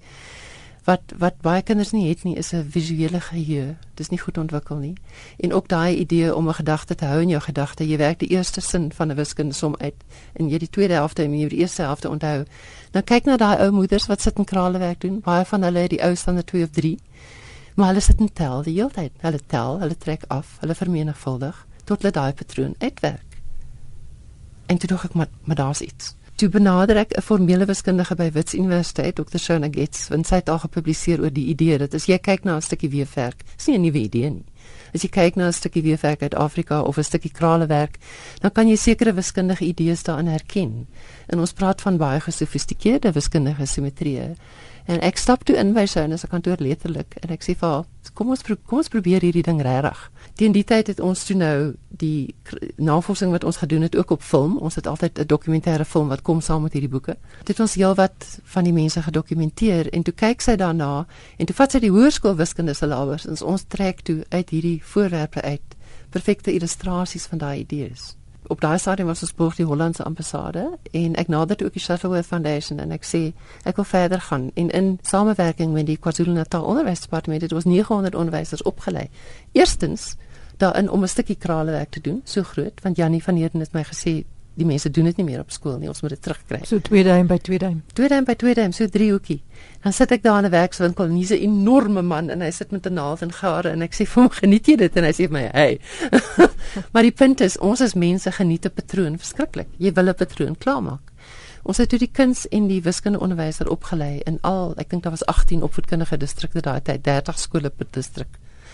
wat 0.83 1.13
wat 1.17 1.41
baie 1.41 1.61
kinders 1.61 1.91
nie 1.91 2.09
het 2.09 2.23
nie 2.23 2.35
is 2.35 2.53
'n 2.53 2.67
visuele 2.69 3.19
geheue. 3.19 3.75
Dis 3.95 4.09
nie 4.09 4.19
goed 4.19 4.37
ontwikkel 4.37 4.77
nie. 4.77 4.93
En 5.39 5.53
ook 5.53 5.67
daai 5.67 5.95
idee 5.95 6.35
om 6.35 6.47
'n 6.47 6.53
gedagte 6.53 6.95
te 6.95 7.05
hou 7.05 7.21
in 7.21 7.29
jou 7.29 7.41
gedagte. 7.41 7.87
Jy 7.87 7.97
werk 7.97 8.19
die 8.19 8.29
eerste 8.29 8.61
sin 8.61 8.91
van 8.91 9.11
'n 9.11 9.15
wiskunde 9.15 9.53
som 9.53 9.75
uit 9.77 10.03
en 10.33 10.49
jy 10.49 10.57
die 10.57 10.69
tweede 10.69 10.93
helfte 10.93 11.23
en 11.23 11.39
jy 11.39 11.47
die 11.47 11.59
eerste 11.59 11.81
helfte 11.81 12.09
onthou. 12.09 12.45
Nou 12.91 13.03
kyk 13.05 13.25
na 13.25 13.37
daai 13.37 13.57
ou 13.57 13.71
moeders 13.71 14.07
wat 14.07 14.21
sit 14.21 14.37
in 14.37 14.45
kralewerk 14.45 15.01
doen. 15.01 15.19
Baie 15.19 15.45
van 15.45 15.63
hulle 15.63 15.79
het 15.79 15.89
die 15.89 16.03
ou 16.03 16.15
stande 16.15 16.43
2 16.43 16.63
of 16.63 16.69
3 16.69 16.97
Maar 17.75 17.87
hulle 17.87 17.99
sit 17.99 18.19
en 18.19 18.33
tel 18.33 18.63
die 18.63 18.73
hele 18.73 18.91
tyd. 18.91 19.11
Hulle 19.19 19.39
tel, 19.47 19.79
hulle 19.79 19.97
trek 19.97 20.23
af, 20.27 20.57
hulle 20.59 20.75
vermenigvuldig 20.75 21.67
tot 21.83 22.01
hulle 22.01 22.13
daai 22.15 22.33
patroon 22.33 22.75
uitwerk. 22.77 23.39
En 24.65 24.77
toe 24.77 24.87
dink 24.87 25.03
ek 25.03 25.13
maar 25.13 25.31
maar 25.43 25.55
daar's 25.55 25.81
iets. 25.81 26.15
Toe 26.43 26.51
benader 26.51 26.97
ek 26.99 27.13
'n 27.15 27.21
formele 27.23 27.65
wiskundige 27.65 28.15
by 28.15 28.29
Wits 28.35 28.53
Universiteit, 28.53 29.15
Dr. 29.15 29.39
Shona 29.39 29.69
Gates, 29.71 30.09
en 30.09 30.25
sy 30.25 30.35
het 30.35 30.49
al 30.49 30.59
gepubliseer 30.59 31.21
oor 31.21 31.31
die 31.31 31.45
idee 31.47 31.77
dat 31.77 31.93
as 31.93 32.05
jy 32.05 32.17
kyk 32.17 32.43
na 32.43 32.55
'n 32.57 32.61
stukkie 32.61 32.89
weefwerk, 32.89 33.43
is 33.57 33.67
nie 33.67 33.77
'n 33.77 33.81
nuwe 33.81 33.99
idee 33.99 34.29
nie. 34.29 34.43
As 34.93 35.03
jy 35.03 35.09
kyk 35.09 35.35
na 35.35 35.47
'n 35.47 35.53
stukkie 35.53 35.81
weefwerk 35.81 36.21
uit 36.21 36.35
Afrika 36.35 36.81
of 36.81 36.97
'n 36.97 37.03
stukkie 37.03 37.31
kralewerk, 37.31 37.97
dan 38.41 38.51
kan 38.51 38.67
jy 38.67 38.75
sekere 38.75 39.13
wiskundige 39.13 39.65
idees 39.65 40.03
daarin 40.03 40.27
herken. 40.27 40.87
En 41.27 41.39
ons 41.39 41.53
praat 41.53 41.81
van 41.81 41.97
baie 41.97 42.19
gesofistikeerde 42.19 43.11
wiskundige 43.11 43.65
simmetrieë. 43.65 44.35
En 44.85 44.99
ek 44.99 45.17
stap 45.17 45.45
toe 45.47 45.55
in 45.55 45.71
by 45.73 45.85
sy 45.87 46.03
en 46.03 46.17
sy 46.19 46.27
kantoor 46.27 46.59
letterlik 46.59 47.15
en 47.21 47.31
ek 47.31 47.45
sê 47.45 47.55
vir 47.55 47.69
haar, 47.69 47.85
kom 48.13 48.33
ons 48.33 48.43
kom 48.43 48.81
ons 48.81 48.91
probeer 48.91 49.23
hierdie 49.23 49.43
ding 49.45 49.61
regtig. 49.63 49.99
Teen 50.35 50.51
die 50.51 50.65
tyd 50.67 50.89
het 50.91 50.99
ons 50.99 51.23
toe 51.23 51.37
nou 51.39 51.57
die 52.03 52.35
navorsing 52.77 53.31
wat 53.31 53.45
ons 53.47 53.61
gedoen 53.61 53.85
het 53.87 53.95
ook 53.95 54.11
op 54.17 54.25
film. 54.25 54.57
Ons 54.57 54.75
het 54.75 54.87
altyd 54.87 55.19
'n 55.19 55.27
dokumentêre 55.27 55.85
film 55.85 56.07
wat 56.07 56.21
kom 56.21 56.41
saam 56.41 56.63
met 56.63 56.73
hierdie 56.73 56.89
boeke. 56.89 57.15
Dit 57.39 57.47
het 57.47 57.59
ons 57.59 57.75
heelwat 57.75 58.39
van 58.43 58.63
die 58.63 58.73
mense 58.73 59.01
gedokumenteer 59.01 59.89
en 59.93 60.03
toe 60.03 60.13
kyk 60.13 60.41
sy 60.41 60.55
daarna 60.55 61.05
en 61.37 61.45
toe 61.45 61.55
vat 61.55 61.71
sy 61.71 61.79
die 61.79 61.91
hoërskool 61.91 62.35
wiskunde 62.35 62.73
syllabus 62.73 63.25
en 63.25 63.41
ons 63.41 63.63
trek 63.67 64.01
toe 64.01 64.25
uit 64.29 64.49
hierdie 64.49 64.81
voorwerpe 64.83 65.41
uit 65.41 65.75
perfekte 66.09 66.51
illustrasies 66.51 67.25
van 67.25 67.37
daai 67.37 67.59
idees 67.59 68.15
op 68.47 68.61
daai 68.61 68.77
stadium 68.77 69.07
was 69.07 69.21
ons 69.21 69.33
boog 69.33 69.55
die 69.55 69.65
Hollandse 69.65 70.03
ambassade 70.03 70.77
en 70.91 71.15
ek 71.15 71.27
nader 71.27 71.55
toe 71.55 71.67
ook 71.67 71.73
die 71.73 71.81
Shuttleworth 71.81 72.25
Foundation 72.25 72.79
en 72.79 72.91
ek 72.91 73.05
sê 73.07 73.21
ek 73.63 73.75
wil 73.75 73.87
verder 73.87 74.21
gaan 74.21 74.49
en 74.53 74.69
in 74.69 74.99
samewerking 75.01 75.73
met 75.73 75.85
die 75.85 75.97
KwaZulu-Natal 75.97 76.63
Onderwysdepartement 76.63 77.41
het 77.41 77.53
ons 77.53 77.65
900 77.69 78.15
onderwysers 78.15 78.63
opgelei. 78.63 79.09
Eerstens 79.51 80.15
daarin 80.57 80.89
om 80.89 81.03
'n 81.03 81.07
stukkie 81.07 81.35
kralewerk 81.35 81.89
te 81.89 82.01
doen, 82.01 82.21
so 82.23 82.43
groot 82.43 82.81
want 82.81 82.97
Jannie 82.97 83.23
van 83.23 83.35
Heerden 83.35 83.59
het 83.59 83.73
my 83.73 83.83
gesê 83.83 84.23
die 84.59 84.65
mense 84.65 84.89
doen 84.93 85.07
dit 85.09 85.17
nie 85.17 85.25
meer 85.25 85.41
op 85.41 85.51
skool 85.53 85.79
nie, 85.81 85.89
ons 85.89 86.03
moet 86.03 86.13
dit 86.13 86.21
terugkry. 86.21 86.59
So 86.69 86.81
twee 86.83 87.03
duim 87.05 87.27
by 87.29 87.39
twee 87.41 87.59
duim. 87.61 87.79
Twee 87.97 88.09
duim 88.11 88.25
by 88.27 88.35
twee 88.39 88.53
duim, 88.57 88.73
so 88.75 88.89
drie 88.91 89.09
hoekie. 89.11 89.39
Dan 89.83 89.95
sit 89.95 90.11
ek 90.13 90.23
daar 90.23 90.43
in 90.43 90.45
'n 90.45 90.53
werkswinkel 90.53 91.05
en 91.05 91.15
hier's 91.17 91.31
'n 91.31 91.41
enorme 91.41 92.01
man 92.01 92.29
en 92.29 92.41
hy 92.41 92.51
sit 92.51 92.71
met 92.71 92.85
'n 92.85 92.93
naald 92.93 93.21
en 93.21 93.31
gare 93.31 93.69
en 93.69 93.81
ek 93.81 93.93
sê 93.93 94.05
vir 94.05 94.23
hom, 94.23 94.29
"Geniet 94.29 94.67
jy 94.67 94.75
dit?" 94.75 94.97
en 94.97 95.03
hy 95.03 95.11
sê 95.11 95.27
vir 95.27 95.31
my, 95.31 95.49
"Hey." 95.53 95.79
maar 96.93 97.03
die 97.03 97.11
punt 97.11 97.41
is, 97.41 97.57
ons 97.57 97.81
as 97.81 97.93
mense 97.93 98.31
geniet 98.31 98.65
'n 98.65 98.71
patroon 98.71 99.17
verskriklik. 99.17 99.67
Jy 99.77 99.91
wil 99.93 100.09
'n 100.09 100.15
patroon 100.15 100.55
klaarmaak. 100.57 101.11
Ons 101.63 101.77
het 101.77 101.89
toe 101.89 101.99
die 101.99 102.11
kuns 102.11 102.47
en 102.49 102.67
die 102.67 102.81
wiskunde 102.81 103.19
onderwyser 103.19 103.69
opgelei 103.69 104.19
in 104.25 104.37
al, 104.41 104.73
ek 104.77 104.89
dink 104.89 105.03
daar 105.03 105.11
was 105.11 105.25
18 105.25 105.63
opvoedkundige 105.63 106.17
distrikte 106.17 106.61
daai 106.61 106.81
tyd, 106.81 107.03
30 107.03 107.39
skole 107.39 107.69
per 107.69 107.87
distrik 107.91 108.27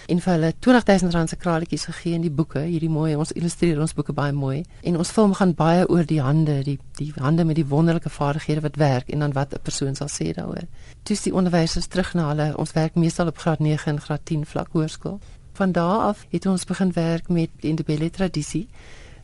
en 0.10 0.22
vir 0.24 0.34
hulle 0.34 0.52
20000 0.66 1.14
rand 1.14 1.30
se 1.30 1.38
kraletjies 1.40 1.86
gegee 1.90 2.18
in 2.18 2.26
die 2.26 2.34
boeke. 2.34 2.60
Hierdie 2.66 2.90
mooi, 2.90 3.16
ons 3.16 3.32
illustreer 3.38 3.80
ons 3.82 3.94
boeke 3.94 4.14
baie 4.14 4.34
mooi. 4.34 4.64
En 4.84 4.98
ons 4.98 5.12
film 5.16 5.34
gaan 5.38 5.54
baie 5.58 5.88
oor 5.88 6.06
die 6.10 6.22
hande, 6.22 6.60
die 6.66 6.78
die 7.00 7.12
hande 7.16 7.46
met 7.48 7.56
die 7.56 7.68
wonderlike 7.68 8.10
vaardighede 8.12 8.66
wat 8.66 8.80
werk 8.82 9.10
en 9.14 9.20
dan 9.26 9.34
wat 9.34 9.54
'n 9.54 9.62
persoon 9.64 9.96
sal 9.96 10.10
sê 10.10 10.34
daaroor. 10.36 10.68
Toe 11.04 11.16
is 11.16 11.22
die 11.22 11.34
onderwysers 11.34 11.88
terug 11.88 12.14
na 12.14 12.28
hulle. 12.28 12.58
Ons 12.58 12.74
werk 12.74 12.96
meestal 12.96 13.28
op 13.28 13.38
graad 13.38 13.60
9 13.60 13.92
en 13.92 14.02
graad 14.02 14.26
10 14.26 14.46
vlak 14.46 14.68
hoërskool. 14.72 15.20
Van 15.54 15.72
daar 15.72 16.00
af 16.00 16.26
het 16.30 16.46
ons 16.46 16.66
begin 16.66 16.92
werk 16.94 17.30
met 17.30 17.50
die 17.60 17.70
Indebele 17.70 18.10
tradisie 18.10 18.68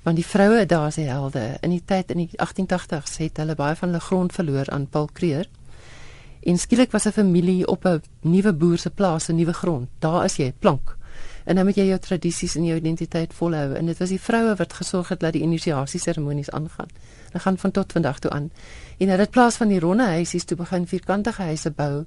want 0.05 0.15
die 0.15 0.25
vroue 0.25 0.65
daar 0.65 0.91
se 0.91 1.01
helde 1.01 1.57
in 1.61 1.69
die 1.69 1.81
tyd 1.85 2.11
in 2.13 2.17
die 2.17 2.29
1880s 2.37 3.17
het 3.17 3.37
hulle 3.41 3.55
baie 3.55 3.75
van 3.75 3.89
hulle 3.89 4.01
grond 4.01 4.33
verloor 4.33 4.69
aan 4.69 4.87
Paul 4.87 5.09
Creer 5.13 5.47
En 6.45 6.57
skielik 6.57 6.91
was 6.91 7.05
'n 7.05 7.11
familie 7.11 7.67
op 7.67 7.85
'n 7.85 8.01
nuwe 8.21 8.53
boer 8.53 8.77
se 8.77 8.89
plaas, 8.89 9.27
'n 9.27 9.35
nuwe 9.35 9.53
grond. 9.53 9.87
Daar 9.99 10.23
is 10.23 10.35
jy, 10.35 10.53
plank. 10.59 10.97
En 11.43 11.55
nou 11.55 11.65
moet 11.65 11.75
jy 11.75 11.85
jou 11.85 11.99
tradisies 11.99 12.55
en 12.55 12.65
jou 12.65 12.77
identiteit 12.77 13.33
volhou. 13.33 13.73
En 13.73 13.85
dit 13.85 13.97
was 13.97 14.09
die 14.09 14.21
vroue 14.21 14.55
wat 14.55 14.73
gesorg 14.73 15.09
het 15.09 15.19
dat 15.19 15.33
die 15.33 15.41
inisiasie 15.41 15.99
seremonies 15.99 16.49
aangaan. 16.49 16.87
Hulle 17.25 17.39
gaan 17.39 17.57
van 17.57 17.71
tot 17.71 17.91
vandag 17.91 18.19
toe 18.19 18.31
aan. 18.31 18.51
En 18.97 19.07
hulle 19.07 19.21
het 19.21 19.29
plaas 19.29 19.55
van 19.55 19.67
die 19.67 19.79
ronde 19.79 20.03
huisies 20.03 20.43
toe 20.43 20.57
begin 20.57 20.87
vierkantige 20.87 21.41
huise 21.41 21.71
bou 21.71 22.05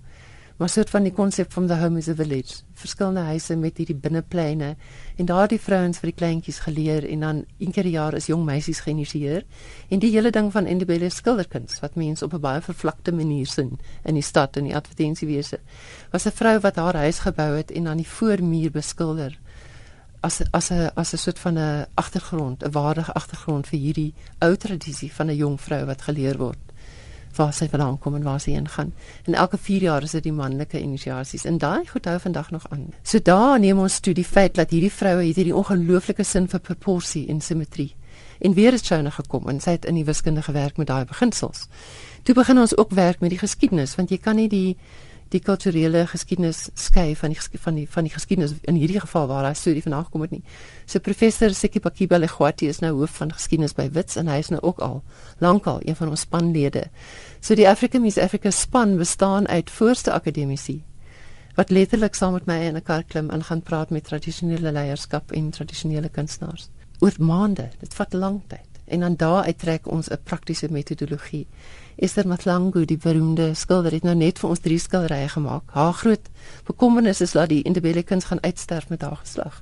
maar 0.58 0.68
soort 0.68 0.90
van 0.90 1.02
die 1.02 1.12
konsep 1.12 1.52
van 1.52 1.66
the 1.66 1.74
home 1.74 1.98
is 1.98 2.08
a 2.08 2.14
village. 2.14 2.62
Verskillende 2.74 3.20
huise 3.20 3.56
met 3.56 3.76
hierdie 3.76 3.96
binnepleine. 3.96 4.76
En 5.16 5.26
daardie 5.26 5.60
vrouens 5.60 5.98
vir 5.98 6.10
die 6.12 6.18
kleintjies 6.18 6.58
geleer 6.58 7.08
en 7.08 7.20
dan 7.20 7.44
een 7.58 7.72
keer 7.72 7.88
per 7.88 7.96
jaar 7.96 8.14
is 8.18 8.26
jong 8.28 8.44
meisies 8.44 8.82
geïnisieer 8.84 9.44
en 9.88 10.00
die 10.02 10.10
hele 10.12 10.30
ding 10.30 10.50
van 10.52 10.66
independent 10.68 11.14
skilderkuns 11.14 11.80
wat 11.80 11.96
mense 11.96 12.24
op 12.24 12.34
'n 12.34 12.40
baie 12.40 12.60
vervlakte 12.60 13.12
manier 13.12 13.46
sien 13.46 13.78
in 14.04 14.14
die 14.14 14.22
stad 14.22 14.56
en 14.56 14.64
die 14.64 14.76
advertensiewese 14.76 15.58
was 16.12 16.26
'n 16.26 16.36
vrou 16.40 16.58
wat 16.60 16.76
haar 16.76 16.96
huis 16.96 17.18
gebou 17.18 17.56
het 17.56 17.70
en 17.70 17.88
aan 17.88 17.96
die 17.96 18.08
voormuur 18.08 18.70
beskilder 18.70 19.38
as 20.20 20.42
as 20.52 20.70
'n 20.70 20.90
as 20.94 21.12
'n 21.12 21.16
soort 21.16 21.38
van 21.38 21.58
'n 21.58 21.86
agtergrond 21.94 22.64
'n 22.64 22.70
waardige 22.70 23.12
agtergrond 23.12 23.66
vir 23.66 23.78
hierdie 23.78 24.14
ou 24.38 24.56
tradisie 24.56 25.12
van 25.12 25.26
'n 25.30 25.36
jong 25.36 25.60
vrou 25.60 25.84
wat 25.86 26.02
geleer 26.02 26.36
word 26.36 26.58
waar 27.36 27.52
sy 27.52 27.68
vandaan 27.68 27.98
kom 27.98 28.14
en 28.14 28.22
waar 28.22 28.40
sy 28.40 28.50
heen 28.50 28.68
gaan. 28.68 28.92
En 29.24 29.34
elke 29.34 29.59
4 29.59 29.82
jaar 29.82 30.03
is 30.03 30.11
dit 30.11 30.22
die 30.22 30.32
manlike 30.32 30.80
inisiasies 30.80 31.44
en 31.44 31.59
daai 31.59 31.86
goed 31.86 32.05
hou 32.05 32.18
vandag 32.20 32.50
nog 32.50 32.66
aan. 32.70 32.88
So 33.03 33.18
daar 33.22 33.59
neem 33.61 33.78
ons 33.78 34.00
toe 34.00 34.14
die 34.14 34.24
feit 34.24 34.55
dat 34.55 34.70
hierdie 34.70 34.92
vroue 34.92 35.26
het 35.26 35.36
hierdie 35.36 35.57
ongelooflike 35.57 36.24
sin 36.24 36.48
vir 36.48 36.61
proporsie 36.61 37.28
en 37.28 37.40
simmetrie. 37.40 37.94
En 38.38 38.55
weer 38.55 38.72
het 38.72 38.86
sy 38.86 39.00
nou 39.03 39.12
gekom 39.12 39.48
en 39.48 39.61
sy 39.61 39.76
het 39.78 39.84
in 39.84 39.98
die 39.98 40.07
wiskunde 40.07 40.42
gewerk 40.42 40.76
met 40.76 40.86
daai 40.86 41.05
beginsels. 41.05 41.66
Toe 42.22 42.34
begin 42.34 42.59
ons 42.59 42.76
ook 42.76 42.90
werk 42.90 43.20
met 43.20 43.30
die 43.30 43.38
geskiedenis 43.38 43.94
want 43.98 44.11
jy 44.11 44.18
kan 44.18 44.36
nie 44.36 44.48
die 44.48 44.76
die 45.33 45.41
kulturele 45.41 46.07
geskiedenis 46.07 46.68
skei 46.74 47.16
van 47.16 47.35
die 47.35 47.61
van 47.64 47.74
die 47.74 47.87
van 47.91 48.05
die 48.05 48.12
geskiedenis 48.12 48.55
in 48.62 48.74
hierdie 48.81 49.01
geval 49.01 49.26
waar 49.29 49.45
hy 49.45 49.55
studie 49.55 49.83
vanaand 49.83 50.09
gekom 50.09 50.24
het 50.24 50.31
nie. 50.31 50.43
So 50.87 50.99
professor 51.05 51.55
Sekipakiba 51.55 52.18
Legwati 52.18 52.68
is 52.68 52.81
nou 52.81 52.95
hoof 53.01 53.18
van 53.20 53.33
geskiedenis 53.33 53.76
by 53.76 53.91
Wits 53.93 54.16
en 54.16 54.29
hy 54.29 54.39
is 54.39 54.49
nou 54.49 54.61
ook 54.62 54.81
al 54.85 55.03
lankal 55.39 55.81
een 55.85 55.97
van 55.97 56.09
ons 56.09 56.20
spanlede. 56.20 56.89
So 57.41 57.55
die 57.55 57.68
African 57.68 58.03
Miss 58.03 58.18
Africa 58.18 58.51
span 58.51 58.97
bestaan 58.97 59.49
uit 59.49 59.70
voorste 59.70 60.12
akademici 60.12 60.83
wat 61.59 61.70
letterlik 61.74 62.14
saam 62.14 62.33
met 62.33 62.47
my 62.47 62.61
in 62.68 62.76
'n 62.76 62.83
kar 62.83 63.03
klim 63.03 63.31
en 63.31 63.43
gaan 63.45 63.62
praat 63.62 63.91
met 63.91 64.05
tradisionele 64.05 64.72
leierskap 64.72 65.33
en 65.33 65.51
tradisionele 65.51 66.09
kunstenaars 66.09 66.68
oor 67.01 67.14
maande. 67.18 67.70
Dit 67.81 67.95
vat 67.95 68.12
lang 68.12 68.41
tyd. 68.47 68.68
En 68.85 69.01
dan 69.01 69.16
daar 69.16 69.45
uittrek 69.45 69.87
ons 69.87 70.09
'n 70.11 70.22
praktiese 70.22 70.68
metodologie. 70.70 71.47
Esther 71.99 72.28
Matlangu, 72.28 72.84
die 72.84 72.96
beroemde 72.96 73.55
skilder, 73.59 73.90
het 73.92 74.05
nou 74.07 74.14
net 74.14 74.38
vir 74.38 74.53
ons 74.53 74.61
drie 74.62 74.78
skilderye 74.78 75.26
gemaak. 75.32 75.72
Haar 75.74 75.96
groot 75.99 76.28
bekommernis 76.68 77.20
is 77.24 77.32
dat 77.34 77.49
die 77.51 77.64
indebele 77.66 78.05
kuns 78.07 78.28
gaan 78.30 78.42
uitsterf 78.44 78.86
met 78.88 79.03
haar 79.03 79.18
geslag. 79.18 79.57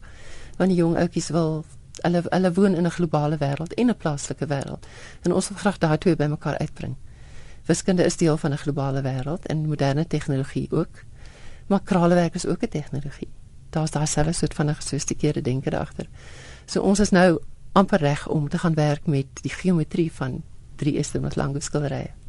Want 0.58 0.68
die 0.68 0.76
jong 0.76 0.98
ouetjies 1.00 1.30
wil 1.32 1.64
hulle 2.02 2.22
hulle 2.26 2.50
woon 2.52 2.74
in 2.76 2.84
'n 2.84 2.92
globale 2.92 3.38
wêreld 3.40 3.72
en 3.74 3.88
'n 3.88 3.96
plaaslike 3.96 4.46
wêreld. 4.46 4.84
En 5.22 5.32
ons 5.32 5.48
wil 5.48 5.58
graag 5.58 5.78
daai 5.78 5.98
twee 5.98 6.16
bymekaar 6.16 6.58
uitbring. 6.58 6.96
Wiskunde 7.64 8.04
is 8.04 8.16
deel 8.16 8.36
van 8.36 8.52
'n 8.52 8.58
globale 8.58 9.02
wêreld 9.02 9.46
en 9.46 9.66
moderne 9.66 10.06
tegnologie 10.06 10.68
ook. 10.70 11.04
Maar 11.66 11.80
kralewerk 11.80 12.34
is 12.34 12.46
ook 12.46 12.62
'n 12.62 12.68
tegnologie. 12.68 13.32
Daar's 13.70 13.90
daai 13.90 14.06
selfe 14.06 14.32
soort 14.32 14.54
van 14.54 14.66
'n 14.68 14.74
gesofistikeerde 14.74 15.42
denke 15.42 15.78
agter. 15.78 16.06
So 16.66 16.80
ons 16.80 17.00
is 17.00 17.10
nou 17.10 17.38
amper 17.72 17.98
reg 17.98 18.28
om 18.28 18.48
te 18.48 18.58
gaan 18.58 18.74
werk 18.74 19.06
met 19.06 19.26
die 19.42 19.50
geometrie 19.50 20.12
van 20.12 20.42
drie 20.76 20.98
Esther 20.98 21.32
Lange 21.34 21.60
skilderye. 21.60 22.25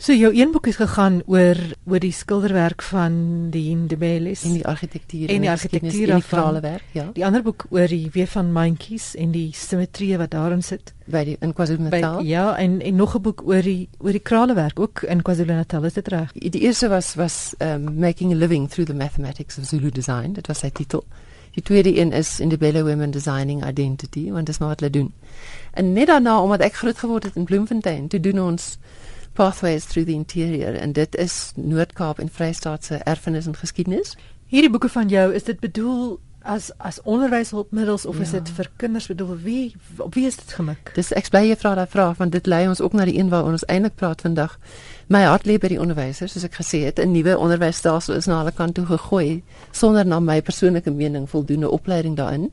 So 0.00 0.14
jou 0.16 0.30
een 0.32 0.48
boek 0.50 0.64
het 0.64 0.78
gegaan 0.80 1.18
oor 1.26 1.58
oor 1.84 2.00
die 2.00 2.12
skilderwerk 2.12 2.80
van 2.82 3.16
die 3.52 3.66
Hindebelis 3.68 4.46
en 4.48 4.54
die 4.56 4.64
argitektuur 4.64 5.28
en 5.28 5.42
die 5.44 5.50
argitektuur 5.50 6.12
van 6.24 6.54
die 6.56 6.62
werk, 6.64 6.84
ja. 6.96 7.04
Die 7.12 7.24
ander 7.26 7.42
boek 7.44 7.66
oor 7.68 7.84
die 7.92 8.08
weer 8.14 8.30
van 8.32 8.48
mandjies 8.52 9.10
en 9.20 9.34
die 9.34 9.50
simmetrie 9.52 10.16
wat 10.16 10.32
daarin 10.32 10.62
sit 10.64 10.94
by 11.04 11.20
die 11.28 11.34
in 11.44 11.52
KwaZulu-Natal. 11.52 12.22
Ja, 12.24 12.56
en 12.56 12.78
en 12.80 12.96
nog 12.96 13.14
'n 13.18 13.22
boek 13.22 13.42
oor 13.44 13.62
die 13.62 13.88
oor 13.98 14.16
die 14.16 14.24
kralewerk 14.24 14.80
ook 14.80 15.02
in 15.02 15.22
KwaZulu-Natal, 15.22 15.84
is 15.84 15.92
dit 15.92 16.08
reg? 16.08 16.32
Die 16.32 16.60
eerste 16.60 16.88
was 16.88 17.14
was 17.14 17.54
um, 17.58 17.98
making 17.98 18.32
a 18.32 18.36
living 18.36 18.70
through 18.70 18.88
the 18.90 18.96
mathematics 18.96 19.58
of 19.58 19.64
Zulu 19.64 19.90
design. 19.90 20.32
Dit 20.32 20.46
was 20.46 20.58
sy 20.58 20.70
titel. 20.70 21.04
Die 21.50 21.62
tweede 21.62 21.98
een 21.98 22.12
is 22.12 22.40
Indebele 22.40 22.84
Women 22.84 23.10
Designing 23.10 23.66
Identity, 23.66 24.30
want 24.30 24.46
dit 24.46 24.54
is 24.54 24.58
maar 24.58 24.68
wat 24.68 24.80
hulle 24.80 24.92
doen. 24.92 25.12
En 25.72 25.92
net 25.92 26.06
daarna 26.06 26.42
omdat 26.42 26.60
ek 26.60 26.74
groot 26.74 26.98
geword 26.98 27.24
het 27.24 27.36
in 27.36 27.44
Bloemfontein, 27.44 28.08
toe 28.08 28.20
doen 28.20 28.40
ons 28.40 28.78
Pathways 29.32 29.84
Through 29.84 30.06
the 30.06 30.14
Interior 30.14 30.74
en 30.74 30.92
dit 30.92 31.16
is 31.16 31.52
Noord-Kaap 31.56 32.18
en 32.18 32.28
Vrystaat 32.28 32.84
se 32.84 32.94
erfenis 32.94 33.46
en 33.46 33.56
geskiedenis. 33.56 34.16
Hierdie 34.46 34.70
boeke 34.70 34.88
van 34.88 35.08
jou, 35.08 35.34
is 35.34 35.46
dit 35.46 35.60
bedoel 35.60 36.18
as 36.42 36.70
as 36.78 37.00
onderwyshulpmiddels 37.02 38.06
of 38.06 38.16
ja. 38.16 38.22
is 38.22 38.30
dit 38.30 38.50
vir 38.56 38.68
kinders 38.76 39.06
bedoel 39.06 39.36
wie 39.44 39.74
op 39.98 40.14
wie 40.14 40.26
is 40.26 40.36
dit 40.36 40.52
gemik? 40.56 40.92
Dis 40.96 41.12
ek 41.12 41.28
bly 41.32 41.42
jy 41.50 41.56
vra 41.60 41.74
daai 41.76 41.90
vraag 41.90 42.16
want 42.20 42.32
dit 42.32 42.46
lei 42.48 42.62
ons 42.68 42.80
ook 42.80 42.96
na 42.96 43.04
die 43.04 43.18
een 43.18 43.28
waar 43.32 43.44
ons 43.44 43.64
eintlik 43.68 43.98
praat 44.00 44.24
vandag. 44.24 44.56
My 45.12 45.22
hart 45.26 45.44
lê 45.44 45.58
by 45.60 45.68
die 45.72 45.80
onderwysers, 45.80 46.32
soos 46.32 46.46
ek 46.46 46.56
gesê 46.62 46.84
het, 46.86 46.98
'n 46.98 47.12
nuwe 47.12 47.36
onderwysstelsel 47.36 48.14
is 48.14 48.26
na 48.26 48.38
hulle 48.40 48.54
kant 48.56 48.74
toe 48.74 48.86
gegooi 48.86 49.42
sonder 49.72 50.06
na 50.06 50.20
my 50.20 50.40
persoonlike 50.40 50.90
mening 50.90 51.28
voldoende 51.28 51.70
opleiding 51.70 52.16
daarin 52.16 52.52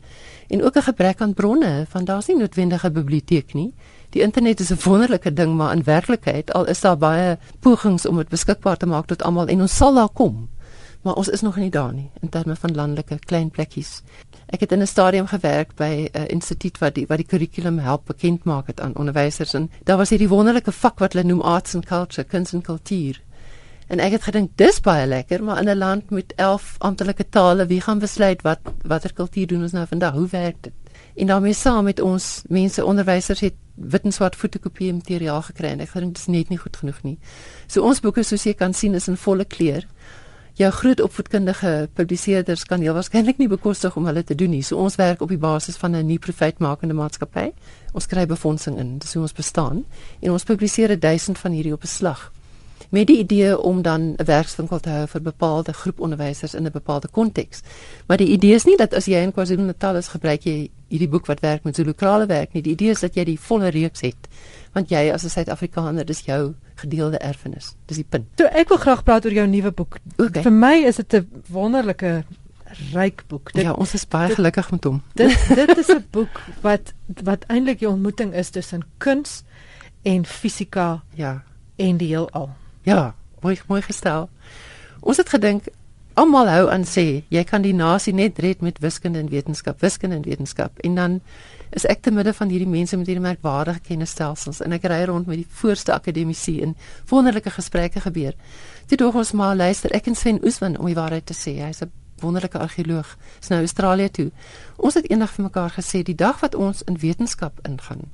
en 0.50 0.64
ook 0.64 0.76
'n 0.76 0.90
gebrek 0.92 1.22
aan 1.22 1.34
bronne, 1.34 1.88
want 1.92 2.08
daar's 2.08 2.28
nie 2.28 2.38
noodwendige 2.38 2.92
biblioteek 2.92 3.54
nie. 3.54 3.74
Die 4.10 4.22
internet 4.22 4.60
is 4.60 4.72
'n 4.72 4.80
wonderlike 4.84 5.34
ding, 5.34 5.56
maar 5.56 5.76
in 5.76 5.84
werklikheid 5.84 6.54
al 6.54 6.66
is 6.66 6.80
daar 6.82 6.98
baie 6.98 7.38
pogings 7.60 8.06
om 8.06 8.18
dit 8.18 8.30
beskikbaar 8.30 8.78
te 8.78 8.86
maak 8.86 9.06
tot 9.06 9.24
almal 9.24 9.48
en 9.48 9.62
ons 9.62 9.76
sal 9.76 9.94
daar 9.94 10.10
kom. 10.10 10.50
Maar 11.02 11.14
ons 11.14 11.28
is 11.28 11.42
nog 11.42 11.56
nie 11.56 11.70
daar 11.70 11.94
nie 11.94 12.10
in 12.22 12.30
terme 12.30 12.56
van 12.56 12.76
landelike 12.76 13.20
klein 13.20 13.50
plekkies. 13.50 14.02
Ek 14.46 14.60
het 14.60 14.72
in 14.72 14.82
'n 14.82 14.88
stadium 14.88 15.28
gewerk 15.28 15.76
by 15.76 16.10
'n 16.14 16.26
instituut 16.26 16.78
wat 16.78 16.96
die 16.96 17.06
wat 17.08 17.18
die 17.18 17.26
kurrikulum 17.26 17.80
help 17.80 18.06
bekend 18.06 18.44
maak 18.44 18.68
het 18.68 18.80
aan 18.80 18.96
onderwysers 18.96 19.54
en 19.54 19.70
daar 19.84 19.98
was 19.98 20.10
hierdie 20.10 20.30
wonderlike 20.30 20.72
vak 20.72 21.00
wat 21.00 21.14
hulle 21.14 21.28
noem 21.28 21.42
arts 21.42 21.76
and 21.76 21.86
culture, 21.86 22.28
kuns 22.28 22.54
en 22.54 22.62
kultuur. 22.62 23.22
En 23.88 24.00
ek 24.00 24.12
het 24.12 24.24
gedink 24.24 24.52
dis 24.56 24.80
baie 24.80 25.08
lekker, 25.08 25.44
maar 25.44 25.60
in 25.60 25.70
'n 25.70 25.78
land 25.78 26.10
met 26.10 26.34
11 26.36 26.76
amptelike 26.78 27.30
tale, 27.30 27.66
wie 27.66 27.82
gaan 27.82 28.00
besluit 28.00 28.42
wat 28.42 28.60
watter 28.84 29.14
kultuur 29.14 29.48
doen 29.48 29.62
ons 29.62 29.72
nou 29.72 29.88
vandag? 29.88 30.14
Hoe 30.14 30.28
werk 30.28 30.56
dit? 30.62 30.74
En 31.18 31.28
daarmee 31.28 31.54
saam 31.54 31.84
met 31.84 32.02
ons 32.02 32.42
mense 32.48 32.86
onderwysers 32.86 33.40
het 33.40 33.54
wit 33.76 34.04
en 34.04 34.14
swart 34.14 34.36
fotokopie 34.36 34.94
materiaal 34.94 35.42
gekry 35.42 35.72
en 35.74 35.82
ek 35.82 35.96
dink 35.98 36.14
dit 36.14 36.22
is 36.22 36.30
net 36.30 36.52
nie 36.54 36.60
goed 36.62 36.78
genoeg 36.78 37.00
nie. 37.06 37.18
So 37.66 37.82
ons 37.82 38.02
boeke 38.06 38.22
soos 38.26 38.46
jy 38.46 38.54
kan 38.58 38.74
sien 38.78 38.94
is 38.94 39.10
in 39.10 39.18
volle 39.18 39.46
kleur. 39.46 39.88
Jou 40.58 40.70
groot 40.74 41.02
opvoedkundige 41.02 41.90
publiseerders 41.98 42.66
kan 42.70 42.86
heel 42.86 42.94
waarskynlik 42.98 43.42
nie 43.42 43.50
bekostig 43.50 43.98
om 43.98 44.06
hulle 44.10 44.24
te 44.24 44.38
doen 44.38 44.54
nie. 44.54 44.62
So 44.62 44.78
ons 44.78 44.98
werk 45.02 45.22
op 45.26 45.34
die 45.34 45.42
basis 45.42 45.78
van 45.78 45.96
'n 45.96 46.06
nuwe 46.06 46.20
profitmakende 46.20 46.94
maatskappy. 46.94 47.52
Ons 47.94 48.06
kry 48.06 48.26
befondsing 48.26 48.78
in, 48.78 48.98
dis 48.98 49.14
hoe 49.14 49.22
ons 49.22 49.34
bestaan 49.34 49.86
en 50.22 50.32
ons 50.32 50.44
publiseer 50.44 51.00
1000 51.00 51.38
van 51.38 51.52
hierdie 51.52 51.74
op 51.74 51.84
'n 51.84 51.88
slag 51.88 52.32
met 52.90 53.08
die 53.08 53.18
idee 53.18 53.60
om 53.60 53.82
dan 53.82 54.02
'n 54.02 54.26
werkswinkel 54.26 54.80
te 54.80 54.90
hou 54.90 55.08
vir 55.08 55.22
bepaalde 55.22 55.74
groep 55.74 56.00
onderwysers 56.00 56.54
in 56.54 56.64
'n 56.64 56.72
bepaalde 56.72 57.08
konteks. 57.08 57.62
Maar 58.08 58.18
die 58.18 58.28
idee 58.28 58.54
is 58.54 58.66
nie 58.66 58.78
dat 58.78 58.94
as 58.94 59.06
jy 59.06 59.18
in 59.18 59.32
KwaZulu-Natal 59.32 59.96
is, 59.96 60.08
gebruik 60.08 60.44
jy 60.44 60.70
hierdie 60.88 61.10
boek 61.10 61.26
wat 61.26 61.40
werk 61.40 61.64
met 61.64 61.76
Zulu-krale 61.76 62.26
werk 62.26 62.54
nie. 62.54 62.62
Die 62.64 62.72
idee 62.72 62.90
is 62.90 63.00
dat 63.00 63.16
jy 63.16 63.24
die 63.24 63.40
volle 63.40 63.68
reeks 63.68 64.02
het. 64.02 64.28
Want 64.74 64.90
jy 64.90 65.12
as 65.14 65.24
'n 65.24 65.30
Suid-Afrikaner, 65.30 66.06
dis 66.06 66.22
jou 66.22 66.54
gedeelde 66.76 67.18
erfenis. 67.18 67.76
Dis 67.86 67.98
die 67.98 68.06
punt. 68.10 68.26
So 68.38 68.46
ek 68.46 68.70
wil 68.70 68.78
graag 68.78 69.04
praat 69.04 69.26
oor 69.26 69.34
jou 69.34 69.48
nuwe 69.48 69.72
boek. 69.72 69.98
Okay. 70.18 70.42
Vir 70.42 70.52
my 70.52 70.84
is 70.86 70.96
dit 70.96 71.14
'n 71.14 71.44
wonderlike 71.48 72.24
ryk 72.94 73.24
boek. 73.28 73.54
Dit, 73.54 73.64
ja, 73.64 73.72
ons 73.72 73.94
is 73.94 74.08
baie 74.08 74.28
dit, 74.28 74.36
gelukkig 74.36 74.72
met 74.72 74.84
hom. 74.84 75.02
Dit 75.14 75.48
dit 75.62 75.78
is 75.78 75.90
'n 75.90 76.06
boek 76.12 76.42
wat 76.62 76.94
wat 77.24 77.46
eintlik 77.48 77.80
die 77.80 77.90
ontmoeting 77.90 78.34
is 78.34 78.50
tussen 78.50 78.84
kuns 78.98 79.44
en 80.04 80.26
fisika 80.26 81.04
ja 81.16 81.44
en 81.76 81.98
die 81.98 82.08
heelal. 82.08 82.50
Ja, 82.88 83.16
mooi 83.44 83.58
mooi 83.68 83.82
gestel. 83.84 84.30
Ons 85.04 85.18
het 85.20 85.28
gedink 85.30 85.66
almal 86.16 86.48
hou 86.48 86.68
aan 86.72 86.86
sê 86.88 87.04
jy 87.28 87.42
kan 87.44 87.66
die 87.66 87.74
nasie 87.76 88.14
net 88.16 88.40
red 88.40 88.62
met 88.64 88.80
wiskunde 88.80 89.20
en 89.20 89.28
wetenskap, 89.28 89.82
wiskunde 89.84 90.16
en 90.16 90.24
wetenskap. 90.24 90.80
En 90.88 90.96
dan 90.96 91.18
is 91.76 91.84
ek 91.92 92.06
te 92.06 92.14
midde 92.16 92.32
van 92.38 92.48
hierdie 92.48 92.70
mense 92.72 92.96
met 92.96 93.10
hierdie 93.12 93.26
merkwaardige 93.26 93.84
kennisstelsels 93.90 94.62
en 94.64 94.78
ek 94.78 94.88
ry 94.88 95.02
rond 95.10 95.28
met 95.28 95.42
die 95.42 95.50
voorste 95.60 95.92
akademici 95.98 96.62
en 96.64 96.78
wonderlike 97.12 97.52
gesprekke 97.58 98.06
gebeur. 98.06 98.40
Dit 98.88 99.04
dog 99.04 99.20
ons 99.20 99.34
maar 99.36 99.60
luister, 99.60 99.92
ek 99.92 100.08
en 100.08 100.16
Sven 100.16 100.40
Oesman 100.40 100.80
om 100.80 100.88
die 100.88 100.96
waarheid 100.96 101.28
te 101.28 101.36
sê, 101.36 101.58
hy's 101.60 101.84
'n 101.84 101.92
wonderlike 102.24 102.58
argeoloog. 102.58 103.18
Is 103.42 103.52
nou 103.52 103.60
Australië 103.60 104.10
toe. 104.10 104.32
Ons 104.78 104.94
het 104.94 105.12
eendag 105.12 105.36
vir 105.36 105.44
mekaar 105.44 105.76
gesê 105.76 106.04
die 106.04 106.16
dag 106.16 106.40
wat 106.40 106.56
ons 106.56 106.82
in 106.88 106.98
wetenskap 106.98 107.60
ingaan, 107.68 108.08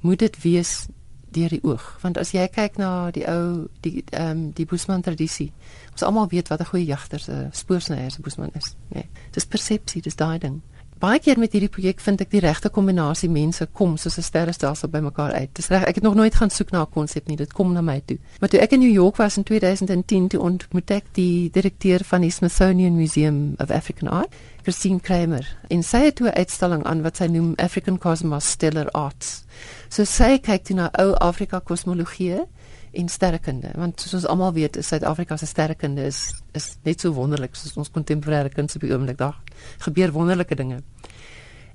moet 0.00 0.18
dit 0.18 0.42
wees 0.42 0.88
deur 1.34 1.52
die 1.52 1.62
oog. 1.62 1.84
Want 2.02 2.18
as 2.20 2.32
jy 2.34 2.46
kyk 2.52 2.78
na 2.80 3.10
die 3.14 3.24
ou 3.30 3.66
die 3.86 4.04
ehm 4.10 4.30
um, 4.30 4.44
die 4.56 4.66
Boesman 4.66 5.02
tradisie 5.02 5.50
ons 5.92 6.02
almal 6.02 6.28
weet 6.30 6.48
wat 6.48 6.60
'n 6.60 6.70
goeie 6.72 6.86
jagter 6.86 7.20
se 7.20 7.48
spoorsnyer 7.52 8.10
se 8.10 8.22
Boesman 8.22 8.50
is 8.54 8.74
nê. 8.90 9.02
Nee, 9.02 9.08
dis 9.30 9.46
persepsie 9.46 10.02
dis 10.02 10.16
daai 10.16 10.38
ding 10.38 10.62
baie 11.04 11.20
keer 11.20 11.36
met 11.36 11.52
hierdie 11.52 11.68
projek 11.68 12.00
vind 12.00 12.22
ek 12.24 12.30
die 12.32 12.40
regte 12.40 12.70
kombinasie 12.72 13.28
mense 13.28 13.66
kom 13.76 13.98
soos 14.00 14.16
'n 14.18 14.24
sterrestelsel 14.24 14.88
bymekaar 14.88 15.32
uit. 15.32 15.50
Dis 15.52 15.68
reg, 15.68 15.84
ek 15.84 15.96
het 16.00 16.04
nog 16.04 16.14
nooit 16.14 16.34
gaan 16.34 16.50
soek 16.50 16.70
na 16.70 16.80
'n 16.82 16.90
konsep 16.90 17.28
nie. 17.28 17.36
Dit 17.36 17.52
kom 17.52 17.72
na 17.72 17.82
my 17.82 18.00
toe. 18.06 18.18
Maar 18.40 18.48
toe 18.48 18.60
ek 18.60 18.72
in 18.72 18.80
New 18.80 18.92
York 18.92 19.16
was 19.16 19.36
in 19.36 19.42
2010 19.42 20.28
toe 20.28 20.40
ontmoet 20.40 20.90
ek 20.90 21.04
die 21.12 21.50
direkteur 21.50 22.00
van 22.04 22.20
die 22.20 22.30
Smithsonian 22.30 22.96
Museum 22.96 23.54
of 23.58 23.70
African 23.70 24.08
Art, 24.08 24.32
Christine 24.62 25.00
Kramer. 25.00 25.56
En 25.68 25.82
sy 25.82 25.98
het 25.98 26.20
'n 26.20 26.32
uitstalling 26.32 26.84
aan 26.84 27.02
wat 27.02 27.16
sy 27.16 27.26
noem 27.26 27.52
African 27.56 27.98
Cosmos 27.98 28.50
Stellar 28.50 28.90
Arts. 28.90 29.44
So 29.88 30.04
sy 30.04 30.38
kyk 30.38 30.64
toe 30.64 30.76
na 30.76 30.90
ou 30.98 31.14
Afrika 31.14 31.60
kosmologie 31.60 32.46
en 32.94 33.08
sterrekunde 33.08 33.70
want 33.74 34.00
soos 34.00 34.14
ons 34.14 34.26
almal 34.30 34.52
weet 34.56 34.76
is 34.76 34.88
Suid-Afrika 34.88 35.36
se 35.36 35.46
sterrekunde 35.46 36.06
is 36.06 36.34
is 36.52 36.76
net 36.82 37.00
so 37.00 37.12
wonderlik 37.12 37.56
soos 37.58 37.76
ons 37.76 37.90
kontemporêre 37.90 38.52
kuns 38.54 38.74
op 38.74 38.84
die 38.86 38.92
oomblik. 38.92 39.18
Daar 39.18 39.40
gebeur 39.86 40.12
wonderlike 40.12 40.54
dinge. 40.54 40.82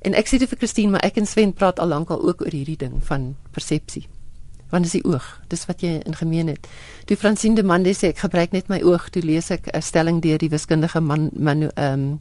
En 0.01 0.15
ek 0.15 0.29
sê 0.31 0.39
dit 0.39 0.49
vir 0.49 0.57
Christine 0.57 0.95
maar 0.95 1.03
ek 1.03 1.19
en 1.19 1.27
Sven 1.27 1.53
praat 1.53 1.79
al 1.79 1.91
lank 1.91 2.09
al 2.09 2.23
ook 2.23 2.41
oor 2.45 2.55
hierdie 2.55 2.77
ding 2.79 2.99
van 3.03 3.33
persepsie. 3.51 4.05
Want 4.69 4.85
dis 4.85 4.99
die 4.99 5.05
oog 5.05 5.25
dis 5.51 5.65
wat 5.65 5.81
jy 5.81 5.97
in 6.05 6.15
gemeen 6.15 6.53
het. 6.53 6.67
Toe 7.05 7.17
Francine 7.17 7.55
de 7.55 7.63
Mande 7.63 7.93
sê 7.97 8.13
ek 8.13 8.23
gebruik 8.25 8.53
net 8.55 8.69
my 8.69 8.81
oog 8.85 9.09
toe 9.09 9.23
lees 9.25 9.51
ek 9.51 9.67
'n 9.73 9.81
stelling 9.81 10.21
deur 10.21 10.37
die 10.37 10.49
wiskundige 10.49 11.01
man 11.01 11.29
man 11.33 11.69
ehm 11.69 11.93
um, 11.93 12.19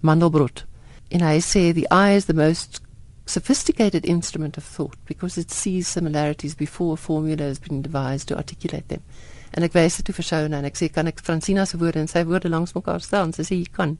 Mandelbrot. 0.00 0.66
En 1.10 1.20
hy 1.20 1.38
sê 1.40 1.72
the 1.72 1.86
eye 1.90 2.16
is 2.16 2.26
the 2.26 2.34
most 2.34 2.80
sophisticated 3.26 4.06
instrument 4.06 4.56
of 4.56 4.64
thought 4.64 4.96
because 5.04 5.36
it 5.36 5.50
sees 5.50 5.88
similarities 5.88 6.54
before 6.54 6.94
a 6.94 6.96
formula 6.96 7.42
has 7.42 7.58
been 7.58 7.82
devised 7.82 8.28
to 8.28 8.36
articulate 8.36 8.88
them. 8.88 9.02
En 9.50 9.64
ek 9.66 9.74
wys 9.74 9.98
dit 9.98 10.06
toe 10.06 10.14
vir 10.14 10.26
Shauna 10.26 10.60
en 10.60 10.68
ek 10.68 10.78
sê 10.78 10.88
kan 10.92 11.08
ek 11.10 11.22
Francina 11.24 11.64
se 11.66 11.78
woorde 11.80 12.02
en 12.02 12.10
sy 12.10 12.22
woorde 12.28 12.50
langs 12.52 12.74
mekaar 12.76 13.02
stel? 13.02 13.32
Sy 13.34 13.46
sê 13.46 13.58
jy 13.58 13.70
kan. 13.72 13.96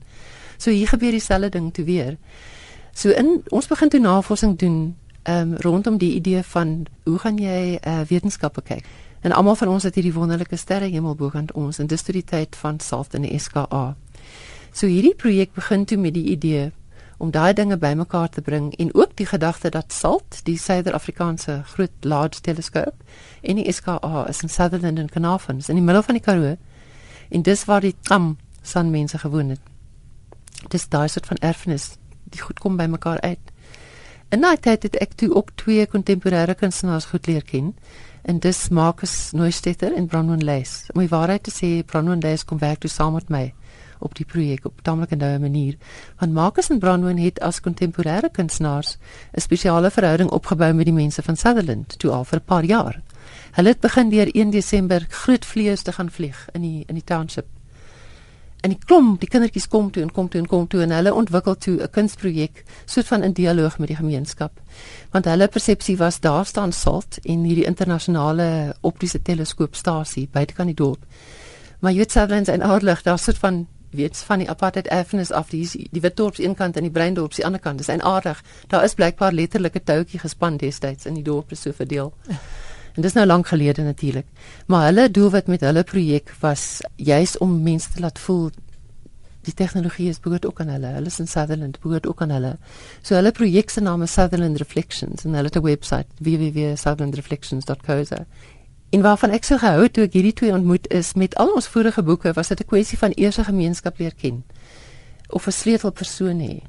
So 0.58 0.70
hier 0.70 0.90
gebeur 0.90 1.16
dieselfde 1.16 1.50
ding 1.56 1.72
toe 1.74 1.86
weer. 1.88 2.14
So 2.96 3.10
in 3.10 3.42
ons 3.52 3.68
begin 3.68 3.90
toe 3.92 4.00
navorsing 4.00 4.56
doen 4.60 4.78
um, 5.28 5.56
rondom 5.64 5.98
die 5.98 6.14
idee 6.14 6.42
van 6.54 6.86
hoe 7.04 7.18
gaan 7.18 7.40
jy 7.42 7.78
uh, 7.80 8.02
wetenskappe 8.08 8.62
kyk? 8.62 8.86
En 9.26 9.34
almal 9.34 9.56
van 9.58 9.72
ons 9.74 9.82
het 9.82 9.96
hierdie 9.98 10.14
wonderlike 10.14 10.56
sterre 10.60 10.86
hemel 10.92 11.16
bo 11.18 11.30
aan 11.34 11.48
ons 11.54 11.80
en 11.82 11.88
dis 11.90 12.02
toe 12.02 12.14
die 12.14 12.24
tyd 12.24 12.56
van 12.56 12.78
SALT 12.80 13.16
en 13.18 13.26
die 13.26 13.38
SKA. 13.40 13.96
So 14.76 14.86
hierdie 14.86 15.16
projek 15.18 15.54
begin 15.56 15.86
toe 15.88 15.98
met 15.98 16.14
die 16.14 16.28
idee 16.36 16.70
om 17.16 17.30
daai 17.30 17.52
dinge 17.52 17.76
bymekaar 17.80 18.28
te 18.28 18.42
bring 18.44 18.74
en 18.76 18.94
ook 18.94 19.16
die 19.16 19.26
gedagte 19.26 19.70
dat 19.70 19.92
SALT, 19.92 20.40
die 20.44 20.58
Suider-Afrikaanse 20.58 21.62
Groot 21.64 22.04
Large 22.04 22.40
Teleskoop 22.40 22.94
en 23.42 23.56
die 23.56 23.72
SKA 23.72 24.26
is 24.28 24.42
in 24.42 24.52
Sutherland 24.52 24.98
en 24.98 25.08
Carnarvon 25.08 25.62
in 25.66 25.80
die 25.80 25.84
middel 25.84 26.02
van 26.02 26.14
die 26.14 26.22
Karoo. 26.22 26.56
En 27.28 27.42
dis 27.42 27.64
waar 27.64 27.80
die 27.80 27.94
tram 28.00 28.36
sanmense 28.62 29.18
gewoon 29.18 29.48
het. 29.48 29.60
Dis 30.68 30.88
daai 30.88 31.08
soort 31.08 31.26
van 31.26 31.36
erfenis, 31.36 31.96
die 32.24 32.40
goed 32.40 32.60
kom 32.60 32.76
by 32.76 32.86
mekaar 32.90 33.20
uit. 33.20 33.52
En 34.28 34.42
nou 34.42 34.56
het 34.58 34.82
het 34.82 34.96
ek 34.96 35.14
toe 35.14 35.34
ook 35.34 35.50
twee 35.54 35.86
kontemporêre 35.86 36.54
kunstenaars 36.58 37.04
goed 37.04 37.26
leer 37.26 37.44
ken. 37.44 37.76
En 38.22 38.38
dis 38.38 38.68
Marcus 38.68 39.30
Neustetter 39.32 39.94
en 39.94 40.06
Bronwyn 40.06 40.44
Leys. 40.44 40.86
Om 40.92 41.00
die 41.00 41.08
waarheid 41.08 41.42
te 41.46 41.52
sê, 41.54 41.84
Bronwyn 41.86 42.20
Leys 42.20 42.44
kom 42.44 42.58
werk 42.58 42.82
toe 42.82 42.90
saam 42.90 43.14
met 43.14 43.28
my 43.30 43.52
op 43.98 44.14
die 44.14 44.24
projek 44.24 44.64
op 44.64 44.72
'n 44.78 44.82
tamelike 44.82 45.16
noue 45.16 45.38
manier. 45.38 45.76
Want 46.18 46.32
Marcus 46.32 46.70
en 46.70 46.78
Bronwyn 46.78 47.18
het 47.18 47.40
as 47.40 47.60
kontemporêre 47.60 48.30
kunstenaars 48.32 48.96
'n 49.32 49.40
spesiale 49.40 49.90
verhouding 49.90 50.30
opgebou 50.30 50.72
met 50.72 50.84
die 50.84 50.94
mense 50.94 51.22
van 51.22 51.36
Sutherland 51.36 51.98
toe 51.98 52.10
al 52.10 52.24
vir 52.24 52.38
'n 52.38 52.44
paar 52.44 52.64
jaar. 52.64 53.02
Hulle 53.52 53.68
het 53.68 53.80
begin 53.80 54.08
deur 54.08 54.28
1 54.32 54.50
Desember 54.50 55.06
groot 55.08 55.44
vlees 55.44 55.82
te 55.82 55.92
gaan 55.92 56.10
vlieg 56.10 56.48
in 56.52 56.60
die 56.60 56.84
in 56.86 56.94
die 56.94 57.04
township. 57.04 57.46
En 58.66 58.72
die 58.72 58.78
klomp, 58.84 59.20
die 59.20 59.28
kindertjies 59.30 59.68
kom 59.70 59.90
toe 59.94 60.02
en 60.02 60.10
kom 60.12 60.28
toe 60.28 60.40
en 60.40 60.48
kom 60.50 60.64
toe 60.66 60.80
en 60.82 60.90
hulle 60.90 61.12
ontwikkel 61.14 61.54
toe 61.54 61.76
'n 61.82 61.90
kunsprojek 61.90 62.64
soort 62.84 63.06
van 63.06 63.22
in 63.22 63.32
dialoog 63.32 63.78
met 63.78 63.88
die 63.88 63.96
gemeenskap. 63.96 64.60
Want 65.10 65.24
hulle 65.24 65.48
persepsie 65.48 65.96
was 65.96 66.20
daar 66.20 66.46
staan 66.46 66.72
salt 66.72 67.18
in 67.22 67.44
hierdie 67.44 67.64
internasionale 67.64 68.74
optiese 68.80 69.22
teleskoopstasie 69.22 70.28
buitekant 70.32 70.66
die 70.66 70.74
dorp. 70.74 71.04
Maar 71.80 71.92
jy 71.92 71.98
weet 71.98 72.12
Sutherland 72.12 72.48
en 72.48 72.62
Oudlig, 72.62 73.02
daar 73.02 73.18
sit 73.18 73.38
van 73.38 73.66
weet 73.96 74.16
van 74.16 74.38
die 74.38 74.50
apartheid 74.50 74.86
erfenis 74.86 75.32
af 75.32 75.50
die 75.50 75.88
die 75.90 76.00
Witdorp 76.00 76.36
se 76.36 76.44
een 76.44 76.54
kant 76.54 76.76
en 76.76 76.82
die 76.82 76.92
Breindorp 76.92 77.32
se 77.32 77.44
ander 77.44 77.60
kant. 77.60 77.78
Dis 77.78 77.88
aardig. 77.88 78.42
Daar 78.68 78.84
is 78.84 78.94
blykbaar 78.94 79.32
letterlike 79.32 79.82
toutjie 79.82 80.20
gespan 80.20 80.56
destyds 80.56 81.06
in 81.06 81.14
die 81.14 81.24
dorp 81.24 81.50
so 81.54 81.72
verdeel. 81.72 82.12
En 82.94 83.02
dis 83.02 83.12
nou 83.12 83.26
lank 83.26 83.46
gelede 83.46 83.82
natuurlik. 83.82 84.26
Maar 84.66 84.84
hulle 84.84 85.10
doelwit 85.10 85.46
met 85.46 85.60
hulle 85.60 85.82
projek 85.82 86.34
was 86.40 86.80
juis 86.96 87.38
om 87.38 87.62
mense 87.62 87.90
te 87.92 88.00
laat 88.00 88.18
voel 88.18 88.50
die 89.46 89.54
tegnologie 89.54 90.08
is 90.10 90.18
behoort 90.22 90.46
ook 90.46 90.60
aan 90.60 90.72
hulle. 90.74 90.92
Hulle 90.96 91.12
is 91.12 91.20
in 91.22 91.30
Sutherland 91.30 91.78
behoort 91.82 92.06
ook 92.10 92.22
aan 92.24 92.34
hulle. 92.34 92.52
So 93.02 93.14
hulle 93.14 93.32
projek 93.32 93.70
se 93.70 93.82
naam 93.84 94.02
is 94.06 94.12
Sutherland 94.12 94.58
Reflections 94.62 95.24
en 95.24 95.38
hulle 95.38 95.50
het 95.52 95.56
'n 95.56 95.62
webwerf 95.62 96.06
www.sutherlandreflections.co.za. 96.18 98.24
En 98.96 99.02
waarvan 99.02 99.34
ek 99.36 99.44
so 99.44 99.60
gehou 99.60 99.90
toe 99.92 100.06
ek 100.06 100.14
hierdie 100.16 100.32
twee 100.32 100.52
ontmoet 100.56 100.86
is 100.88 101.10
met 101.20 101.34
al 101.42 101.50
ons 101.52 101.66
vorige 101.68 102.00
boeke 102.00 102.30
was 102.32 102.48
dit 102.48 102.60
'n 102.62 102.68
kwessie 102.70 102.96
van 102.98 103.12
eers 103.12 103.36
'n 103.38 103.44
gemeenskap 103.44 103.98
leer 103.98 104.14
ken 104.14 104.44
of 105.28 105.46
'n 105.46 105.52
sleutelpersoon 105.52 106.40
hê. 106.40 106.62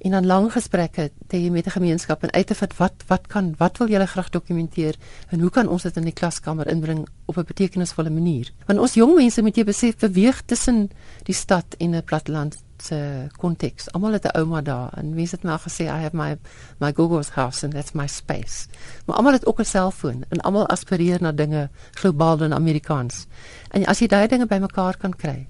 En 0.00 0.10
dan 0.10 0.26
lang 0.26 0.52
gesprekke 0.52 1.10
te 1.28 1.36
hê 1.36 1.50
met 1.50 1.66
'n 1.66 1.76
gemeenskap 1.76 2.22
en 2.22 2.32
uit 2.32 2.46
te 2.46 2.54
vind 2.54 2.76
wat 2.76 3.04
wat 3.06 3.26
kan 3.26 3.54
wat 3.58 3.78
wil 3.78 3.88
julle 3.88 4.06
graag 4.06 4.30
dokumenteer 4.30 4.94
en 5.28 5.40
hoe 5.40 5.50
kan 5.50 5.68
ons 5.68 5.82
dit 5.82 5.96
in 5.96 6.04
die 6.04 6.12
klaskamer 6.20 6.66
inbring 6.66 7.08
op 7.24 7.36
'n 7.36 7.44
betekenisvolle 7.44 8.10
manier? 8.10 8.50
Want 8.66 8.78
ons 8.78 8.94
jong 8.94 9.14
mense 9.14 9.42
moet 9.42 9.56
jy 9.56 9.64
besef 9.64 9.96
beweeg 9.96 10.42
tussen 10.46 10.90
die 11.22 11.34
stad 11.34 11.66
en 11.78 11.94
'n 11.94 12.04
platteland 12.04 12.56
se 12.84 13.28
konteks 13.40 13.90
almal 13.92 14.12
het 14.12 14.24
'n 14.24 14.38
ouma 14.38 14.60
daar 14.60 14.92
en 14.98 15.14
mense 15.14 15.34
het 15.36 15.44
my 15.44 15.50
al 15.50 15.64
gesê 15.68 15.84
i 15.84 16.02
have 16.04 16.16
my 16.16 16.36
my 16.80 16.92
google's 16.92 17.30
house 17.38 17.64
and 17.64 17.74
that's 17.74 17.92
my 17.92 18.06
space 18.06 18.68
maar 19.06 19.16
almal 19.16 19.32
het 19.32 19.46
ook 19.46 19.60
'n 19.60 19.64
selfoon 19.64 20.24
en 20.28 20.40
almal 20.40 20.66
aspireer 20.66 21.22
na 21.22 21.32
dinge 21.32 21.70
globaal 21.92 22.42
en 22.42 22.52
amerikaans 22.52 23.26
en 23.70 23.86
as 23.86 23.98
jy 23.98 24.06
daai 24.06 24.28
dinge 24.28 24.46
bymekaar 24.46 24.96
kan 24.96 25.16
kry 25.16 25.48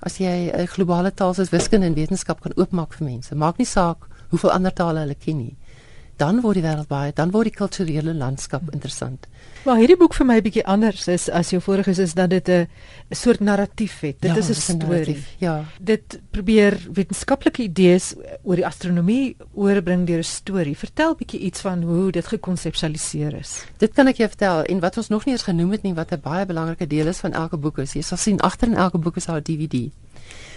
as 0.00 0.18
jy 0.18 0.50
'n 0.54 0.66
globale 0.66 1.10
taal 1.10 1.34
soos 1.34 1.50
wiskunde 1.50 1.86
en 1.86 1.94
wetenskap 1.94 2.40
kan 2.40 2.52
oopmaak 2.56 2.92
vir 2.92 3.06
mense. 3.06 3.34
Maak 3.34 3.58
nie 3.58 3.66
saak 3.66 4.06
hoeveel 4.30 4.52
ander 4.52 4.72
tale 4.72 5.00
hulle 5.00 5.14
ken 5.14 5.38
nie. 5.38 5.56
Dan 6.18 6.40
word 6.42 6.58
die 6.58 6.64
wêreld 6.64 6.88
baie, 6.90 7.12
dan 7.14 7.30
word 7.30 7.52
die 7.52 7.54
kulturele 7.54 8.14
landskap 8.14 8.72
interessant. 8.74 9.28
Maar 9.66 9.78
hierdie 9.78 9.98
boek 9.98 10.14
vir 10.16 10.26
my 10.26 10.36
bietjie 10.42 10.64
anders 10.70 11.04
is 11.12 11.26
as 11.34 11.50
jou 11.52 11.58
vorige 11.62 11.92
is 12.02 12.14
dat 12.14 12.30
dit 12.30 12.48
'n 12.48 12.66
soort 13.10 13.40
narratief 13.40 14.00
het. 14.00 14.20
Dit 14.20 14.30
ja, 14.30 14.36
is 14.36 14.48
'n 14.48 14.54
storie. 14.54 15.24
Ja. 15.38 15.64
Dit 15.80 16.20
probeer 16.30 16.78
wetenskaplike 16.92 17.62
idees 17.62 18.14
oor 18.42 18.56
die 18.56 18.66
astronomie 18.66 19.36
oorbring 19.54 20.06
deur 20.06 20.18
'n 20.18 20.24
storie. 20.24 20.76
Vertel 20.76 21.14
bietjie 21.14 21.40
iets 21.40 21.60
van 21.60 21.82
hoe 21.82 22.10
dit 22.12 22.26
gekonseptualiseer 22.26 23.34
is. 23.34 23.64
Dit 23.76 23.92
kan 23.92 24.06
ek 24.06 24.16
jou 24.16 24.28
vertel 24.28 24.62
en 24.62 24.80
wat 24.80 24.96
ons 24.96 25.08
nog 25.08 25.24
nie 25.24 25.34
eens 25.34 25.42
genoem 25.42 25.70
het 25.70 25.82
nie 25.82 25.94
wat 25.94 26.12
'n 26.12 26.20
baie 26.20 26.46
belangrike 26.46 26.86
deel 26.86 27.06
is 27.06 27.18
van 27.18 27.32
elke 27.32 27.56
boek 27.56 27.78
is. 27.78 27.92
Jy 27.92 28.02
sal 28.02 28.18
sien 28.18 28.40
agter 28.40 28.68
in 28.68 28.74
elke 28.74 28.98
boek 28.98 29.16
is 29.16 29.24
daar 29.24 29.40
'n 29.40 29.42
DVD. 29.42 29.90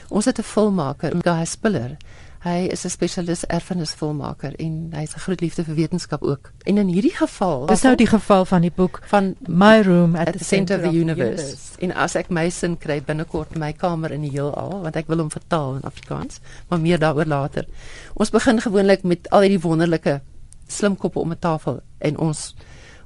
Ons 0.09 0.25
het 0.25 0.39
'n 0.39 0.43
filmmaker, 0.43 1.11
Guy 1.21 1.45
Spiller. 1.45 1.97
Hy 2.41 2.71
is 2.73 2.85
'n 2.85 2.89
spesialis 2.89 3.45
erfenisfilmmaker 3.45 4.55
en 4.57 4.89
hy's 4.97 5.13
'n 5.13 5.19
groot 5.19 5.41
liefde 5.41 5.63
vir 5.63 5.75
wetenskap 5.75 6.23
ook. 6.23 6.51
En 6.65 6.77
in 6.77 6.87
hierdie 6.87 7.15
geval, 7.15 7.65
dis 7.65 7.81
nou 7.81 7.95
die 7.95 8.07
geval 8.07 8.45
van 8.45 8.61
die 8.61 8.71
boek 8.75 9.01
van 9.05 9.35
My 9.47 9.81
Room 9.81 10.15
at, 10.15 10.27
at 10.27 10.37
the 10.37 10.43
Center 10.43 10.77
of 10.77 10.81
the 10.81 10.97
Universe. 10.97 11.43
universe. 11.43 11.79
En 11.79 11.93
as 11.93 12.15
ek 12.15 12.29
my 12.29 12.49
sin 12.49 12.77
kry 12.77 13.01
binnekort 13.01 13.55
my 13.57 13.73
kamer 13.73 14.11
in 14.11 14.21
die 14.21 14.31
heelal, 14.31 14.81
want 14.81 14.95
ek 14.95 15.07
wil 15.07 15.17
hom 15.17 15.29
vertaal 15.29 15.75
in 15.75 15.81
Afrikaans, 15.81 16.39
maar 16.69 16.79
meer 16.79 16.99
daaroor 16.99 17.25
later. 17.25 17.65
Ons 18.13 18.29
begin 18.29 18.61
gewoonlik 18.61 19.03
met 19.03 19.29
al 19.29 19.41
hierdie 19.41 19.61
wonderlike 19.61 20.21
slimkoppe 20.67 21.19
om 21.19 21.31
'n 21.31 21.39
tafel 21.39 21.81
en 21.97 22.17
ons 22.17 22.55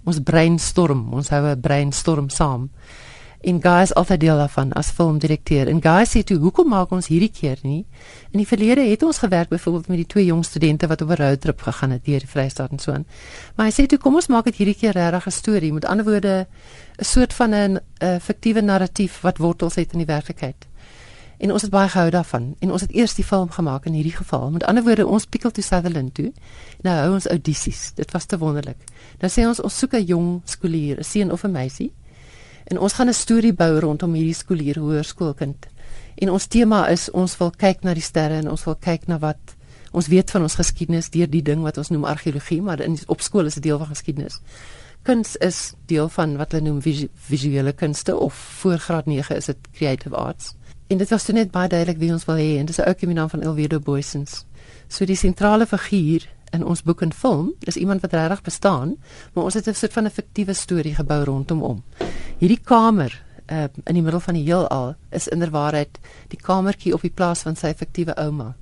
ons 0.06 0.20
brainstorm, 0.20 1.14
ons 1.14 1.30
hou 1.30 1.46
'n 1.46 1.62
brainstorm 1.62 2.30
saam 2.30 2.70
en 3.46 3.62
Guy 3.62 3.82
is 3.82 3.93
altyd 3.93 4.20
deel 4.20 4.38
daarvan 4.41 4.72
as 4.74 4.88
filmdirekteur. 4.89 5.68
En 5.70 5.82
Guy 5.82 6.06
sê 6.10 6.24
toe, 6.24 6.38
"Hoekom 6.38 6.70
maak 6.70 6.91
ons 6.91 7.08
hierdie 7.08 7.32
keer 7.32 7.58
nie?" 7.62 7.86
In 8.32 8.39
die 8.39 8.48
verlede 8.48 8.82
het 8.82 9.04
ons 9.04 9.18
gewerk 9.18 9.50
byvoorbeeld 9.50 9.88
met 9.88 9.98
die 9.98 10.06
twee 10.06 10.26
jong 10.26 10.46
studente 10.46 10.88
wat 10.88 11.02
op 11.02 11.10
'n 11.10 11.16
roadtrip 11.16 11.62
gegaan 11.62 11.91
het 11.91 12.06
deur 12.06 12.20
die 12.20 12.28
Vrystaat 12.28 12.72
en 12.72 12.80
so 12.80 12.91
aan. 12.91 13.06
Maar 13.56 13.66
hy 13.66 13.72
sê 13.72 13.86
toe, 13.86 13.98
"Kom 13.98 14.16
ons 14.16 14.28
maak 14.28 14.43
dit 14.43 14.56
hierdie 14.56 14.76
keer 14.76 14.91
regtig 14.91 15.26
'n 15.26 15.32
storie." 15.32 15.74
Met 15.74 15.86
ander 15.86 16.06
woorde, 16.06 16.48
'n 16.98 17.04
soort 17.04 17.34
van 17.34 17.54
'n 17.54 17.80
fiktiewe 18.22 18.62
narratief 18.62 19.22
wat 19.22 19.38
wortels 19.38 19.76
het 19.76 19.91
in 19.91 19.98
die 19.98 20.08
werklikheid. 20.08 20.68
En 21.38 21.52
ons 21.52 21.62
het 21.62 21.72
baie 21.72 21.89
gehou 21.89 22.10
daarvan. 22.10 22.56
En 22.60 22.72
ons 22.72 22.82
het 22.82 22.91
eers 22.91 23.14
die 23.14 23.24
film 23.24 23.50
gemaak 23.50 23.86
in 23.86 23.93
hierdie 23.93 24.16
geval. 24.16 24.50
Met 24.50 24.64
ander 24.64 24.84
woorde, 24.84 25.08
ons 25.08 25.26
pikkel 25.26 25.52
toe 25.52 25.64
Sutherland 25.64 26.14
toe. 26.14 26.34
Nou 26.82 26.98
hou 26.98 27.14
ons 27.14 27.28
audisies. 27.28 27.91
Dit 27.96 28.12
was 28.12 28.26
te 28.26 28.38
wonderlik. 28.38 28.78
Nou 29.20 29.32
sê 29.32 29.48
ons 29.48 29.62
ons 29.62 29.78
soek 29.78 29.93
'n 29.93 30.04
jong 30.04 30.41
skoolier, 30.46 31.00
'n 31.00 31.04
seun 31.04 31.32
of 31.32 31.43
'n 31.43 31.52
meisie 31.52 31.93
En 32.66 32.80
ons 32.80 32.93
gaan 32.93 33.09
'n 33.09 33.13
storie 33.13 33.53
bou 33.53 33.80
rondom 33.80 34.13
hierdie 34.13 34.34
skoolier 34.34 34.80
hoërskoolkind. 34.80 35.68
En 36.16 36.32
ons 36.32 36.47
tema 36.47 36.88
is 36.89 37.11
ons 37.11 37.38
wil 37.38 37.51
kyk 37.51 37.84
na 37.84 37.93
die 37.93 38.01
sterre 38.01 38.36
en 38.36 38.49
ons 38.49 38.63
wil 38.63 38.76
kyk 38.76 39.07
na 39.07 39.20
wat 39.20 39.55
ons 39.91 40.07
weet 40.07 40.32
van 40.32 40.41
ons 40.41 40.55
geskiedenis 40.55 41.09
deur 41.09 41.30
die 41.30 41.41
ding 41.41 41.61
wat 41.61 41.78
ons 41.78 41.89
noem 41.89 42.03
argeologie, 42.03 42.61
maar 42.61 42.80
in 42.80 42.97
op 43.07 43.22
skool 43.22 43.45
is 43.45 43.53
dit 43.53 43.63
deel 43.63 43.78
van 43.78 43.88
geskiedenis. 43.88 44.41
Kuns 45.03 45.36
is 45.36 45.74
deel 45.86 46.09
van 46.09 46.38
wat 46.38 46.51
hulle 46.51 46.63
noem 46.63 46.82
visu 46.82 47.07
visuele 47.30 47.74
kunste 47.74 48.16
of 48.18 48.34
voor 48.34 48.78
graad 48.78 49.05
9 49.05 49.36
is 49.36 49.45
dit 49.45 49.57
creative 49.72 50.16
arts. 50.16 50.55
En 50.88 50.97
dit 50.97 51.09
was 51.09 51.24
toe 51.26 51.36
net 51.36 51.51
baie 51.51 51.70
duidelik 51.70 51.97
wie 51.97 52.11
ons 52.13 52.26
wil 52.26 52.36
hê 52.36 52.57
en 52.59 52.66
dis 52.66 52.80
ook 52.80 53.01
in 53.01 53.13
die 53.13 53.18
naam 53.18 53.30
van 53.30 53.41
Elwedo 53.41 53.80
Boysens. 53.80 54.45
So 54.88 55.05
die 55.05 55.16
sentrale 55.16 55.66
figuur 55.66 56.26
in 56.56 56.66
ons 56.66 56.84
boek 56.88 57.03
en 57.06 57.14
film 57.14 57.53
is 57.70 57.78
iemand 57.78 58.01
wat 58.06 58.16
regtig 58.16 58.41
bestaan, 58.47 58.95
maar 59.34 59.43
ons 59.43 59.53
het 59.53 59.68
'n 59.68 59.74
soort 59.74 59.93
van 59.93 60.06
'n 60.06 60.18
fiktiewe 60.18 60.53
storie 60.53 60.95
gebou 60.95 61.24
rondom 61.24 61.60
hom. 61.60 61.84
Hierdie 62.39 62.64
kamer 62.64 63.24
uh, 63.51 63.64
in 63.86 63.93
die 63.93 64.01
middel 64.01 64.20
van 64.20 64.34
die 64.34 64.43
heelal 64.43 64.95
is 65.10 65.28
inderwaarheid 65.28 65.99
die 66.28 66.39
kamertjie 66.41 66.93
op 66.93 67.01
die 67.01 67.14
plaas 67.14 67.41
van 67.41 67.56
sy 67.56 67.74
fiktiewe 67.74 68.16
ouma. 68.16 68.56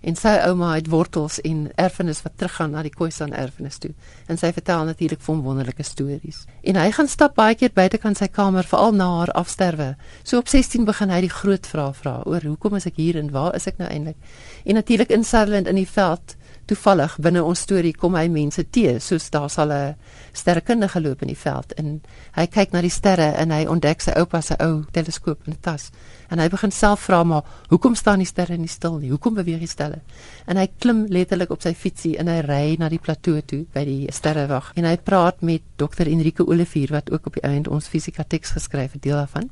En 0.00 0.16
sy 0.16 0.30
ouma 0.46 0.70
het 0.78 0.88
wortels 0.88 1.40
en 1.44 1.66
erfenis 1.76 2.22
wat 2.24 2.38
teruggaan 2.40 2.72
na 2.72 2.82
die 2.86 2.92
Khoisan 2.92 3.34
erfenis 3.36 3.76
toe. 3.82 3.90
En 4.32 4.38
sy 4.40 4.48
vertel 4.56 4.86
natuurlik 4.88 5.20
van 5.20 5.42
wonderlike 5.44 5.84
stories. 5.84 6.46
En 6.64 6.78
hy 6.80 6.86
gaan 6.96 7.08
stap 7.08 7.34
baie 7.36 7.54
keer 7.54 7.74
buitekant 7.76 8.16
sy 8.16 8.30
kamer 8.32 8.64
veral 8.64 8.96
na 8.96 9.10
haar 9.18 9.34
afsterwe. 9.36 9.90
So 10.24 10.40
op 10.40 10.48
16 10.48 10.88
begin 10.88 11.12
hy 11.12 11.20
die 11.26 11.32
groot 11.32 11.68
vrae 11.68 11.92
vra 12.00 12.14
oor 12.24 12.48
hoekom 12.48 12.80
is 12.80 12.88
ek 12.88 12.96
hier 12.96 13.20
en 13.20 13.28
waar 13.34 13.52
is 13.58 13.68
ek 13.68 13.76
nou 13.82 13.90
eintlik? 13.92 14.16
En 14.64 14.80
natuurlik 14.80 15.12
in 15.12 15.24
Sutherland 15.24 15.68
in 15.68 15.76
die 15.82 15.88
veld 15.88 16.36
toevallig 16.70 17.16
binne 17.22 17.42
ons 17.42 17.62
storie 17.66 17.92
kom 17.96 18.14
hy 18.18 18.28
mense 18.32 18.62
te 18.74 18.94
soos 19.02 19.28
daar 19.34 19.50
sal 19.50 19.72
'n 19.72 19.96
sterrekundige 20.32 21.00
loop 21.00 21.22
in 21.22 21.32
die 21.32 21.42
veld 21.42 21.72
en 21.80 22.00
hy 22.38 22.46
kyk 22.46 22.72
na 22.72 22.80
die 22.80 22.90
sterre 22.90 23.34
en 23.42 23.50
hy 23.50 23.66
ontdek 23.66 24.00
sy 24.00 24.12
oupa 24.20 24.40
se 24.40 24.54
ou 24.60 24.84
teleskoop 24.92 25.46
in 25.46 25.52
'n 25.54 25.60
tas 25.60 25.90
en 26.30 26.38
hy 26.38 26.48
begin 26.48 26.70
self 26.70 27.00
vra 27.00 27.24
maar 27.24 27.42
hoekom 27.70 27.94
staan 27.94 28.18
die 28.18 28.26
sterre 28.26 28.56
nie 28.56 28.68
stil 28.68 28.98
nie 28.98 29.10
hoekom 29.10 29.34
beweeg 29.34 29.58
die 29.58 29.66
sterre 29.66 30.00
en 30.46 30.56
hy 30.56 30.66
klim 30.78 31.06
letterlik 31.06 31.50
op 31.50 31.62
sy 31.62 31.74
fietsie 31.74 32.16
en 32.18 32.28
hy 32.28 32.40
ry 32.40 32.76
na 32.78 32.88
die 32.88 32.98
plateau 32.98 33.40
toe 33.42 33.66
by 33.74 33.84
die 33.84 34.06
sterrewag 34.12 34.72
en 34.76 34.84
hy 34.84 34.96
praat 34.96 35.42
met 35.42 35.62
dokter 35.76 36.06
Enrique 36.06 36.46
Olivier 36.46 36.88
wat 36.90 37.10
ook 37.10 37.26
op 37.26 37.34
die 37.34 37.48
einde 37.48 37.70
ons 37.70 37.88
fisika 37.88 38.22
teks 38.22 38.50
geskryf 38.50 38.92
het 38.92 39.02
deel 39.02 39.16
daarvan 39.16 39.50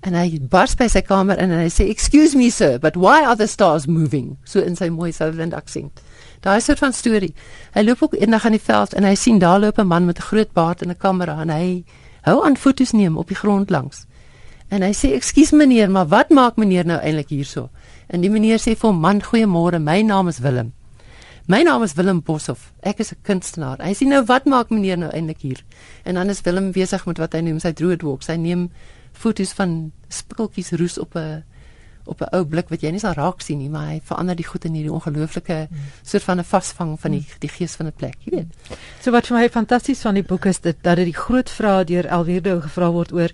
En 0.00 0.16
hy 0.16 0.38
bars 0.48 0.72
by 0.80 0.86
sy 0.88 1.02
kamer 1.04 1.36
in 1.42 1.50
en 1.52 1.60
hy 1.60 1.68
sê, 1.68 1.88
"Excuse 1.90 2.36
me 2.36 2.50
sir, 2.50 2.78
but 2.78 2.96
why 2.96 3.22
are 3.22 3.36
the 3.36 3.46
stars 3.46 3.86
moving?" 3.86 4.38
So 4.44 4.60
in 4.60 4.76
sy 4.76 4.88
mooi 4.88 5.12
Southern 5.12 5.52
accent. 5.52 6.00
Daai 6.40 6.60
soort 6.64 6.80
van 6.80 6.92
storie. 6.96 7.34
Hy 7.74 7.82
loop 7.84 8.02
ook 8.02 8.14
eendag 8.16 8.46
aan 8.48 8.56
die 8.56 8.62
veld 8.64 8.94
en 8.96 9.04
hy 9.04 9.12
sien 9.14 9.38
daar 9.38 9.60
loop 9.60 9.78
'n 9.78 9.86
man 9.86 10.06
met 10.06 10.18
'n 10.18 10.28
groot 10.30 10.52
baard 10.52 10.82
en 10.82 10.90
'n 10.90 10.96
kamera 10.96 11.40
en 11.40 11.50
hy 11.50 11.84
hou 12.22 12.44
aan 12.44 12.56
foto's 12.56 12.92
neem 12.92 13.16
op 13.16 13.28
die 13.28 13.36
grond 13.36 13.70
langs. 13.70 14.06
En 14.68 14.82
hy 14.82 14.92
sê, 14.92 15.12
"Ekskuus 15.12 15.50
meneer, 15.50 15.90
maar 15.90 16.06
wat 16.06 16.30
maak 16.30 16.56
meneer 16.56 16.86
nou 16.86 17.00
eintlik 17.00 17.28
hierso?" 17.28 17.68
En 18.08 18.20
die 18.20 18.30
meneer 18.30 18.58
sê 18.58 18.76
vir 18.76 18.90
hom, 18.90 19.00
"Man, 19.00 19.22
goeiemôre, 19.22 19.78
my 19.78 20.02
naam 20.02 20.28
is 20.28 20.38
Willem." 20.38 20.72
My 21.46 21.62
naam 21.62 21.82
is 21.82 21.94
Willem 21.94 22.22
Boshoff. 22.22 22.72
Ek 22.80 22.98
is 22.98 23.12
'n 23.12 23.16
kunstenaar. 23.22 23.78
Hy 23.82 23.94
sê 23.94 24.06
nou 24.06 24.24
wat 24.24 24.44
maak 24.44 24.70
meneer 24.70 24.98
nou 24.98 25.10
eintlik 25.10 25.40
hier? 25.40 25.64
En 26.04 26.14
dan 26.14 26.28
is 26.28 26.40
Willem 26.40 26.72
besig 26.72 27.06
met 27.06 27.18
wat 27.18 27.32
hy 27.32 27.40
noem 27.40 27.58
sy 27.58 27.72
droogwalk. 27.72 28.24
Hy 28.24 28.36
neem 28.36 28.70
foto's 29.12 29.52
van 29.52 29.92
spikkeltjies 30.08 30.70
roes 30.70 30.98
op 30.98 31.16
'n 31.16 31.44
op 32.10 32.20
'n 32.20 32.34
ou 32.36 32.44
blik 32.44 32.68
wat 32.68 32.82
jy 32.82 32.90
nie 32.90 32.98
sal 33.00 33.12
raak 33.14 33.40
sien 33.40 33.58
nie, 33.58 33.68
maar 33.70 33.86
hy 33.88 34.00
verander 34.04 34.36
die 34.36 34.44
goed 34.46 34.64
in 34.64 34.74
hierdie 34.74 34.92
ongelooflike 34.92 35.68
mm. 35.70 35.76
soort 36.02 36.22
van 36.22 36.38
'n 36.38 36.44
vasvang 36.44 37.00
van 37.00 37.10
die 37.10 37.24
die 37.38 37.48
gees 37.48 37.74
van 37.76 37.86
'n 37.86 37.92
plek, 37.96 38.16
jy 38.24 38.30
weet. 38.36 38.78
So 39.00 39.10
wat 39.10 39.26
vir 39.26 39.36
my 39.38 39.48
fantasties 39.48 40.00
van 40.02 40.14
die 40.14 40.22
boek 40.26 40.44
is 40.46 40.60
dit 40.60 40.76
dat 40.82 40.96
dit 40.96 41.04
die 41.04 41.14
groot 41.26 41.50
vrae 41.50 41.84
deur 41.84 42.06
Elwierde 42.06 42.60
gevra 42.62 42.90
word 42.90 43.12
oor 43.12 43.30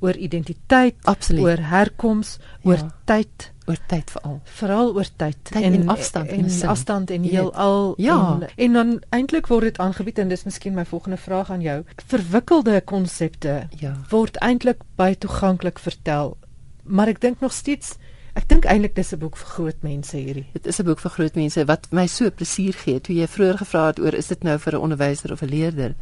oor 0.00 0.16
identiteit, 0.16 0.94
Absoluut. 1.04 1.42
oor 1.44 1.58
herkoms, 1.60 2.38
oor 2.64 2.76
Ja. 2.76 2.94
tyd, 3.04 3.52
oor 3.66 3.76
tyd 3.86 4.10
veral. 4.10 4.40
veral 4.44 4.94
oor 4.94 5.06
tyd, 5.16 5.36
Tyd 5.42 5.62
en 5.62 5.88
afstand 5.88 6.28
in 6.30 6.40
'n 6.40 6.44
en 6.44 6.50
sin. 6.50 6.68
afstand 6.68 7.10
en 7.10 7.24
Jy 7.24 7.30
heel 7.30 7.44
weet. 7.44 7.54
al 7.54 7.94
Ja. 7.98 8.38
en, 8.40 8.48
en 8.56 8.72
dan 8.72 9.02
eintlik 9.10 9.46
word 9.46 9.62
dit 9.62 9.78
aangebied 9.78 10.18
en 10.18 10.28
dis 10.28 10.44
miskien 10.44 10.74
my 10.74 10.84
volgende 10.84 11.16
vraag 11.16 11.50
aan 11.50 11.60
jou. 11.60 11.84
Verwikkelde 12.06 12.80
konsepte 12.84 13.68
Ja. 13.78 13.94
word 14.10 14.36
eintlik 14.40 14.78
baie 14.96 15.18
toeganklik 15.18 15.78
vertel, 15.78 16.36
maar 16.84 17.08
ek 17.08 17.20
dink 17.20 17.40
nog 17.40 17.52
steeds 17.52 17.96
ek 18.34 18.48
dink 18.48 18.64
eintlik 18.64 18.94
dis 18.94 19.12
'n 19.12 19.18
boek 19.18 19.36
vir 19.36 19.46
groot 19.46 19.82
mense 19.82 20.16
hierdie. 20.16 20.46
Dit 20.52 20.66
is 20.66 20.80
'n 20.80 20.84
boek 20.84 20.98
vir 20.98 21.10
groot 21.10 21.34
mense 21.34 21.64
wat 21.64 21.86
my 21.92 22.06
so 22.06 22.30
plesier 22.30 22.74
gee. 22.74 23.00
Toe 23.00 23.14
jy 23.14 23.26
vroeër 23.26 23.58
gevra 23.58 23.86
het 23.86 24.00
oor 24.00 24.14
is 24.14 24.28
dit 24.28 24.42
nou 24.42 24.58
vir 24.58 24.74
'n 24.74 24.80
onderwyser 24.80 25.32
of 25.32 25.42
'n 25.42 25.48
leerder. 25.48 25.94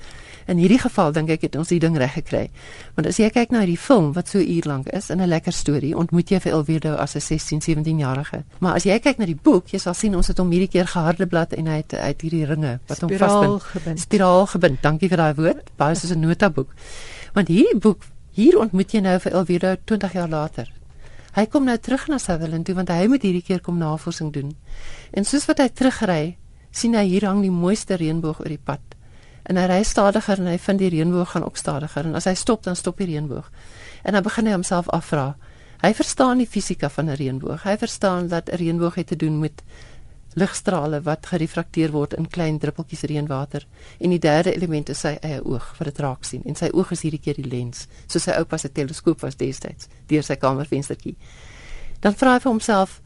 In 0.46 0.56
hierdie 0.56 0.78
geval 0.78 1.12
dink 1.12 1.30
ek 1.30 1.42
het 1.42 1.56
ons 1.56 1.68
die 1.68 1.78
ding 1.78 1.96
reg 1.96 2.12
gekry. 2.12 2.50
Want 2.94 3.06
as 3.06 3.18
jy 3.18 3.30
kyk 3.30 3.50
na 3.50 3.60
hierdie 3.60 3.78
film 3.78 4.12
wat 4.12 4.28
so 4.28 4.38
uur 4.38 4.64
lank 4.64 4.88
is 4.88 5.10
en 5.10 5.20
'n 5.20 5.28
lekker 5.28 5.52
storie, 5.52 5.96
ontmoet 5.96 6.28
jy 6.28 6.40
vir 6.40 6.52
Elweerdo 6.52 6.94
as 6.94 7.14
'n 7.16 7.20
16, 7.20 7.60
17 7.60 7.98
jarige. 7.98 8.44
Maar 8.58 8.74
as 8.74 8.84
jy 8.84 8.98
kyk 8.98 9.18
na 9.18 9.26
die 9.26 9.38
boek, 9.42 9.68
jy 9.68 9.78
sal 9.78 9.94
sien 9.94 10.16
ons 10.16 10.26
het 10.26 10.38
hom 10.38 10.50
hierdie 10.50 10.68
keer 10.68 10.86
geharde 10.86 11.26
blad 11.26 11.52
en 11.52 11.66
hy 11.66 11.76
het 11.76 11.94
uit 11.94 12.20
hierdie 12.20 12.44
ringe 12.44 12.80
wat 12.86 13.00
hom 13.00 13.10
vasbind. 13.10 14.00
Spiraal 14.00 14.46
gebind. 14.46 14.82
Dankie 14.82 15.08
vir 15.08 15.16
daai 15.16 15.34
woord. 15.34 15.70
Baie 15.76 15.94
soos 15.94 16.10
'n 16.10 16.20
notaboek. 16.20 16.72
Want 17.34 17.48
hierdie 17.48 17.78
boek, 17.78 18.02
hier 18.32 18.58
ontmoet 18.58 18.92
jy 18.92 19.00
nou 19.00 19.18
vir 19.18 19.32
Elweerdo 19.32 19.76
20 19.84 20.12
jaar 20.12 20.28
later. 20.28 20.77
Hy 21.36 21.46
kom 21.46 21.64
nou 21.64 21.76
terug 21.78 22.08
na 22.08 22.18
Sutherland 22.18 22.66
toe 22.66 22.74
want 22.74 22.88
hy 22.88 23.06
moet 23.06 23.22
hierdie 23.22 23.44
keer 23.44 23.60
kom 23.60 23.78
navorsing 23.78 24.32
doen. 24.32 24.54
En 25.12 25.24
soos 25.24 25.46
wat 25.46 25.58
hy 25.58 25.68
terugry, 25.68 26.36
sien 26.70 26.94
hy 26.94 27.04
hier 27.08 27.26
hang 27.28 27.42
die 27.42 27.52
mooiste 27.52 27.96
reënboog 27.96 28.40
oor 28.40 28.52
die 28.52 28.64
pad. 28.64 28.80
En 29.48 29.56
hy 29.56 29.66
ry 29.68 29.82
stadiger 29.84 30.40
en 30.40 30.50
hy 30.50 30.58
vind 30.58 30.78
die 30.78 30.90
reënboog 30.92 31.30
gaan 31.32 31.44
ook 31.44 31.56
stadiger 31.56 32.08
en 32.08 32.18
as 32.18 32.28
hy 32.28 32.34
stop 32.34 32.64
dan 32.64 32.76
stop 32.76 32.98
die 33.00 33.08
reënboog. 33.12 33.50
En 34.04 34.16
dan 34.16 34.22
begin 34.22 34.46
hy 34.46 34.56
homself 34.56 34.88
afvra. 34.92 35.34
Hy 35.78 35.92
verstaan 35.94 36.40
die 36.42 36.48
fisika 36.48 36.88
van 36.90 37.08
'n 37.08 37.16
reënboog. 37.16 37.62
Hy 37.62 37.76
verstaan 37.78 38.28
dat 38.28 38.50
'n 38.50 38.56
reënboog 38.56 38.94
het 38.94 39.06
te 39.06 39.16
doen 39.16 39.38
met 39.38 39.62
ligstrale 40.34 41.00
wat 41.06 41.26
gerefrakteer 41.26 41.92
word 41.92 42.14
in 42.18 42.28
klein 42.28 42.58
druppeltjies 42.58 43.06
reënwater. 43.08 43.66
En 44.00 44.10
die 44.10 44.20
derde 44.22 44.54
element 44.54 44.88
is 44.92 45.00
sy 45.00 45.16
eie 45.22 45.40
oog 45.44 45.74
wat 45.78 45.90
dit 45.90 46.00
raak 46.04 46.24
sien. 46.24 46.42
En 46.44 46.58
sy 46.58 46.70
oog 46.72 46.92
is 46.92 47.02
hierdie 47.06 47.22
keer 47.22 47.38
die 47.40 47.48
lens, 47.48 47.86
soos 48.06 48.28
sy 48.28 48.36
oupa 48.38 48.58
se 48.58 48.68
teleskoop 48.68 49.22
was 49.24 49.38
destyds 49.40 49.88
deur 50.08 50.24
sy 50.24 50.36
kamervenstertjie. 50.36 51.16
Dan 52.00 52.14
vra 52.14 52.36
hy 52.36 52.42
vir 52.44 52.52
homself, 52.52 53.00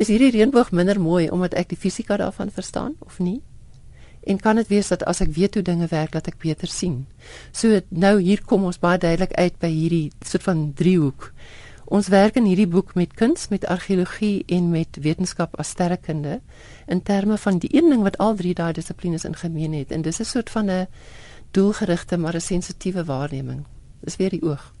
is 0.00 0.10
hierdie 0.10 0.32
reënboog 0.34 0.72
minder 0.74 0.98
mooi 1.00 1.28
omdat 1.30 1.54
ek 1.54 1.70
die 1.70 1.78
fisika 1.78 2.16
daarvan 2.18 2.50
verstaan 2.50 2.96
of 3.06 3.20
nie? 3.22 3.40
En 4.24 4.40
kan 4.40 4.56
dit 4.56 4.68
wees 4.72 4.88
dat 4.88 5.04
as 5.04 5.20
ek 5.20 5.34
weet 5.36 5.54
hoe 5.54 5.62
dinge 5.62 5.86
werk 5.90 6.14
dat 6.16 6.28
ek 6.30 6.40
beter 6.40 6.70
sien? 6.70 7.04
So 7.52 7.80
nou 7.90 8.16
hier 8.20 8.40
kom 8.42 8.64
ons 8.64 8.80
baie 8.80 8.98
duidelik 8.98 9.34
uit 9.36 9.58
by 9.60 9.68
hierdie 9.68 10.06
soort 10.24 10.46
van 10.48 10.64
driehoek. 10.76 11.28
Ons 11.84 12.08
werk 12.08 12.38
in 12.40 12.46
hierdie 12.48 12.68
boek 12.68 12.94
met 12.94 13.12
kuns, 13.14 13.48
met 13.52 13.66
argeologie 13.66 14.44
en 14.48 14.70
met 14.70 14.96
wetenskap 15.04 15.56
as 15.60 15.74
sterrekunde 15.74 16.40
in 16.88 17.02
terme 17.02 17.36
van 17.38 17.58
die 17.58 17.68
een 17.76 17.90
ding 17.92 18.02
wat 18.02 18.16
al 18.18 18.34
drie 18.36 18.54
daai 18.54 18.72
dissiplines 18.72 19.24
in 19.24 19.36
gemeen 19.36 19.72
het 19.76 19.92
en 19.92 20.02
dis 20.02 20.20
'n 20.20 20.24
soort 20.24 20.50
van 20.50 20.70
'n 20.70 20.86
doelgerigte 21.50 22.16
maar 22.16 22.34
'n 22.34 22.40
sensitiewe 22.40 23.04
waarneming. 23.04 23.64
Dis 24.00 24.16
weer 24.16 24.30
die 24.30 24.42
oog. 24.42 24.72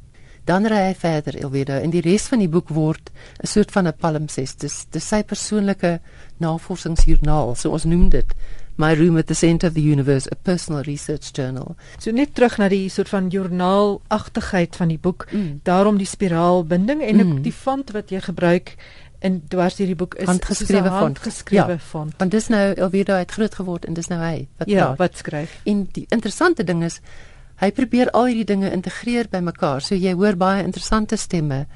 Dan 0.44 0.66
ry 0.66 0.76
hy 0.76 0.94
verder 0.94 1.36
Elwedo 1.40 1.72
en 1.72 1.90
die 1.90 2.00
res 2.00 2.26
van 2.28 2.38
die 2.38 2.48
boek 2.48 2.68
word 2.68 3.10
'n 3.42 3.46
soort 3.46 3.70
van 3.72 3.86
'n 3.86 3.96
palimpsest. 3.96 4.60
Dis 4.60 4.86
dis 4.90 5.08
sy 5.08 5.22
persoonlike 5.22 6.00
navorsingsjoernaal, 6.36 7.54
so 7.54 7.70
ons 7.70 7.84
noem 7.84 8.08
dit. 8.08 8.34
My 8.76 8.92
Room 8.94 9.16
at 9.18 9.26
the 9.26 9.34
Center 9.34 9.66
of 9.68 9.74
the 9.74 9.82
Universe, 9.82 10.26
a 10.32 10.34
personal 10.34 10.82
research 10.82 11.32
journal. 11.32 11.76
So 11.98 12.10
net 12.10 12.34
terug 12.34 12.56
na 12.58 12.68
die 12.68 12.88
soort 12.88 13.08
van 13.08 13.28
joernaalagtigheid 13.30 14.76
van 14.76 14.88
die 14.88 14.98
boek. 14.98 15.26
Mm. 15.30 15.60
Daarom 15.62 15.96
die 15.98 16.06
spiraalbinding 16.06 17.02
en 17.02 17.16
Mm. 17.16 17.42
die 17.42 17.52
font 17.52 17.90
wat 17.90 18.10
jy 18.10 18.20
gebruik 18.20 18.74
in 19.20 19.42
dwars 19.48 19.76
hierdie 19.78 19.96
boek 19.96 20.14
is 20.14 20.26
Handgeskrewe 20.28 20.88
font. 20.88 21.00
Handgeskrewe 21.18 21.68
Ja. 21.72 21.78
font. 21.78 22.14
Want 22.18 22.30
dis 22.30 22.48
nou 22.48 22.72
Elwedo 22.74 23.14
het 23.14 23.30
groot 23.30 23.54
geword 23.54 23.84
en 23.84 23.94
dis 23.94 24.08
nou 24.08 24.20
hy 24.20 24.48
wat 24.58 24.68
Ja, 24.68 24.84
praat. 24.84 24.98
wat 24.98 25.16
skryf. 25.16 25.60
En 25.64 25.88
die 25.92 26.06
interessante 26.08 26.64
ding 26.64 26.82
is 26.84 27.00
hy 27.56 27.70
probeer 27.70 28.10
al 28.10 28.24
hierdie 28.26 28.44
dinge 28.44 28.70
integreer 28.72 29.26
by 29.30 29.38
mekaar. 29.38 29.80
So 29.80 29.94
jy 29.94 30.12
hoor 30.14 30.36
baie 30.36 30.64
interessante 30.64 31.16
stemme. 31.16 31.66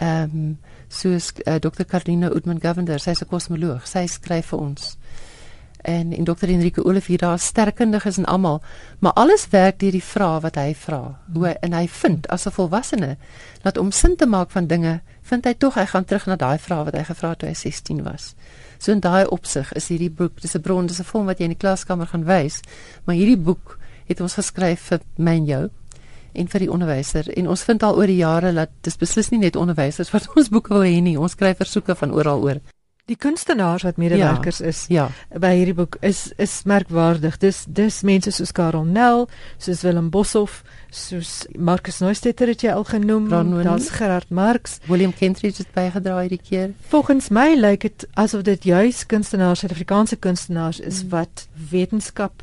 Ehm 0.00 0.22
um, 0.34 0.58
soos 0.88 1.32
uh, 1.46 1.54
Dr. 1.58 1.84
Carlina 1.84 2.28
Oudman 2.28 2.60
Govender, 2.60 2.98
sy's 3.00 3.20
'n 3.22 3.26
kosmoloog. 3.28 3.86
Sy 3.86 4.06
skryf 4.06 4.46
vir 4.46 4.58
ons. 4.58 4.96
En 5.86 6.12
en 6.12 6.24
Dr. 6.24 6.48
Enrique 6.50 6.84
Olivier 6.84 7.18
daar 7.18 7.38
sterkundiges 7.38 8.16
en 8.18 8.24
almal, 8.24 8.62
maar 8.98 9.12
alles 9.12 9.46
werk 9.50 9.78
deur 9.78 9.94
die 9.94 10.02
vrae 10.02 10.40
wat 10.42 10.56
hy 10.58 10.72
vra. 10.74 11.18
Hoe 11.34 11.52
en 11.62 11.76
hy 11.78 11.86
vind 11.88 12.26
as 12.28 12.46
'n 12.46 12.50
volwassene 12.50 13.16
dat 13.62 13.78
om 13.78 13.90
sin 13.90 14.16
te 14.16 14.26
maak 14.26 14.50
van 14.50 14.66
dinge, 14.66 15.00
vind 15.22 15.44
hy 15.44 15.54
tog 15.54 15.74
hy 15.74 15.86
gaan 15.86 16.04
terug 16.04 16.26
na 16.26 16.36
daai 16.36 16.58
vrae 16.58 16.84
wat 16.84 16.94
hy 16.94 17.04
gevra 17.04 17.28
het 17.28 17.38
toe 17.38 17.48
hy 17.48 17.54
16 17.54 18.02
was. 18.02 18.34
So 18.78 18.92
in 18.92 19.00
daai 19.00 19.26
opsig 19.26 19.72
is 19.72 19.88
hierdie 19.88 20.10
boek, 20.10 20.40
dis 20.40 20.56
'n 20.56 20.60
bron, 20.60 20.86
dis 20.86 21.00
'n 21.00 21.04
film 21.04 21.26
wat 21.26 21.38
jy 21.38 21.44
in 21.44 21.54
die 21.54 21.64
klaskamer 21.64 22.06
gaan 22.06 22.24
wys, 22.24 22.60
maar 23.04 23.16
hierdie 23.16 23.38
boek 23.38 23.78
het 24.06 24.20
ons 24.20 24.34
geskryf 24.34 24.80
vir 24.80 25.00
my 25.16 25.34
en 25.34 25.46
jou 25.46 25.70
en 26.32 26.48
vir 26.48 26.60
die 26.60 26.70
onderwyser 26.70 27.28
en 27.36 27.48
ons 27.48 27.62
vind 27.62 27.82
al 27.82 27.96
oor 27.96 28.06
die 28.06 28.20
jare 28.20 28.52
dat 28.52 28.70
dis 28.80 28.96
beslis 28.96 29.30
nie 29.30 29.38
net 29.38 29.56
onderwysers 29.56 30.10
wat 30.10 30.28
ons 30.36 30.48
boeke 30.48 30.74
wil 30.74 30.82
hê 30.82 31.00
nie 31.02 31.16
ons 31.18 31.34
kry 31.34 31.54
versoeke 31.54 31.94
van 31.94 32.12
oral 32.12 32.42
oor 32.42 32.60
Die 33.06 33.14
kunstenaars 33.16 33.84
wat 33.86 34.00
medewerkers 34.02 34.58
ja. 34.58 34.66
is 34.66 34.78
ja 34.90 35.04
by 35.38 35.52
hierdie 35.54 35.76
boek 35.78 35.94
is 36.02 36.32
is 36.42 36.64
merkwaardig. 36.66 37.36
Dis 37.38 37.60
dis 37.70 38.00
mense 38.02 38.32
soos 38.34 38.50
Karel 38.52 38.82
Nel, 38.84 39.28
soos 39.62 39.84
Willem 39.86 40.08
Boshoff, 40.10 40.64
soos 40.90 41.44
Marcus 41.54 42.00
Neustetter 42.02 42.50
het 42.50 42.64
jy 42.66 42.72
al 42.74 42.82
genoem. 42.88 43.28
Daar's 43.30 43.92
Gerard 43.94 44.30
Marx. 44.34 44.80
William 44.90 45.14
Kentridge 45.14 45.62
het 45.62 45.70
bygedra 45.76 46.18
hierdie 46.24 46.40
keer 46.42 46.74
Volgens 46.90 47.30
my 47.30 47.54
lyk 47.54 47.86
dit 47.86 48.08
asof 48.18 48.42
dit 48.42 48.64
juis 48.64 49.06
kunstenaars, 49.06 49.62
Suid-Afrikaanse 49.62 50.16
kunstenaars 50.16 50.80
is 50.80 51.04
Mm. 51.04 51.08
wat 51.14 51.46
wetenskap 51.70 52.42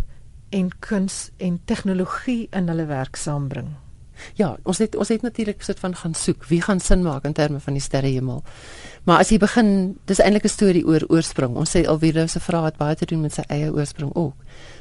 en 0.49 0.69
kuns 0.79 1.31
en 1.37 1.59
tegnologie 1.65 2.47
in 2.51 2.67
hulle 2.67 2.85
werk 2.85 3.15
saambring. 3.15 3.67
Ja 4.39 4.55
ons 4.63 4.77
het 4.77 4.95
ons 4.95 5.09
het 5.09 5.21
natuurlik 5.21 5.61
sit 5.63 5.79
van 5.79 5.95
gaan 5.95 6.13
soek 6.13 6.45
wie 6.49 6.61
gaan 6.61 6.79
sin 6.79 7.03
maak 7.03 7.25
in 7.25 7.33
terme 7.33 7.59
van 7.59 7.73
die 7.73 7.81
sterrehemel. 7.81 8.43
Maar 9.03 9.19
as 9.19 9.29
jy 9.29 9.37
begin 9.37 9.97
dis 10.05 10.19
eintlik 10.19 10.45
'n 10.45 10.49
storie 10.49 10.85
oor 10.85 11.03
oorsprong. 11.07 11.55
Ons 11.55 11.75
sê 11.75 11.85
alweer 11.87 12.29
se 12.29 12.39
vraag 12.39 12.63
het 12.63 12.77
baie 12.77 12.95
te 12.95 13.05
doen 13.05 13.21
met 13.21 13.33
sy 13.33 13.43
eie 13.47 13.73
oorsprong 13.73 14.15
ook. 14.15 14.35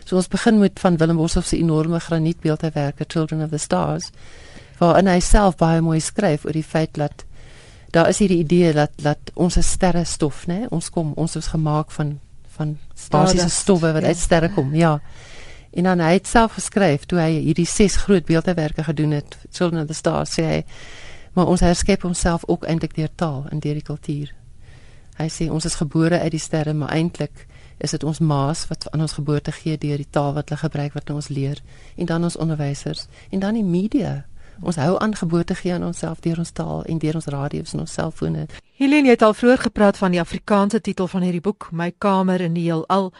So 0.05 0.17
ons 0.17 0.29
begin 0.29 0.59
met 0.59 0.81
van 0.81 0.97
Willem 0.97 1.17
Boshoff 1.17 1.47
se 1.47 1.57
enorme 1.57 2.01
granietbeeldhouwerke 2.01 3.05
Children 3.09 3.43
of 3.43 3.51
the 3.51 3.59
Stars 3.59 4.11
waarin 4.83 5.07
hy 5.07 5.21
self 5.21 5.57
baie 5.61 5.81
mooi 5.81 6.01
skryf 6.01 6.45
oor 6.45 6.57
die 6.57 6.67
feit 6.67 6.95
dat 6.99 7.25
daar 7.93 8.09
is 8.09 8.23
hierdie 8.23 8.41
idee 8.43 8.73
dat 8.73 8.93
dat 9.03 9.33
ons 9.35 9.57
is 9.61 9.71
sterrestof 9.77 10.47
nê 10.51 10.65
ons 10.71 10.91
kom 10.91 11.13
ons 11.17 11.37
is 11.37 11.53
gemaak 11.53 11.91
van 11.91 12.19
van 12.57 12.77
basiese 13.11 13.51
stowwe 13.51 13.93
wat 13.93 14.03
ja. 14.03 14.09
uit 14.09 14.21
sterre 14.21 14.51
kom 14.55 14.75
ja 14.75 14.99
En 15.73 15.89
dan 15.89 16.01
hy 16.05 16.13
het 16.19 16.27
self 16.29 16.59
geskryf 16.59 17.07
toe 17.09 17.19
hy 17.19 17.31
hierdie 17.39 17.67
ses 17.69 17.97
groot 18.05 18.25
beeldhouwerke 18.29 18.85
gedoen 18.85 19.17
het, 19.17 19.39
Children 19.51 19.83
of 19.83 19.89
the 19.89 19.97
Stars, 19.97 20.35
sê 20.37 20.45
hy, 20.45 20.61
maar 21.33 21.49
ons 21.49 21.65
herskep 21.65 22.05
onsself 22.05 22.45
ook 22.47 22.67
eintlik 22.69 22.97
deur 22.97 23.13
taal 23.15 23.47
en 23.51 23.61
deur 23.61 23.79
die 23.81 23.87
kultuur. 23.87 24.35
Hy 25.17 25.29
sê 25.29 25.49
ons 25.53 25.65
is 25.65 25.79
gebore 25.81 26.21
uit 26.21 26.33
die 26.35 26.41
sterre, 26.41 26.75
maar 26.75 26.93
eintlik 26.93 27.47
is 27.83 27.91
dit 27.91 28.05
ons 28.05 28.21
maas 28.21 28.67
wat 28.71 28.87
aan 28.93 29.05
ons 29.05 29.17
geboorte 29.17 29.53
gee 29.53 29.79
deur 29.79 30.01
die 30.01 30.11
taal 30.11 30.33
wat 30.37 30.49
hulle 30.49 30.61
gebruik 30.61 30.93
wat 30.97 31.11
ons 31.11 31.29
leer 31.29 31.59
en 31.97 32.07
dan 32.07 32.25
ons 32.25 32.37
onderwysers 32.37 33.07
en 33.31 33.41
dan 33.41 33.59
die 33.59 33.65
media. 33.65 34.23
Ons 34.61 34.77
hou 34.77 34.99
aan 35.01 35.15
geboorte 35.17 35.55
gee 35.59 35.73
aan 35.75 35.85
onsself 35.85 36.21
deur 36.21 36.39
ons 36.39 36.53
taal 36.53 36.85
en 36.85 36.99
deur 36.99 37.17
ons 37.19 37.27
radio's 37.27 37.73
en 37.75 37.83
ons 37.83 37.93
selfone. 37.93 38.47
Helene, 38.79 39.09
jy 39.09 39.17
het 39.17 39.25
al 39.27 39.35
vroeër 39.35 39.65
gepraat 39.67 39.99
van 39.99 40.15
die 40.15 40.21
Afrikaanse 40.21 40.81
titel 40.81 41.09
van 41.09 41.25
hierdie 41.27 41.43
boek, 41.43 41.71
My 41.73 41.91
kamer 41.99 42.41
in 42.41 42.55
die 42.55 42.69
heelal. 42.69 43.11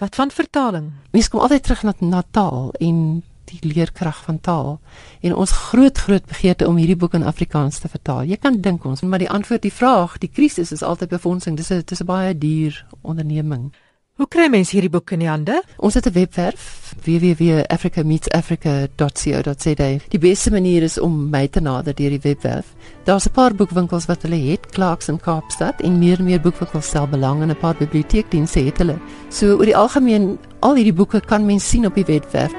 Wat 0.00 0.14
van 0.14 0.30
vertaling? 0.30 0.92
Mens 1.10 1.28
kom 1.28 1.40
altyd 1.40 1.62
terug 1.62 1.82
na, 1.82 1.92
na 1.98 2.22
taal 2.30 2.70
en 2.78 3.22
die 3.50 3.72
leerkrag 3.72 4.22
van 4.24 4.38
taal 4.40 4.78
en 5.20 5.34
ons 5.34 5.50
groot 5.50 5.98
groot 5.98 6.24
begeerte 6.24 6.68
om 6.68 6.78
hierdie 6.80 6.96
boek 6.96 7.18
in 7.18 7.26
Afrikaans 7.28 7.82
te 7.82 7.88
vertaal. 7.92 8.22
Jy 8.24 8.38
kan 8.40 8.56
dink 8.64 8.86
ons, 8.88 9.02
maar 9.04 9.20
die 9.20 9.28
antwoord 9.28 9.66
die 9.66 9.74
vraag, 9.74 10.16
die 10.22 10.30
krisis 10.32 10.72
is 10.72 10.84
altyd 10.86 11.12
befondsing. 11.12 11.56
Dis 11.56 11.68
'n 11.70 11.82
dis 11.84 12.00
'n 12.00 12.06
baie 12.06 12.38
duur 12.38 12.86
onderneming. 13.02 13.72
Hoe 14.20 14.28
kry 14.28 14.50
mense 14.52 14.74
hierdie 14.76 14.92
boek 14.92 15.14
in 15.16 15.22
die 15.22 15.30
hande? 15.30 15.62
Ons 15.80 15.94
het 15.96 16.04
'n 16.06 16.12
webwerf 16.12 16.92
www.africameetsafrica.co.za. 17.04 19.98
Die 20.08 20.18
beste 20.18 20.50
manier 20.50 20.82
is 20.82 20.98
om 21.00 21.30
my 21.30 21.48
te 21.48 21.60
nader 21.60 21.94
deur 21.94 22.10
die 22.10 22.20
webwerf. 22.22 22.66
Daar's 23.04 23.26
'n 23.26 23.30
paar 23.32 23.54
boekwinkels 23.54 24.06
wat 24.06 24.22
hulle 24.22 24.50
het, 24.50 24.66
Clarks 24.66 25.08
in 25.08 25.20
Kaapstad 25.20 25.80
en 25.80 25.98
meer 25.98 26.18
en 26.18 26.24
meer 26.24 26.40
boekwinkels 26.40 26.86
stel 26.86 27.08
belang 27.08 27.42
in 27.42 27.50
'n 27.50 27.56
paar 27.56 27.76
biblioteekdienste 27.76 28.60
het 28.60 28.78
hulle. 28.78 28.98
So 29.30 29.56
oor 29.56 29.64
die 29.64 29.76
algemeen 29.76 30.38
al 30.60 30.74
hierdie 30.74 30.92
boeke 30.92 31.20
kan 31.20 31.46
mens 31.46 31.68
sien 31.68 31.86
op 31.86 31.94
die 31.94 32.04
webwerf. 32.04 32.52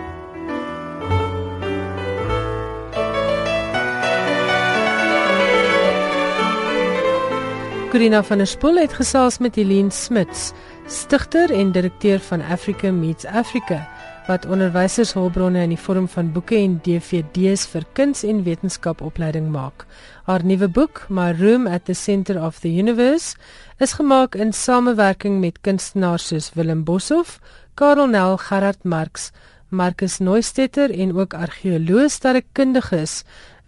Corina 7.92 8.22
van 8.24 8.40
der 8.40 8.48
Spool 8.48 8.78
het 8.80 8.94
gesels 8.96 9.42
met 9.44 9.58
Helene 9.60 9.92
Smits, 9.92 10.54
stigter 10.88 11.52
en 11.52 11.74
direkteur 11.76 12.22
van 12.24 12.40
Africa 12.42 12.88
Meets 12.92 13.26
Africa 13.26 13.82
wat 14.30 14.46
onderwysershulpbronne 14.48 15.66
in 15.66 15.74
die 15.74 15.80
vorm 15.80 16.08
van 16.08 16.30
boeke 16.32 16.56
en 16.56 16.78
DVD's 16.86 17.66
vir 17.68 17.84
kuns 17.98 18.24
en 18.24 18.46
wetenskap 18.46 19.02
opleiding 19.04 19.50
maak. 19.52 19.84
Haar 20.24 20.46
nuwe 20.48 20.70
boek, 20.72 21.04
My 21.10 21.34
Room 21.36 21.68
at 21.68 21.84
the 21.90 21.94
Center 21.94 22.40
of 22.40 22.62
the 22.64 22.72
Universe, 22.72 23.36
is 23.84 23.98
gemaak 24.00 24.40
in 24.40 24.56
samewerking 24.56 25.42
met 25.44 25.60
kunstenaars 25.60 26.30
soos 26.32 26.54
Willem 26.56 26.86
Boshoff, 26.88 27.42
Karel 27.76 28.08
Nel, 28.08 28.38
Gerard 28.38 28.86
Marx, 28.88 29.34
Marcus 29.70 30.20
Neustetter 30.20 30.92
en 30.92 31.12
ook 31.18 31.34
argeoloë 31.34 32.08
sterrekundiges, 32.08 33.22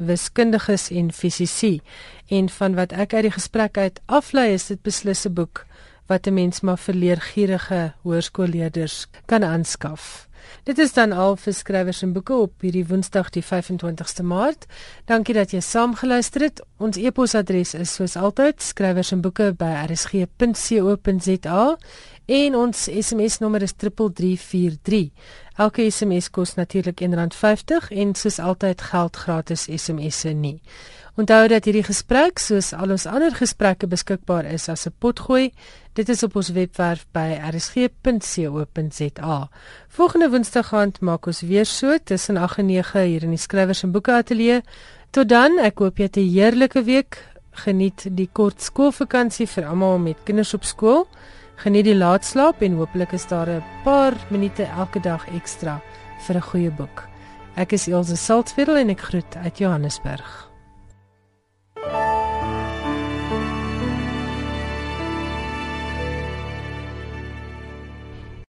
wiskundiges 0.05 0.89
en 0.91 1.11
fisici. 1.11 1.81
En 2.27 2.49
van 2.49 2.75
wat 2.75 2.91
ek 2.91 3.13
uit 3.13 3.29
die 3.29 3.35
gesprek 3.37 3.77
uit 3.77 4.01
aflei, 4.05 4.53
is 4.53 4.67
dit 4.67 4.81
beslis 4.81 5.25
'n 5.25 5.33
boek 5.33 5.65
wat 6.07 6.27
'n 6.27 6.33
mens 6.33 6.61
maar 6.61 6.77
vir 6.77 6.95
leergierige 6.95 7.93
hoërskoolleerders 8.01 9.07
kan 9.25 9.43
aanskaf. 9.43 10.27
Dit 10.63 10.77
is 10.77 10.93
dan 10.93 11.11
al 11.11 11.35
vir 11.35 11.53
skrywers 11.53 12.01
en 12.01 12.13
boeke 12.13 12.33
op 12.33 12.61
hierdie 12.61 12.85
Woensdag 12.87 13.29
die 13.29 13.43
25ste 13.43 14.23
Maart. 14.23 14.65
Dankie 15.05 15.33
dat 15.35 15.51
jy 15.51 15.59
saamgeluister 15.59 16.41
het. 16.41 16.61
Ons 16.77 16.97
e-posadres 16.97 17.73
is 17.73 17.95
soos 17.95 18.15
altyd 18.15 18.61
skrywers 18.61 19.11
en 19.11 19.21
boeke 19.21 19.51
by 19.59 19.71
rsg.co.za 19.89 21.77
en 22.25 22.55
ons 22.55 22.83
SMS 22.87 23.37
nommer 23.43 23.61
is 23.61 23.73
3343. 23.75 25.11
Elke 25.53 25.85
SMS 25.91 26.29
kos 26.33 26.55
natuurlik 26.57 27.01
R1.50 27.05 27.91
en 27.93 28.15
soos 28.15 28.39
altyd 28.39 28.81
geld 28.81 29.15
gratis 29.15 29.67
SMS'e 29.69 30.33
nie. 30.33 30.61
Onthou 31.13 31.47
dat 31.47 31.67
hierdie 31.69 31.83
gesprek 31.85 32.39
soos 32.41 32.71
al 32.73 32.89
ons 32.95 33.05
ander 33.05 33.35
gesprekke 33.37 33.85
beskikbaar 33.87 34.45
is 34.49 34.65
as 34.69 34.87
'n 34.87 34.93
potgooi. 34.97 35.53
Dit 35.93 36.09
is 36.09 36.23
op 36.23 36.35
ons 36.35 36.49
webwerf 36.49 37.05
by 37.11 37.37
rsg.co.za. 37.53 39.49
Volgende 39.87 40.29
Woensdag 40.29 40.67
gaan 40.67 40.91
maak 41.01 41.27
ons 41.27 41.41
weer 41.41 41.65
so 41.65 41.97
tussen 42.03 42.37
8 42.37 42.57
en 42.57 42.65
9 42.65 43.01
hier 43.01 43.23
in 43.23 43.29
die 43.29 43.37
skrywers 43.37 43.83
en 43.83 43.91
boeke 43.91 44.11
ateljee. 44.11 44.61
Tot 45.11 45.29
dan, 45.29 45.59
ek 45.59 45.79
hoop 45.79 45.97
jy 45.97 46.03
het 46.03 46.17
'n 46.17 46.29
heerlike 46.29 46.83
week. 46.83 47.27
Geniet 47.51 48.07
die 48.09 48.29
kort 48.31 48.61
skoolvakansie 48.61 49.47
vir 49.47 49.65
almal 49.65 49.97
met 49.97 50.17
kinders 50.23 50.53
op 50.53 50.63
skool. 50.63 51.07
Geniet 51.55 51.85
die 51.85 51.95
laatslaap 51.95 52.61
en 52.65 52.77
hooplik 52.79 53.13
is 53.13 53.27
daar 53.27 53.49
'n 53.49 53.63
paar 53.83 54.13
minute 54.29 54.63
elke 54.63 54.99
dag 54.99 55.27
ekstra 55.35 55.81
vir 56.27 56.35
'n 56.35 56.41
goeie 56.41 56.71
boek. 56.71 57.07
Ek 57.55 57.71
is 57.73 57.87
Elsje 57.87 58.15
Saltzwedel 58.15 58.77
en 58.77 58.89
ek 58.89 58.99
groet 58.99 59.35
uit 59.35 59.57
Johannesburg. 59.57 60.52